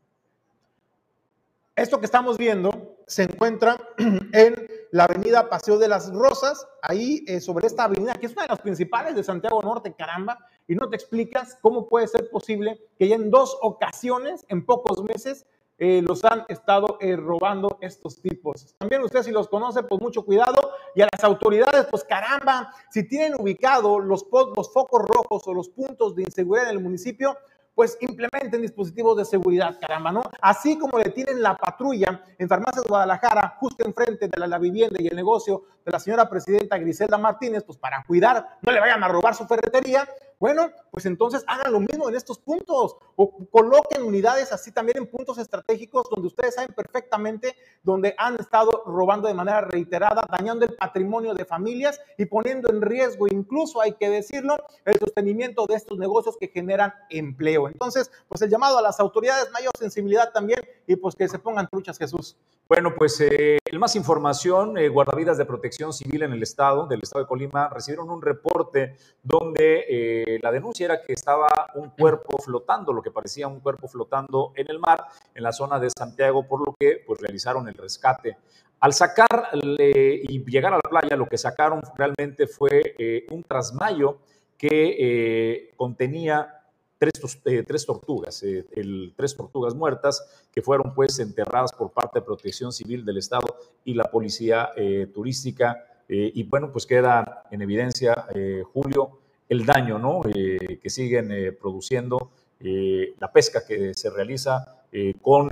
Esto 1.75 1.99
que 1.99 2.05
estamos 2.05 2.37
viendo 2.37 2.97
se 3.07 3.23
encuentra 3.23 3.77
en 3.97 4.67
la 4.91 5.05
avenida 5.05 5.49
Paseo 5.49 5.77
de 5.77 5.87
las 5.87 6.11
Rosas, 6.13 6.67
ahí 6.81 7.23
eh, 7.27 7.39
sobre 7.39 7.67
esta 7.67 7.85
avenida, 7.85 8.13
que 8.13 8.25
es 8.25 8.33
una 8.33 8.43
de 8.43 8.49
las 8.49 8.61
principales 8.61 9.15
de 9.15 9.23
Santiago 9.23 9.61
Norte, 9.61 9.93
caramba, 9.93 10.37
y 10.67 10.75
no 10.75 10.89
te 10.89 10.95
explicas 10.95 11.57
cómo 11.61 11.87
puede 11.87 12.07
ser 12.07 12.29
posible 12.29 12.79
que 12.97 13.07
ya 13.07 13.15
en 13.15 13.31
dos 13.31 13.57
ocasiones, 13.61 14.45
en 14.49 14.65
pocos 14.65 15.03
meses, 15.03 15.45
eh, 15.83 15.99
los 16.03 16.23
han 16.23 16.45
estado 16.47 16.99
eh, 17.01 17.15
robando 17.15 17.79
estos 17.81 18.21
tipos. 18.21 18.75
También 18.77 19.01
usted 19.01 19.23
si 19.23 19.31
los 19.31 19.49
conoce, 19.49 19.81
pues 19.81 19.99
mucho 19.99 20.23
cuidado. 20.23 20.73
Y 20.93 21.01
a 21.01 21.07
las 21.11 21.23
autoridades, 21.23 21.87
pues 21.89 22.03
caramba, 22.03 22.71
si 22.91 23.07
tienen 23.07 23.33
ubicado 23.33 23.99
los, 23.99 24.23
focos 24.29 25.01
rojos 25.07 25.47
o 25.47 25.53
los 25.55 25.69
puntos 25.69 26.15
de 26.15 26.21
inseguridad 26.21 26.69
en 26.69 26.77
el 26.77 26.83
municipio, 26.83 27.35
pues 27.73 27.97
implementen 27.99 28.61
dispositivos 28.61 29.17
de 29.17 29.25
seguridad, 29.25 29.79
caramba, 29.79 30.11
¿no? 30.11 30.21
Así 30.39 30.77
como 30.77 30.99
le 30.99 31.09
tienen 31.09 31.41
la 31.41 31.57
patrulla 31.57 32.25
en 32.37 32.47
Farmacias 32.47 32.85
Guadalajara, 32.85 33.57
justo 33.59 33.83
enfrente 33.83 34.27
de 34.27 34.47
la, 34.47 34.59
vivienda 34.59 35.01
y 35.01 35.07
el 35.07 35.15
negocio 35.15 35.63
de 35.83 35.93
la 35.93 35.99
señora 35.99 36.29
presidenta 36.29 36.77
Griselda 36.77 37.17
Martínez, 37.17 37.63
pues 37.63 37.79
para 37.79 38.03
cuidar, 38.03 38.59
no 38.61 38.71
le 38.71 38.79
vayan 38.79 39.03
a 39.03 39.07
robar 39.07 39.33
su 39.33 39.47
ferretería, 39.47 40.07
bueno, 40.41 40.71
pues 40.89 41.05
entonces 41.05 41.43
hagan 41.45 41.71
lo 41.71 41.79
mismo 41.79 42.09
en 42.09 42.15
estos 42.15 42.39
puntos 42.39 42.95
o 43.15 43.47
coloquen 43.51 44.01
unidades 44.01 44.51
así 44.51 44.71
también 44.71 44.97
en 44.97 45.05
puntos 45.05 45.37
estratégicos 45.37 46.09
donde 46.09 46.29
ustedes 46.29 46.55
saben 46.55 46.73
perfectamente 46.75 47.55
donde 47.83 48.15
han 48.17 48.37
estado 48.39 48.81
robando 48.87 49.27
de 49.27 49.35
manera 49.35 49.61
reiterada, 49.61 50.25
dañando 50.35 50.65
el 50.65 50.73
patrimonio 50.73 51.35
de 51.35 51.45
familias 51.45 52.01
y 52.17 52.25
poniendo 52.25 52.71
en 52.71 52.81
riesgo, 52.81 53.27
incluso 53.27 53.81
hay 53.81 53.93
que 53.93 54.09
decirlo, 54.09 54.57
el 54.83 54.97
sostenimiento 54.97 55.67
de 55.67 55.75
estos 55.75 55.99
negocios 55.99 56.35
que 56.37 56.47
generan 56.47 56.91
empleo. 57.11 57.67
Entonces, 57.67 58.09
pues 58.27 58.41
el 58.41 58.49
llamado 58.49 58.79
a 58.79 58.81
las 58.81 58.99
autoridades, 58.99 59.51
mayor 59.51 59.73
sensibilidad 59.77 60.31
también 60.31 60.59
y 60.87 60.95
pues 60.95 61.15
que 61.15 61.27
se 61.27 61.37
pongan 61.37 61.67
truchas, 61.69 61.99
Jesús. 61.99 62.35
Bueno, 62.67 62.95
pues 62.95 63.21
eh, 63.21 63.59
más 63.77 63.95
información, 63.95 64.77
eh, 64.77 64.89
guardavidas 64.89 65.37
de 65.37 65.45
protección 65.45 65.91
civil 65.91 66.23
en 66.23 66.33
el 66.33 66.43
estado, 66.43 66.87
del 66.87 67.01
estado 67.01 67.25
de 67.25 67.27
Colima, 67.27 67.67
recibieron 67.67 68.09
un 68.09 68.21
reporte 68.21 68.95
donde 69.23 69.85
eh, 69.89 70.30
la 70.41 70.51
denuncia 70.51 70.85
era 70.85 71.01
que 71.01 71.13
estaba 71.13 71.47
un 71.75 71.89
cuerpo 71.89 72.37
flotando, 72.37 72.93
lo 72.93 73.01
que 73.01 73.11
parecía 73.11 73.47
un 73.47 73.59
cuerpo 73.59 73.87
flotando 73.87 74.53
en 74.55 74.69
el 74.69 74.79
mar, 74.79 75.05
en 75.33 75.43
la 75.43 75.51
zona 75.51 75.79
de 75.79 75.89
Santiago, 75.89 76.47
por 76.47 76.65
lo 76.65 76.75
que 76.79 77.03
pues 77.05 77.19
realizaron 77.19 77.67
el 77.67 77.73
rescate. 77.73 78.37
Al 78.79 78.93
sacar 78.93 79.49
y 79.53 80.43
llegar 80.45 80.73
a 80.73 80.77
la 80.77 80.89
playa, 80.89 81.15
lo 81.15 81.27
que 81.27 81.37
sacaron 81.37 81.81
realmente 81.95 82.47
fue 82.47 82.95
eh, 82.97 83.27
un 83.29 83.43
trasmayo 83.43 84.17
que 84.57 85.73
contenía 85.75 86.61
tres, 87.01 87.41
eh, 87.45 87.63
tres 87.63 87.83
tortugas, 87.83 88.43
eh, 88.43 88.67
el, 88.73 89.15
tres 89.17 89.35
tortugas 89.35 89.73
muertas 89.73 90.45
que 90.51 90.61
fueron 90.61 90.93
pues 90.93 91.17
enterradas 91.17 91.71
por 91.73 91.91
parte 91.91 92.19
de 92.19 92.25
Protección 92.25 92.71
Civil 92.71 93.03
del 93.03 93.17
Estado 93.17 93.57
y 93.83 93.95
la 93.95 94.03
Policía 94.03 94.69
eh, 94.77 95.07
Turística. 95.11 95.87
y 96.07 96.43
bueno, 96.43 96.73
pues 96.73 96.85
queda 96.85 97.43
en 97.51 97.61
evidencia, 97.61 98.27
Julio, 98.73 99.20
el 99.51 99.65
daño 99.65 99.99
¿no? 99.99 100.21
que 100.21 100.89
siguen 100.89 101.57
produciendo, 101.59 102.31
la 102.61 103.31
pesca 103.33 103.65
que 103.67 103.93
se 103.93 104.09
realiza 104.09 104.85
con 105.21 105.49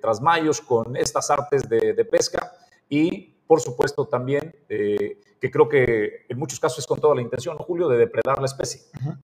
trasmayos, 0.00 0.60
con 0.60 0.96
estas 0.96 1.30
artes 1.30 1.68
de, 1.68 2.04
pesca. 2.04 2.52
Y 2.88 3.34
por 3.46 3.60
supuesto 3.60 4.06
también 4.06 4.52
que 4.66 5.50
creo 5.52 5.68
que 5.68 6.26
en 6.28 6.36
muchos 6.36 6.58
casos 6.58 6.80
es 6.80 6.86
con 6.86 7.00
toda 7.00 7.14
la 7.14 7.22
intención, 7.22 7.56
Julio, 7.58 7.88
de 7.88 7.98
depredar 7.98 8.40
la 8.40 8.46
especie. 8.46 8.80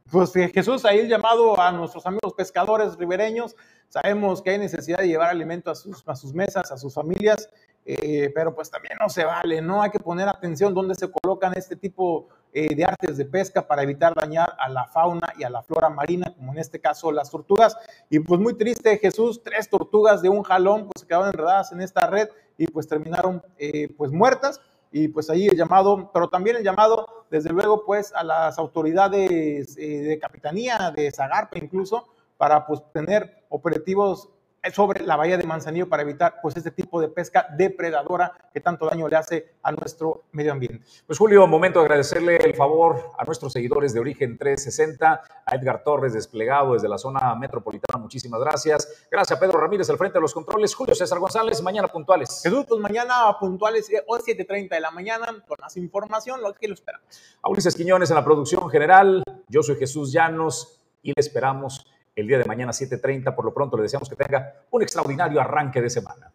Pues 0.09 0.33
Jesús, 0.33 0.85
ahí 0.85 1.01
el 1.01 1.09
llamado 1.09 1.61
a 1.61 1.73
nuestros 1.73 2.07
amigos 2.07 2.35
pescadores 2.37 2.97
ribereños, 2.97 3.57
sabemos 3.89 4.43
que 4.43 4.51
hay 4.51 4.59
necesidad 4.59 4.99
de 4.99 5.09
llevar 5.09 5.31
alimento 5.31 5.73
a 5.73 5.75
sus 5.75 6.35
mesas, 6.35 6.71
a 6.71 6.77
sus 6.77 6.95
familias, 6.95 7.51
eh, 7.85 8.31
pero 8.35 8.55
pues 8.55 8.71
también 8.71 8.97
no 9.01 9.09
se 9.09 9.25
vale, 9.25 9.61
¿no? 9.61 9.83
Hay 9.83 9.91
que 9.91 10.01
poner 10.01 10.29
atención 10.29 10.73
dónde 10.73 10.95
se 10.95 11.11
colocan 11.11 11.53
este 11.57 11.77
tipo 11.77 12.29
eh, 12.53 12.75
de 12.75 12.85
artes 12.85 13.17
de 13.17 13.25
pesca 13.25 13.67
para 13.67 13.83
evitar 13.83 14.15
dañar 14.15 14.55
a 14.59 14.69
la 14.69 14.87
fauna 14.87 15.33
y 15.37 15.45
a 15.45 15.51
la 15.51 15.63
flora 15.63 15.89
marina, 15.91 16.33
como 16.35 16.53
en 16.53 16.59
este 16.59 16.81
caso 16.81 17.11
las 17.13 17.31
tortugas. 17.31 17.77
Y 18.09 18.21
pues 18.21 18.41
muy 18.41 18.55
triste, 18.57 18.97
Jesús, 18.99 19.43
tres 19.43 19.69
tortugas 19.69 20.23
de 20.23 20.29
un 20.29 20.43
jalón 20.43 20.85
pues 20.85 21.01
se 21.01 21.07
quedaron 21.07 21.29
enredadas 21.29 21.73
en 21.73 21.81
esta 21.81 22.07
red 22.07 22.29
y 22.57 22.67
pues 22.69 22.87
terminaron 22.87 23.43
eh, 23.59 23.93
pues 23.97 24.13
muertas 24.13 24.61
y 24.97 25.09
pues 25.09 25.29
ahí 25.29 25.49
el 25.49 25.57
llamado, 25.57 26.13
pero 26.15 26.29
también 26.29 26.55
el 26.55 26.63
llamado, 26.63 27.27
desde 27.29 27.51
luego, 27.51 27.85
pues 27.85 28.13
a 28.15 28.23
las 28.23 28.57
autoridades 28.61 29.77
eh, 29.77 30.03
de 30.03 30.19
capitanía, 30.21 30.93
de 30.95 31.11
Zagarpa 31.11 31.59
incluso, 31.59 32.07
para 32.37 32.65
pues 32.65 32.81
tener 32.93 33.45
operativos 33.49 34.29
sobre 34.73 35.05
la 35.05 35.17
bahía 35.17 35.37
de 35.37 35.45
Manzanillo 35.45 35.89
para 35.89 36.03
evitar 36.03 36.37
pues 36.41 36.57
este 36.57 36.71
tipo 36.71 37.01
de 37.01 37.09
pesca 37.09 37.47
depredadora 37.57 38.33
que 38.53 38.61
tanto 38.61 38.87
daño 38.87 39.09
le 39.09 39.17
hace 39.17 39.57
a 39.63 39.73
nuestro 39.73 40.25
medio 40.33 40.53
ambiente. 40.53 40.85
Pues 41.07 41.19
Julio, 41.19 41.47
momento 41.47 41.81
de 41.81 41.87
agradecerle 41.87 42.37
el 42.37 42.55
favor 42.55 43.13
a 43.19 43.25
nuestros 43.25 43.53
seguidores 43.53 43.93
de 43.93 44.01
Origen 44.01 44.39
360, 44.39 45.23
a 45.45 45.55
Edgar 45.55 45.83
Torres 45.83 46.15
desplegado 46.15 46.75
desde 46.75 46.89
la 46.89 46.99
zona 46.99 47.35
metropolitana, 47.35 47.99
muchísimas 47.99 48.41
gracias. 48.41 49.07
Gracias 49.11 49.37
a 49.37 49.41
Pedro 49.41 49.61
Ramírez 49.61 49.89
al 49.91 49.99
frente 49.99 50.19
de 50.19 50.23
los 50.23 50.33
controles, 50.33 50.75
Julio 50.75 50.95
César 50.95 51.19
González, 51.19 51.61
mañana 51.63 51.89
puntuales. 51.89 52.41
Jesús, 52.43 52.65
pues 52.69 52.81
mañana 52.81 53.37
puntuales, 53.39 53.91
eh, 53.91 54.03
hoy 54.07 54.21
7.30 54.21 54.69
de 54.71 54.81
la 54.81 54.91
mañana, 54.91 55.27
con 55.47 55.59
más 55.61 55.77
información, 55.77 56.41
lo 56.43 56.53
que 56.55 56.69
lo 56.69 56.75
esperamos. 56.75 57.07
A 57.43 57.49
Ulises 57.49 57.75
Quiñones 57.75 58.11
en 58.11 58.17
la 58.17 58.25
producción 58.25 58.69
general, 58.71 59.23
yo 59.49 59.63
soy 59.63 59.77
Jesús 59.77 60.13
Llanos 60.13 60.81
y 61.03 61.09
le 61.09 61.15
esperamos 61.19 61.87
el 62.15 62.27
día 62.27 62.39
de 62.39 62.45
mañana 62.45 62.73
7.30. 62.73 63.35
Por 63.35 63.45
lo 63.45 63.55
pronto 63.55 63.77
le 63.77 63.85
deseamos 63.85 64.09
que 64.09 64.17
tenga 64.17 64.65
un 64.71 64.83
extraordinario 64.83 65.41
arranque 65.41 65.81
de 65.81 65.91
semana. 65.91 66.34